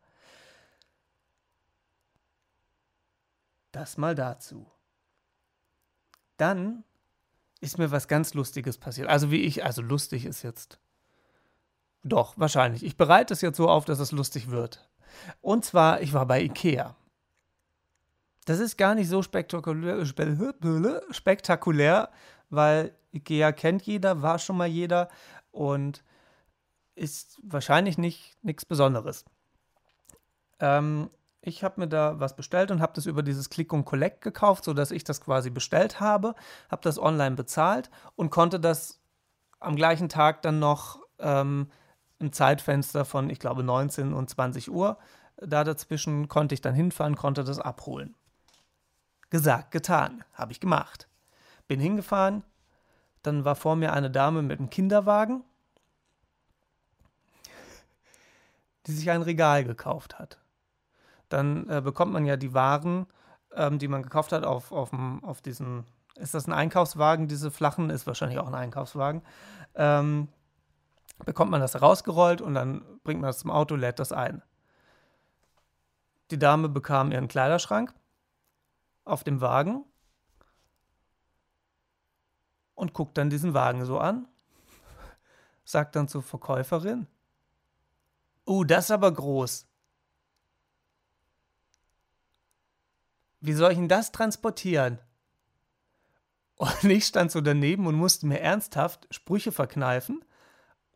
Das 3.72 3.98
mal 3.98 4.14
dazu. 4.14 4.70
Dann 6.38 6.84
ist 7.60 7.76
mir 7.76 7.90
was 7.90 8.08
ganz 8.08 8.34
Lustiges 8.34 8.78
passiert. 8.78 9.08
Also 9.08 9.30
wie 9.30 9.42
ich, 9.42 9.64
also 9.64 9.82
lustig 9.82 10.24
ist 10.24 10.42
jetzt. 10.42 10.80
Doch, 12.06 12.34
wahrscheinlich. 12.36 12.84
Ich 12.84 12.96
bereite 12.96 13.34
es 13.34 13.40
jetzt 13.40 13.56
so 13.56 13.68
auf, 13.68 13.84
dass 13.84 13.98
es 13.98 14.12
lustig 14.12 14.50
wird. 14.50 14.88
Und 15.40 15.64
zwar, 15.64 16.02
ich 16.02 16.12
war 16.12 16.24
bei 16.24 16.40
Ikea. 16.40 16.94
Das 18.44 18.60
ist 18.60 18.78
gar 18.78 18.94
nicht 18.94 19.08
so 19.08 19.22
spektakulär, 19.22 20.06
spektakulär, 21.10 22.10
weil 22.48 22.94
Ikea 23.12 23.50
kennt 23.50 23.82
jeder, 23.82 24.22
war 24.22 24.38
schon 24.38 24.56
mal 24.56 24.68
jeder 24.68 25.08
und 25.50 26.04
ist 26.94 27.40
wahrscheinlich 27.42 27.98
nicht 27.98 28.36
nichts 28.42 28.64
Besonderes. 28.64 29.24
Ähm, 30.60 31.10
ich 31.40 31.64
habe 31.64 31.80
mir 31.80 31.88
da 31.88 32.20
was 32.20 32.36
bestellt 32.36 32.70
und 32.70 32.80
habe 32.80 32.92
das 32.94 33.06
über 33.06 33.24
dieses 33.24 33.50
Click 33.50 33.72
und 33.72 33.84
Collect 33.84 34.20
gekauft, 34.20 34.62
sodass 34.62 34.92
ich 34.92 35.02
das 35.02 35.20
quasi 35.20 35.50
bestellt 35.50 35.98
habe, 35.98 36.36
habe 36.70 36.82
das 36.82 37.00
online 37.00 37.34
bezahlt 37.34 37.90
und 38.14 38.30
konnte 38.30 38.60
das 38.60 39.00
am 39.58 39.74
gleichen 39.74 40.08
Tag 40.08 40.42
dann 40.42 40.60
noch 40.60 41.00
ähm, 41.18 41.68
im 42.18 42.32
Zeitfenster 42.32 43.04
von, 43.04 43.30
ich 43.30 43.38
glaube, 43.38 43.62
19 43.62 44.12
und 44.12 44.30
20 44.30 44.70
Uhr, 44.70 44.98
da 45.36 45.64
dazwischen 45.64 46.28
konnte 46.28 46.54
ich 46.54 46.60
dann 46.60 46.74
hinfahren, 46.74 47.16
konnte 47.16 47.44
das 47.44 47.58
abholen. 47.58 48.14
Gesagt, 49.30 49.70
getan, 49.70 50.24
habe 50.32 50.52
ich 50.52 50.60
gemacht. 50.60 51.08
Bin 51.68 51.80
hingefahren, 51.80 52.42
dann 53.22 53.44
war 53.44 53.56
vor 53.56 53.76
mir 53.76 53.92
eine 53.92 54.10
Dame 54.10 54.42
mit 54.42 54.58
einem 54.58 54.70
Kinderwagen, 54.70 55.44
die 58.86 58.92
sich 58.92 59.10
ein 59.10 59.22
Regal 59.22 59.64
gekauft 59.64 60.18
hat 60.18 60.38
dann 61.28 61.68
äh, 61.68 61.80
bekommt 61.80 62.12
man 62.12 62.24
ja 62.24 62.36
die 62.36 62.54
Waren, 62.54 63.06
ähm, 63.54 63.78
die 63.78 63.88
man 63.88 64.02
gekauft 64.02 64.32
hat, 64.32 64.44
auf, 64.44 64.72
auf, 64.72 64.90
auf 65.22 65.40
diesen, 65.42 65.84
ist 66.16 66.34
das 66.34 66.46
ein 66.46 66.52
Einkaufswagen, 66.52 67.28
diese 67.28 67.50
flachen, 67.50 67.90
ist 67.90 68.06
wahrscheinlich 68.06 68.38
auch 68.38 68.46
ein 68.46 68.54
Einkaufswagen, 68.54 69.22
ähm, 69.74 70.28
bekommt 71.24 71.50
man 71.50 71.60
das 71.60 71.80
rausgerollt 71.80 72.40
und 72.40 72.54
dann 72.54 72.84
bringt 73.02 73.20
man 73.20 73.28
das 73.28 73.38
zum 73.38 73.50
Auto, 73.50 73.74
lädt 73.74 73.98
das 73.98 74.12
ein. 74.12 74.42
Die 76.30 76.38
Dame 76.38 76.68
bekam 76.68 77.12
ihren 77.12 77.28
Kleiderschrank 77.28 77.94
auf 79.04 79.24
dem 79.24 79.40
Wagen 79.40 79.84
und 82.74 82.92
guckt 82.92 83.16
dann 83.16 83.30
diesen 83.30 83.54
Wagen 83.54 83.84
so 83.84 83.98
an, 83.98 84.28
sagt 85.64 85.96
dann 85.96 86.08
zur 86.08 86.22
Verkäuferin, 86.22 87.06
Oh, 88.44 88.62
das 88.62 88.84
ist 88.84 88.90
aber 88.92 89.12
groß. 89.12 89.66
Wie 93.40 93.52
soll 93.52 93.72
ich 93.72 93.78
denn 93.78 93.88
das 93.88 94.12
transportieren? 94.12 95.00
Und 96.56 96.84
ich 96.84 97.06
stand 97.06 97.32
so 97.32 97.40
daneben 97.40 97.86
und 97.86 97.96
musste 97.96 98.26
mir 98.26 98.40
ernsthaft 98.40 99.08
Sprüche 99.10 99.50
verkneifen 99.50 100.24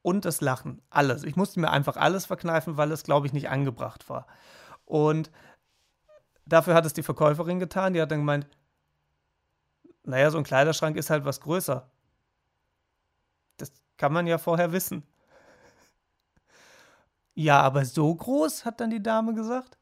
und 0.03 0.25
das 0.25 0.41
Lachen. 0.41 0.83
Alles. 0.91 1.25
Ich 1.25 1.37
musste 1.37 1.61
mir 1.61 1.71
einfach 1.71 1.97
alles 1.97 2.27
verkneifen, 2.27 2.77
weil 2.77 2.91
es, 2.93 3.03
glaube 3.03 3.27
ich, 3.27 3.33
nicht 3.33 3.49
angebracht 3.51 4.09
war. 4.09 4.27
Und 4.85 5.31
dafür 6.47 6.75
hat 6.75 6.87
es 6.87 6.93
die 6.93 7.03
Verkäuferin 7.03 7.59
getan. 7.59 7.93
Die 7.93 8.01
hat 8.01 8.11
dann 8.11 8.21
gemeint, 8.21 8.47
naja, 10.05 10.31
so 10.31 10.39
ein 10.39 10.45
Kleiderschrank 10.45 10.97
ist 10.97 11.11
halt 11.11 11.25
was 11.25 11.41
größer. 11.41 11.91
Das 13.59 13.73
kann 13.97 14.13
man 14.13 14.27
ja 14.27 14.39
vorher 14.39 14.73
wissen. 14.73 15.03
Ja, 17.35 17.63
aber 17.63 17.85
so 17.87 18.13
groß, 18.15 18.67
hat 18.67 18.81
dann 18.81 18.91
die 18.91 19.03
Dame 19.03 19.33
gesagt. 19.33 19.79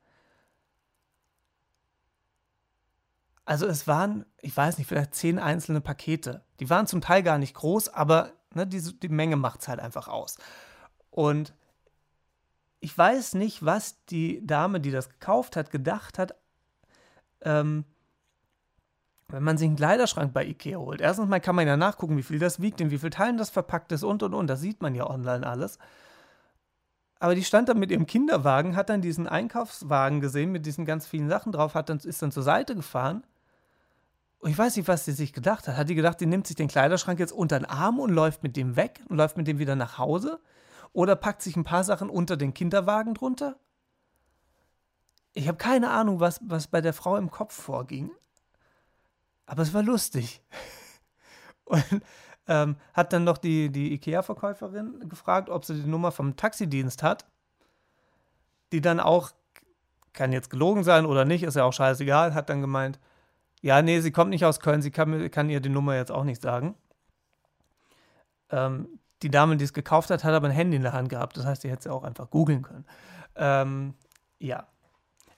Also 3.44 3.66
es 3.66 3.88
waren, 3.88 4.26
ich 4.42 4.54
weiß 4.54 4.76
nicht, 4.76 4.86
vielleicht 4.86 5.14
zehn 5.14 5.38
einzelne 5.38 5.80
Pakete. 5.80 6.44
Die 6.60 6.68
waren 6.68 6.86
zum 6.86 7.00
Teil 7.00 7.22
gar 7.22 7.38
nicht 7.38 7.54
groß, 7.54 7.88
aber 7.88 8.30
ne, 8.54 8.66
die, 8.66 8.80
die 8.80 9.08
Menge 9.08 9.36
macht 9.36 9.60
es 9.60 9.68
halt 9.68 9.80
einfach 9.80 10.08
aus. 10.08 10.36
Und 11.10 11.52
ich 12.80 12.96
weiß 12.96 13.34
nicht, 13.34 13.64
was 13.64 14.04
die 14.06 14.46
Dame, 14.46 14.80
die 14.80 14.90
das 14.90 15.08
gekauft 15.08 15.56
hat, 15.56 15.70
gedacht 15.70 16.18
hat, 16.18 16.34
ähm, 17.42 17.84
wenn 19.28 19.42
man 19.42 19.58
sich 19.58 19.66
einen 19.66 19.76
Kleiderschrank 19.76 20.32
bei 20.32 20.46
Ikea 20.46 20.78
holt. 20.78 21.00
Erstens 21.00 21.28
mal 21.28 21.40
kann 21.40 21.56
man 21.56 21.66
ja 21.66 21.76
nachgucken, 21.76 22.16
wie 22.16 22.22
viel 22.22 22.38
das 22.38 22.62
wiegt, 22.62 22.80
in 22.80 22.90
wie 22.90 22.98
vielen 22.98 23.10
Teilen 23.10 23.36
das 23.36 23.50
verpackt 23.50 23.92
ist 23.92 24.02
und 24.02 24.22
und 24.22 24.32
und. 24.32 24.46
Das 24.46 24.60
sieht 24.60 24.80
man 24.80 24.94
ja 24.94 25.08
online 25.08 25.46
alles. 25.46 25.78
Aber 27.20 27.34
die 27.34 27.44
stand 27.44 27.68
dann 27.68 27.78
mit 27.78 27.90
ihrem 27.90 28.06
Kinderwagen, 28.06 28.76
hat 28.76 28.88
dann 28.88 29.02
diesen 29.02 29.26
Einkaufswagen 29.26 30.20
gesehen 30.20 30.52
mit 30.52 30.64
diesen 30.64 30.84
ganz 30.84 31.06
vielen 31.06 31.28
Sachen 31.28 31.52
drauf, 31.52 31.74
hat 31.74 31.88
dann, 31.88 31.98
ist 31.98 32.22
dann 32.22 32.32
zur 32.32 32.44
Seite 32.44 32.74
gefahren 32.74 33.24
und 34.40 34.50
ich 34.50 34.58
weiß 34.58 34.76
nicht, 34.76 34.86
was 34.86 35.04
sie 35.04 35.12
sich 35.12 35.32
gedacht 35.32 35.66
hat. 35.66 35.76
Hat 35.76 35.88
die 35.88 35.96
gedacht, 35.96 36.20
die 36.20 36.26
nimmt 36.26 36.46
sich 36.46 36.54
den 36.54 36.68
Kleiderschrank 36.68 37.18
jetzt 37.18 37.32
unter 37.32 37.58
den 37.58 37.66
Arm 37.66 37.98
und 37.98 38.10
läuft 38.10 38.42
mit 38.42 38.56
dem 38.56 38.76
weg 38.76 39.00
und 39.08 39.16
läuft 39.16 39.36
mit 39.36 39.48
dem 39.48 39.58
wieder 39.58 39.74
nach 39.74 39.98
Hause? 39.98 40.40
Oder 40.92 41.16
packt 41.16 41.42
sich 41.42 41.56
ein 41.56 41.64
paar 41.64 41.84
Sachen 41.84 42.08
unter 42.08 42.36
den 42.36 42.54
Kinderwagen 42.54 43.14
drunter? 43.14 43.56
Ich 45.32 45.48
habe 45.48 45.58
keine 45.58 45.90
Ahnung, 45.90 46.20
was, 46.20 46.40
was 46.44 46.68
bei 46.68 46.80
der 46.80 46.92
Frau 46.92 47.16
im 47.16 47.30
Kopf 47.30 47.54
vorging. 47.54 48.10
Aber 49.46 49.62
es 49.62 49.74
war 49.74 49.82
lustig. 49.82 50.42
Und 51.64 51.84
ähm, 52.46 52.76
hat 52.94 53.12
dann 53.12 53.24
noch 53.24 53.38
die, 53.38 53.70
die 53.70 53.92
IKEA-Verkäuferin 53.94 55.08
gefragt, 55.08 55.50
ob 55.50 55.64
sie 55.64 55.82
die 55.82 55.88
Nummer 55.88 56.12
vom 56.12 56.36
Taxidienst 56.36 57.02
hat. 57.02 57.26
Die 58.72 58.80
dann 58.80 59.00
auch, 59.00 59.32
kann 60.12 60.32
jetzt 60.32 60.50
gelogen 60.50 60.84
sein 60.84 61.06
oder 61.06 61.24
nicht, 61.24 61.42
ist 61.42 61.56
ja 61.56 61.64
auch 61.64 61.72
scheißegal, 61.72 62.34
hat 62.34 62.48
dann 62.48 62.60
gemeint, 62.60 62.98
ja, 63.60 63.82
nee, 63.82 64.00
sie 64.00 64.12
kommt 64.12 64.30
nicht 64.30 64.44
aus 64.44 64.60
Köln, 64.60 64.82
sie 64.82 64.90
kann, 64.90 65.30
kann 65.30 65.50
ihr 65.50 65.60
die 65.60 65.68
Nummer 65.68 65.96
jetzt 65.96 66.12
auch 66.12 66.24
nicht 66.24 66.42
sagen. 66.42 66.74
Ähm, 68.50 68.88
die 69.22 69.30
Dame, 69.30 69.56
die 69.56 69.64
es 69.64 69.72
gekauft 69.72 70.10
hat, 70.10 70.24
hat 70.24 70.34
aber 70.34 70.48
ein 70.48 70.54
Handy 70.54 70.76
in 70.76 70.82
der 70.82 70.92
Hand 70.92 71.08
gehabt. 71.08 71.36
Das 71.36 71.44
heißt, 71.44 71.64
die 71.64 71.70
hätte 71.70 71.84
sie 71.84 71.92
auch 71.92 72.04
einfach 72.04 72.30
googeln 72.30 72.62
können. 72.62 72.84
Ähm, 73.34 73.94
ja. 74.38 74.66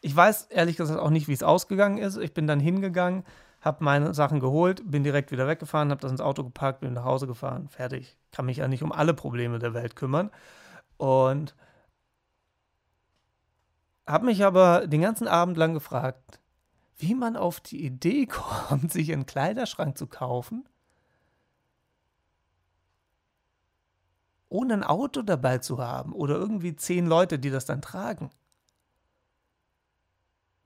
Ich 0.03 0.14
weiß 0.14 0.45
ehrlich 0.45 0.77
gesagt 0.77 0.99
auch 0.99 1.11
nicht, 1.11 1.29
wie 1.29 1.33
es 1.33 1.43
ausgegangen 1.43 1.99
ist. 1.99 2.16
Ich 2.16 2.33
bin 2.35 2.47
dann 2.47 2.61
hingegangen, 2.61 3.25
habe 3.61 3.85
meine 3.85 4.14
Sachen 4.14 4.41
geholt, 4.41 4.83
bin 4.91 5.05
direkt 5.05 5.31
wieder 5.31 5.47
weggefahren, 5.47 5.91
habe 5.91 6.01
das 6.01 6.11
ins 6.11 6.21
Auto 6.21 6.45
gepackt, 6.45 6.81
bin 6.81 6.95
nach 6.95 7.05
Hause 7.05 7.27
gefahren, 7.27 7.68
fertig. 7.68 8.16
Kann 8.33 8.47
mich 8.47 8.59
ja 8.59 8.68
nicht 8.68 8.83
um 8.83 8.93
alle 8.93 9.14
Probleme 9.14 9.59
der 9.59 9.75
Welt 9.75 9.97
kümmern. 9.97 10.31
Und 10.97 11.55
habe 14.07 14.27
mich 14.27 14.45
aber 14.45 14.87
den 14.87 15.03
ganzen 15.03 15.29
Abend 15.29 15.57
lang 15.57 15.75
gefragt, 15.75 16.41
wie 17.01 17.14
man 17.14 17.36
auf 17.36 17.61
die 17.61 17.84
Idee 17.84 18.26
kommt, 18.26 18.92
sich 18.92 19.12
einen 19.12 19.26
Kleiderschrank 19.26 19.96
zu 19.96 20.07
kaufen, 20.07 20.68
ohne 24.48 24.74
ein 24.74 24.84
Auto 24.84 25.22
dabei 25.22 25.59
zu 25.59 25.78
haben 25.78 26.12
oder 26.12 26.34
irgendwie 26.36 26.74
zehn 26.76 27.07
Leute, 27.07 27.38
die 27.38 27.51
das 27.51 27.66
dann 27.66 27.82
tragen. 27.82 28.30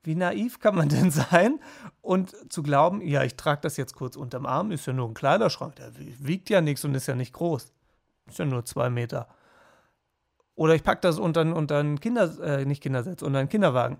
Wie 0.03 0.15
naiv 0.15 0.59
kann 0.59 0.75
man 0.75 0.89
denn 0.89 1.11
sein 1.11 1.59
und 2.01 2.51
zu 2.51 2.63
glauben, 2.63 3.01
ja, 3.01 3.23
ich 3.23 3.35
trage 3.35 3.61
das 3.61 3.77
jetzt 3.77 3.95
kurz 3.95 4.15
unterm 4.15 4.45
Arm, 4.45 4.71
ist 4.71 4.85
ja 4.85 4.93
nur 4.93 5.07
ein 5.07 5.13
Kleiderschrank, 5.13 5.75
der 5.75 5.91
wiegt 5.95 6.49
ja 6.49 6.61
nichts 6.61 6.83
und 6.85 6.95
ist 6.95 7.07
ja 7.07 7.15
nicht 7.15 7.33
groß. 7.33 7.71
Ist 8.27 8.39
ja 8.39 8.45
nur 8.45 8.65
zwei 8.65 8.89
Meter. 8.89 9.27
Oder 10.55 10.73
ich 10.73 10.83
packe 10.83 11.01
das 11.01 11.19
unter, 11.19 11.41
unter 11.41 11.79
einen 11.79 11.99
Kinder, 11.99 12.39
äh, 12.41 12.65
nicht 12.65 12.81
Kindersitz, 12.81 13.21
unter 13.21 13.39
einen 13.39 13.49
Kinderwagen. 13.49 13.97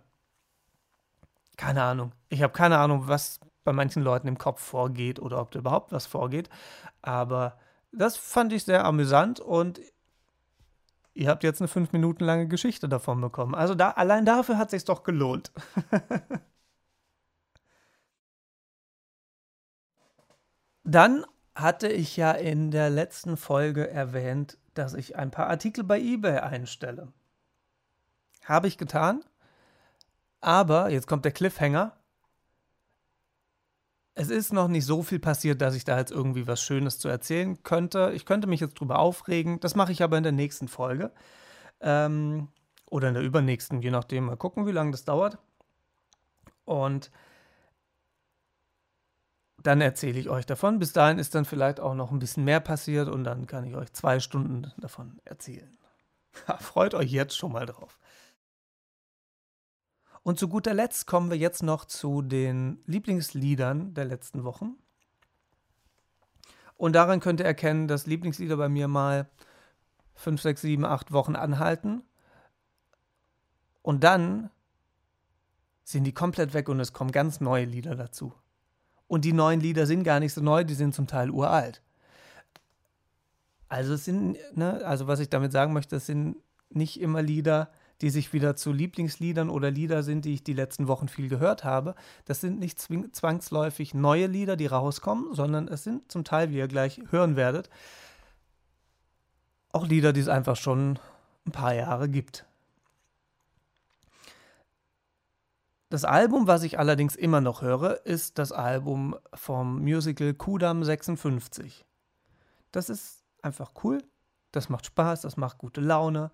Keine 1.58 1.84
Ahnung. 1.84 2.12
Ich 2.30 2.42
habe 2.42 2.54
keine 2.54 2.78
Ahnung, 2.78 3.08
was 3.08 3.40
bei 3.64 3.74
manchen 3.74 4.04
Leuten 4.04 4.28
im 4.28 4.38
Kopf 4.38 4.62
vorgeht 4.62 5.20
oder 5.20 5.40
ob 5.40 5.52
da 5.52 5.60
überhaupt 5.60 5.92
was 5.92 6.06
vorgeht. 6.06 6.50
Aber 7.02 7.58
das 7.92 8.18
fand 8.18 8.54
ich 8.54 8.64
sehr 8.64 8.86
amüsant 8.86 9.40
und 9.40 9.82
ihr 11.14 11.30
habt 11.30 11.44
jetzt 11.44 11.62
eine 11.62 11.68
fünf 11.68 11.92
Minuten 11.94 12.24
lange 12.24 12.48
Geschichte 12.48 12.88
davon 12.90 13.20
bekommen. 13.22 13.56
Also 13.56 13.76
da, 13.76 13.92
allein 13.92 14.26
dafür 14.26 14.58
hat 14.58 14.68
es 14.68 14.72
sich 14.72 14.86
doch 14.86 15.04
gelohnt. 15.04 15.52
Dann 20.84 21.26
hatte 21.56 21.88
ich 21.88 22.16
ja 22.18 22.32
in 22.32 22.70
der 22.70 22.90
letzten 22.90 23.38
Folge 23.38 23.90
erwähnt, 23.90 24.58
dass 24.76 24.94
ich 24.94 25.16
ein 25.16 25.32
paar 25.32 25.48
Artikel 25.48 25.84
bei 25.84 26.00
eBay 26.00 26.40
einstelle. 26.40 27.12
Habe 28.44 28.68
ich 28.68 28.78
getan. 28.78 29.24
Aber, 30.42 30.90
jetzt 30.92 31.08
kommt 31.08 31.26
der 31.26 31.32
Cliffhanger. 31.32 31.98
Es 34.18 34.30
ist 34.30 34.54
noch 34.54 34.70
nicht 34.70 34.86
so 34.86 35.04
viel 35.04 35.20
passiert, 35.20 35.62
dass 35.62 35.76
ich 35.76 35.84
da 35.84 35.98
jetzt 35.98 36.12
irgendwie 36.12 36.48
was 36.48 36.62
Schönes 36.62 37.00
zu 37.00 37.10
erzählen 37.10 37.62
könnte. 37.64 38.12
Ich 38.16 38.26
könnte 38.26 38.48
mich 38.48 38.62
jetzt 38.62 38.76
drüber 38.76 39.00
aufregen. 39.00 39.60
Das 39.60 39.76
mache 39.76 39.92
ich 39.92 40.02
aber 40.04 40.18
in 40.18 40.24
der 40.24 40.32
nächsten 40.32 40.68
Folge. 40.70 41.12
Ähm, 41.82 42.50
Oder 42.90 43.10
in 43.10 43.16
der 43.16 43.24
übernächsten, 43.24 43.82
je 43.82 43.92
nachdem. 43.92 44.26
Mal 44.26 44.38
gucken, 44.38 44.68
wie 44.68 44.72
lange 44.72 44.92
das 44.92 45.06
dauert. 45.06 45.38
Und 46.66 47.12
dann 49.62 49.82
erzähle 49.82 50.20
ich 50.20 50.30
euch 50.30 50.46
davon. 50.46 50.80
Bis 50.80 50.94
dahin 50.94 51.20
ist 51.20 51.36
dann 51.36 51.46
vielleicht 51.46 51.80
auch 51.80 51.96
noch 51.96 52.12
ein 52.12 52.20
bisschen 52.20 52.44
mehr 52.44 52.60
passiert 52.60 53.10
und 53.10 53.24
dann 53.24 53.48
kann 53.48 53.66
ich 53.66 53.76
euch 53.76 53.92
zwei 53.94 54.20
Stunden 54.20 54.72
davon 54.78 55.20
erzählen. 55.26 55.78
Freut 56.60 56.94
euch 56.94 57.12
jetzt 57.12 57.36
schon 57.36 57.52
mal 57.52 57.66
drauf. 57.66 58.00
Und 60.26 60.40
zu 60.40 60.48
guter 60.48 60.74
Letzt 60.74 61.06
kommen 61.06 61.30
wir 61.30 61.38
jetzt 61.38 61.62
noch 61.62 61.86
zu 61.86 62.24
den 62.24 62.80
Lieblingsliedern 62.88 63.94
der 63.94 64.06
letzten 64.06 64.44
Wochen. 64.44 64.76
Und 66.78 66.94
daran 66.94 67.20
könnt 67.20 67.42
ihr 67.42 67.46
erkennen, 67.46 67.88
dass 67.88 68.08
Lieblingslieder 68.08 68.58
bei 68.58 68.68
mir 68.68 68.88
mal 68.88 69.30
5, 70.16 70.42
6, 70.42 70.62
7, 70.62 70.84
8 70.84 71.12
Wochen 71.12 71.36
anhalten. 71.36 72.02
Und 73.84 74.04
dann 74.04 74.50
sind 75.84 76.06
die 76.06 76.14
komplett 76.16 76.56
weg 76.56 76.70
und 76.70 76.80
es 76.80 76.92
kommen 76.92 77.12
ganz 77.12 77.40
neue 77.40 77.66
Lieder 77.66 77.94
dazu. 77.94 78.34
Und 79.06 79.26
die 79.26 79.34
neuen 79.34 79.60
Lieder 79.60 79.86
sind 79.86 80.04
gar 80.04 80.20
nicht 80.20 80.34
so 80.34 80.42
neu, 80.42 80.64
die 80.64 80.74
sind 80.74 80.96
zum 80.96 81.06
Teil 81.06 81.30
uralt. 81.30 81.84
Also 83.68 83.94
es 83.94 84.06
sind, 84.06 84.40
ne, 84.58 84.84
also 84.86 85.06
was 85.06 85.20
ich 85.20 85.30
damit 85.30 85.52
sagen 85.52 85.72
möchte, 85.72 85.98
es 85.98 86.08
sind 86.08 86.38
nicht 86.72 87.00
immer 87.00 87.22
Lieder, 87.22 87.70
die 88.02 88.10
sich 88.10 88.34
wieder 88.34 88.56
zu 88.56 88.72
Lieblingsliedern 88.72 89.50
oder 89.50 89.72
Lieder 89.72 90.04
sind, 90.04 90.26
die 90.26 90.34
ich 90.34 90.44
die 90.44 90.54
letzten 90.54 90.88
Wochen 90.88 91.08
viel 91.08 91.30
gehört 91.30 91.64
habe. 91.64 91.96
Das 92.26 92.42
sind 92.42 92.60
nicht 92.60 92.80
zwangsläufig 92.80 93.94
neue 93.94 94.28
Lieder, 94.28 94.56
die 94.56 94.68
rauskommen, 94.68 95.34
sondern 95.34 95.68
es 95.68 95.84
sind 95.84 96.12
zum 96.12 96.24
Teil, 96.24 96.52
wie 96.52 96.58
ihr 96.58 96.68
gleich 96.68 97.02
hören 97.10 97.36
werdet, 97.36 97.70
auch 99.72 99.88
Lieder, 99.88 100.14
die 100.14 100.22
es 100.22 100.30
einfach 100.30 100.56
schon 100.56 101.00
ein 101.46 101.52
paar 101.52 101.74
Jahre 101.74 102.10
gibt. 102.10 102.46
Das 105.90 106.04
Album, 106.04 106.48
was 106.48 106.64
ich 106.64 106.80
allerdings 106.80 107.16
immer 107.16 107.42
noch 107.42 107.62
höre, 107.62 108.06
ist 108.06 108.38
das 108.40 108.52
Album 108.52 109.16
vom 109.34 109.82
Musical 109.82 110.34
Kudam 110.34 110.84
56. 110.84 111.86
Das 112.72 112.90
ist 112.90 113.24
einfach 113.42 113.72
cool, 113.84 114.04
das 114.52 114.68
macht 114.68 114.88
Spaß, 114.88 115.22
das 115.22 115.38
macht 115.38 115.58
gute 115.58 115.82
Laune, 115.82 116.32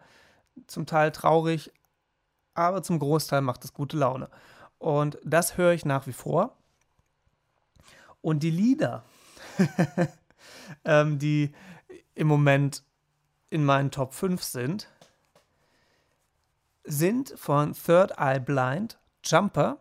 zum 0.68 0.86
Teil 0.86 1.12
traurig, 1.12 1.72
aber 2.54 2.84
zum 2.84 3.00
Großteil 3.00 3.42
macht 3.42 3.64
es 3.64 3.74
gute 3.74 3.98
Laune. 3.98 4.30
Und 4.78 5.20
das 5.24 5.58
höre 5.58 5.74
ich 5.74 5.86
nach 5.86 6.08
wie 6.08 6.14
vor. 6.14 6.58
Und 8.22 8.44
die 8.44 8.52
Lieder, 8.52 9.04
ähm, 10.86 11.20
die 11.20 11.54
im 12.16 12.28
Moment 12.28 12.84
in 13.50 13.66
meinen 13.66 13.92
Top 13.92 14.14
5 14.14 14.44
sind, 14.44 14.88
sind 16.84 17.34
von 17.38 17.74
Third 17.74 18.14
Eye 18.18 18.40
Blind 18.40 18.98
Jumper. 19.24 19.78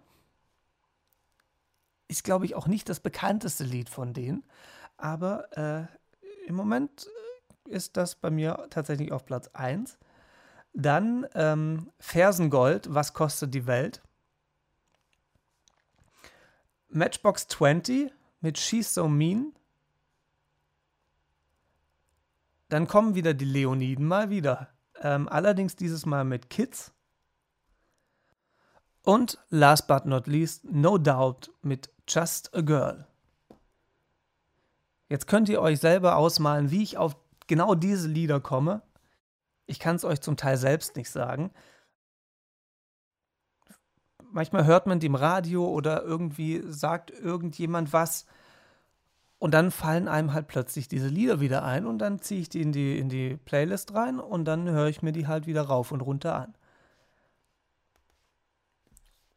Ist, 2.09 2.25
glaube 2.25 2.45
ich, 2.45 2.55
auch 2.55 2.67
nicht 2.67 2.89
das 2.89 3.01
bekannteste 3.01 3.65
Lied 3.65 3.89
von 3.89 4.13
denen. 4.13 4.45
Aber 4.97 5.57
äh, 5.57 5.87
im 6.47 6.57
Moment 6.57 7.07
äh, 7.69 7.71
ist 7.71 7.97
das 7.97 8.17
bei 8.17 8.31
mir 8.31 8.67
tatsächlich 8.71 9.13
auf 9.13 9.25
Platz 9.25 9.49
1. 9.53 9.99
Dann 10.73 11.27
ähm, 11.35 11.91
Fersengold, 11.99 12.93
was 12.95 13.13
kostet 13.13 13.55
die 13.55 13.67
Welt? 13.67 14.03
Matchbox 16.89 17.49
20 17.49 18.13
mit 18.41 18.59
She's 18.59 18.95
So 18.95 19.09
Mean. 19.09 19.53
Dann 22.69 22.87
kommen 22.87 23.15
wieder 23.15 23.35
die 23.35 23.45
Leoniden 23.45 24.07
mal 24.07 24.31
wieder. 24.31 24.69
Ähm, 25.01 25.29
allerdings 25.29 25.77
dieses 25.77 26.07
Mal 26.07 26.25
mit 26.25 26.51
Kids. 26.51 26.93
Und 29.03 29.39
last 29.49 29.89
but 29.89 30.05
not 30.05 30.27
least, 30.27 30.65
No 30.65 30.99
Doubt 30.99 31.51
mit 31.63 31.91
Just 32.07 32.55
a 32.55 32.61
Girl. 32.61 33.07
Jetzt 35.09 35.27
könnt 35.27 35.49
ihr 35.49 35.61
euch 35.61 35.81
selber 35.81 36.17
ausmalen, 36.17 36.71
wie 36.71 36.83
ich 36.83 36.97
auf 36.97 37.17
genau 37.47 37.75
diese 37.75 38.07
Lieder 38.07 38.41
komme. 38.41 38.83
Ich 39.71 39.79
kann 39.79 39.95
es 39.95 40.05
euch 40.05 40.21
zum 40.21 40.37
Teil 40.37 40.57
selbst 40.57 40.97
nicht 40.97 41.09
sagen. 41.09 41.53
Manchmal 44.33 44.67
hört 44.67 44.87
man 44.87 44.99
die 44.99 45.07
im 45.07 45.15
Radio 45.15 45.65
oder 45.69 46.03
irgendwie 46.03 46.63
sagt 46.67 47.11
irgendjemand 47.11 47.93
was 47.93 48.27
und 49.39 49.55
dann 49.55 49.71
fallen 49.71 50.09
einem 50.09 50.33
halt 50.33 50.49
plötzlich 50.49 50.89
diese 50.89 51.07
Lieder 51.07 51.41
wieder 51.41 51.65
ein 51.65 51.87
und 51.87 51.99
dann 51.99 52.21
ziehe 52.21 52.41
ich 52.41 52.49
die 52.49 52.63
in 52.63 52.73
die, 52.73 52.99
in 52.99 53.09
die 53.09 53.37
Playlist 53.37 53.95
rein 53.95 54.19
und 54.19 54.45
dann 54.45 54.69
höre 54.69 54.89
ich 54.89 55.03
mir 55.03 55.13
die 55.13 55.29
halt 55.29 55.47
wieder 55.47 55.63
rauf 55.63 55.93
und 55.93 56.01
runter 56.01 56.35
an. 56.35 56.55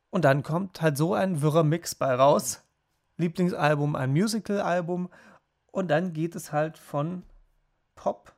Und 0.09 0.25
dann 0.25 0.41
kommt 0.41 0.81
halt 0.81 0.97
so 0.97 1.13
ein 1.13 1.41
wirrer 1.43 1.63
Mix 1.63 1.93
bei 1.93 2.13
raus. 2.13 2.63
Lieblingsalbum, 3.17 3.95
ein 3.95 4.11
Musicalalbum 4.11 5.09
und 5.71 5.89
dann 5.89 6.13
geht 6.13 6.35
es 6.35 6.51
halt 6.51 6.79
von 6.79 7.23
Pop, 7.93 8.33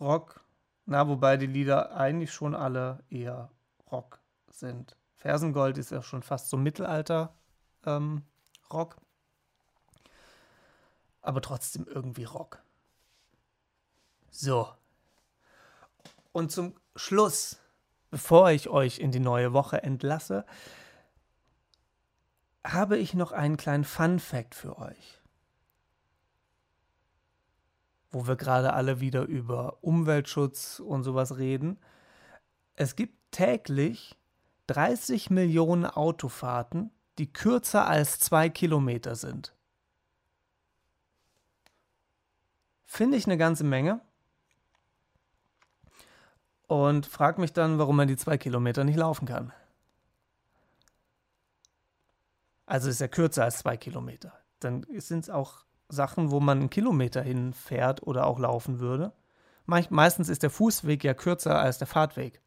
Rock, 0.00 0.42
na, 0.90 1.06
wobei 1.06 1.36
die 1.36 1.46
Lieder 1.46 1.94
eigentlich 1.94 2.32
schon 2.32 2.54
alle 2.54 3.04
eher 3.10 3.50
Rock 3.92 4.20
sind. 4.48 4.96
Fersengold 5.16 5.76
ist 5.76 5.90
ja 5.90 6.00
schon 6.00 6.22
fast 6.22 6.48
so 6.48 6.56
Mittelalter-Rock. 6.56 7.36
Ähm, 7.84 8.22
aber 11.20 11.42
trotzdem 11.42 11.86
irgendwie 11.86 12.24
Rock. 12.24 12.62
So. 14.30 14.72
Und 16.32 16.52
zum 16.52 16.74
Schluss, 16.96 17.58
bevor 18.10 18.50
ich 18.50 18.70
euch 18.70 18.98
in 18.98 19.12
die 19.12 19.20
neue 19.20 19.52
Woche 19.52 19.82
entlasse, 19.82 20.46
habe 22.66 22.96
ich 22.96 23.12
noch 23.12 23.32
einen 23.32 23.58
kleinen 23.58 23.84
Fun 23.84 24.18
Fact 24.18 24.54
für 24.54 24.78
euch 24.78 25.17
wo 28.10 28.26
wir 28.26 28.36
gerade 28.36 28.72
alle 28.72 29.00
wieder 29.00 29.24
über 29.24 29.78
Umweltschutz 29.82 30.80
und 30.80 31.04
sowas 31.04 31.36
reden. 31.36 31.78
Es 32.74 32.96
gibt 32.96 33.32
täglich 33.32 34.16
30 34.68 35.30
Millionen 35.30 35.86
Autofahrten, 35.86 36.90
die 37.18 37.32
kürzer 37.32 37.86
als 37.86 38.18
zwei 38.18 38.48
Kilometer 38.48 39.16
sind. 39.16 39.54
Finde 42.84 43.16
ich 43.16 43.26
eine 43.26 43.36
ganze 43.36 43.64
Menge. 43.64 44.00
Und 46.66 47.06
frag 47.06 47.38
mich 47.38 47.52
dann, 47.52 47.78
warum 47.78 47.96
man 47.96 48.08
die 48.08 48.16
zwei 48.16 48.36
Kilometer 48.38 48.84
nicht 48.84 48.96
laufen 48.96 49.26
kann. 49.26 49.52
Also 52.66 52.90
ist 52.90 53.00
er 53.00 53.08
kürzer 53.08 53.44
als 53.44 53.58
zwei 53.58 53.78
Kilometer. 53.78 54.38
Dann 54.60 54.86
sind 54.98 55.20
es 55.20 55.30
auch 55.30 55.64
Sachen, 55.88 56.30
wo 56.30 56.40
man 56.40 56.58
einen 56.58 56.70
Kilometer 56.70 57.22
hinfährt 57.22 58.02
oder 58.06 58.26
auch 58.26 58.38
laufen 58.38 58.78
würde. 58.78 59.12
meistens 59.66 60.28
ist 60.28 60.42
der 60.42 60.50
Fußweg 60.50 61.04
ja 61.04 61.14
kürzer 61.14 61.58
als 61.58 61.78
der 61.78 61.86
Fahrtweg. 61.86 62.40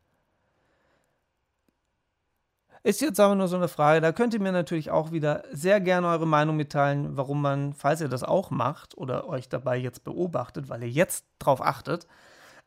Ist 2.84 3.02
jetzt 3.02 3.20
aber 3.20 3.36
nur 3.36 3.48
so 3.48 3.58
eine 3.58 3.68
Frage, 3.68 4.02
da 4.02 4.12
könnt 4.12 4.34
ihr 4.34 4.42
mir 4.42 4.52
natürlich 4.52 4.90
auch 4.90 5.12
wieder 5.12 5.44
sehr 5.52 5.80
gerne 5.80 6.08
eure 6.08 6.26
Meinung 6.26 6.56
mitteilen, 6.56 7.16
warum 7.16 7.40
man, 7.40 7.74
falls 7.74 8.02
ihr 8.02 8.08
das 8.08 8.24
auch 8.24 8.50
macht 8.50 8.98
oder 8.98 9.28
euch 9.28 9.50
dabei 9.50 9.78
jetzt 9.78 10.04
beobachtet, 10.04 10.68
weil 10.68 10.82
ihr 10.82 10.90
jetzt 10.90 11.26
drauf 11.38 11.62
achtet, 11.62 12.08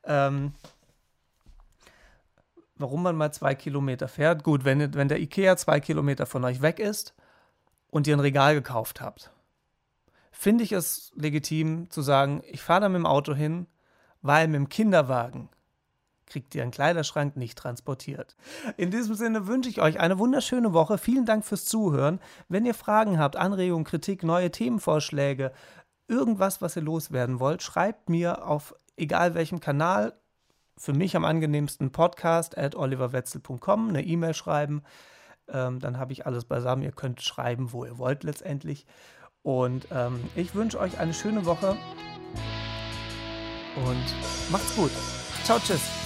ähm, 0.04 0.52
warum 2.76 3.02
man 3.02 3.16
mal 3.16 3.32
zwei 3.32 3.56
Kilometer 3.56 4.06
fährt. 4.06 4.44
Gut, 4.44 4.64
wenn, 4.64 4.94
wenn 4.94 5.08
der 5.08 5.20
Ikea 5.20 5.56
zwei 5.56 5.80
Kilometer 5.80 6.26
von 6.26 6.44
euch 6.44 6.62
weg 6.62 6.78
ist 6.78 7.14
und 7.90 8.06
ihr 8.06 8.16
ein 8.16 8.20
Regal 8.20 8.54
gekauft 8.54 9.00
habt, 9.00 9.32
finde 10.35 10.64
ich 10.64 10.72
es 10.72 11.12
legitim 11.14 11.91
zu 11.91 12.03
sagen, 12.03 12.43
ich 12.51 12.61
fahre 12.61 12.82
da 12.82 12.89
mit 12.89 12.99
dem 12.99 13.07
Auto 13.07 13.35
hin, 13.35 13.66
weil 14.20 14.49
mit 14.49 14.57
dem 14.57 14.68
Kinderwagen 14.68 15.49
kriegt 16.26 16.55
ihr 16.55 16.62
einen 16.62 16.70
Kleiderschrank 16.70 17.37
nicht 17.37 17.57
transportiert. 17.57 18.37
In 18.76 18.91
diesem 18.91 19.14
Sinne 19.14 19.47
wünsche 19.47 19.70
ich 19.70 19.80
euch 19.80 20.01
eine 20.01 20.18
wunderschöne 20.18 20.72
Woche. 20.72 20.99
Vielen 20.99 21.26
Dank 21.26 21.45
fürs 21.45 21.66
Zuhören. 21.66 22.18
Wenn 22.49 22.66
ihr 22.66 22.74
Fragen 22.74 23.18
habt, 23.18 23.37
Anregungen, 23.37 23.85
Kritik, 23.85 24.22
neue 24.22 24.51
Themenvorschläge, 24.51 25.53
irgendwas, 26.09 26.61
was 26.61 26.76
ihr 26.76 26.82
loswerden 26.82 27.39
wollt, 27.41 27.62
schreibt 27.62 28.09
mir 28.09 28.47
auf 28.47 28.74
egal 28.97 29.35
welchem 29.35 29.61
Kanal. 29.61 30.14
Für 30.76 30.93
mich 30.93 31.14
am 31.14 31.24
angenehmsten 31.24 31.93
Podcast 31.93 32.59
at 32.59 32.74
oliverwetzel.com, 32.74 33.91
eine 33.91 34.03
E-Mail 34.03 34.35
schreiben. 34.35 34.82
Ähm, 35.47 35.78
dann 35.78 35.99
habe 35.99 36.12
ich 36.12 36.26
alles 36.26 36.45
beisammen. 36.47 36.82
Ihr 36.82 36.91
könnt 36.91 37.22
schreiben, 37.22 37.72
wo 37.72 37.85
ihr 37.85 37.99
wollt 37.99 38.24
letztendlich. 38.24 38.87
Und 39.45 39.86
ähm, 39.92 40.20
ich 40.34 40.55
wünsche 40.55 40.80
euch 40.80 40.99
eine 40.99 41.12
schöne 41.12 41.45
Woche 41.45 41.76
und 43.76 44.51
macht's 44.51 44.74
gut. 44.74 44.90
Ciao, 45.45 45.59
tschüss. 45.59 46.03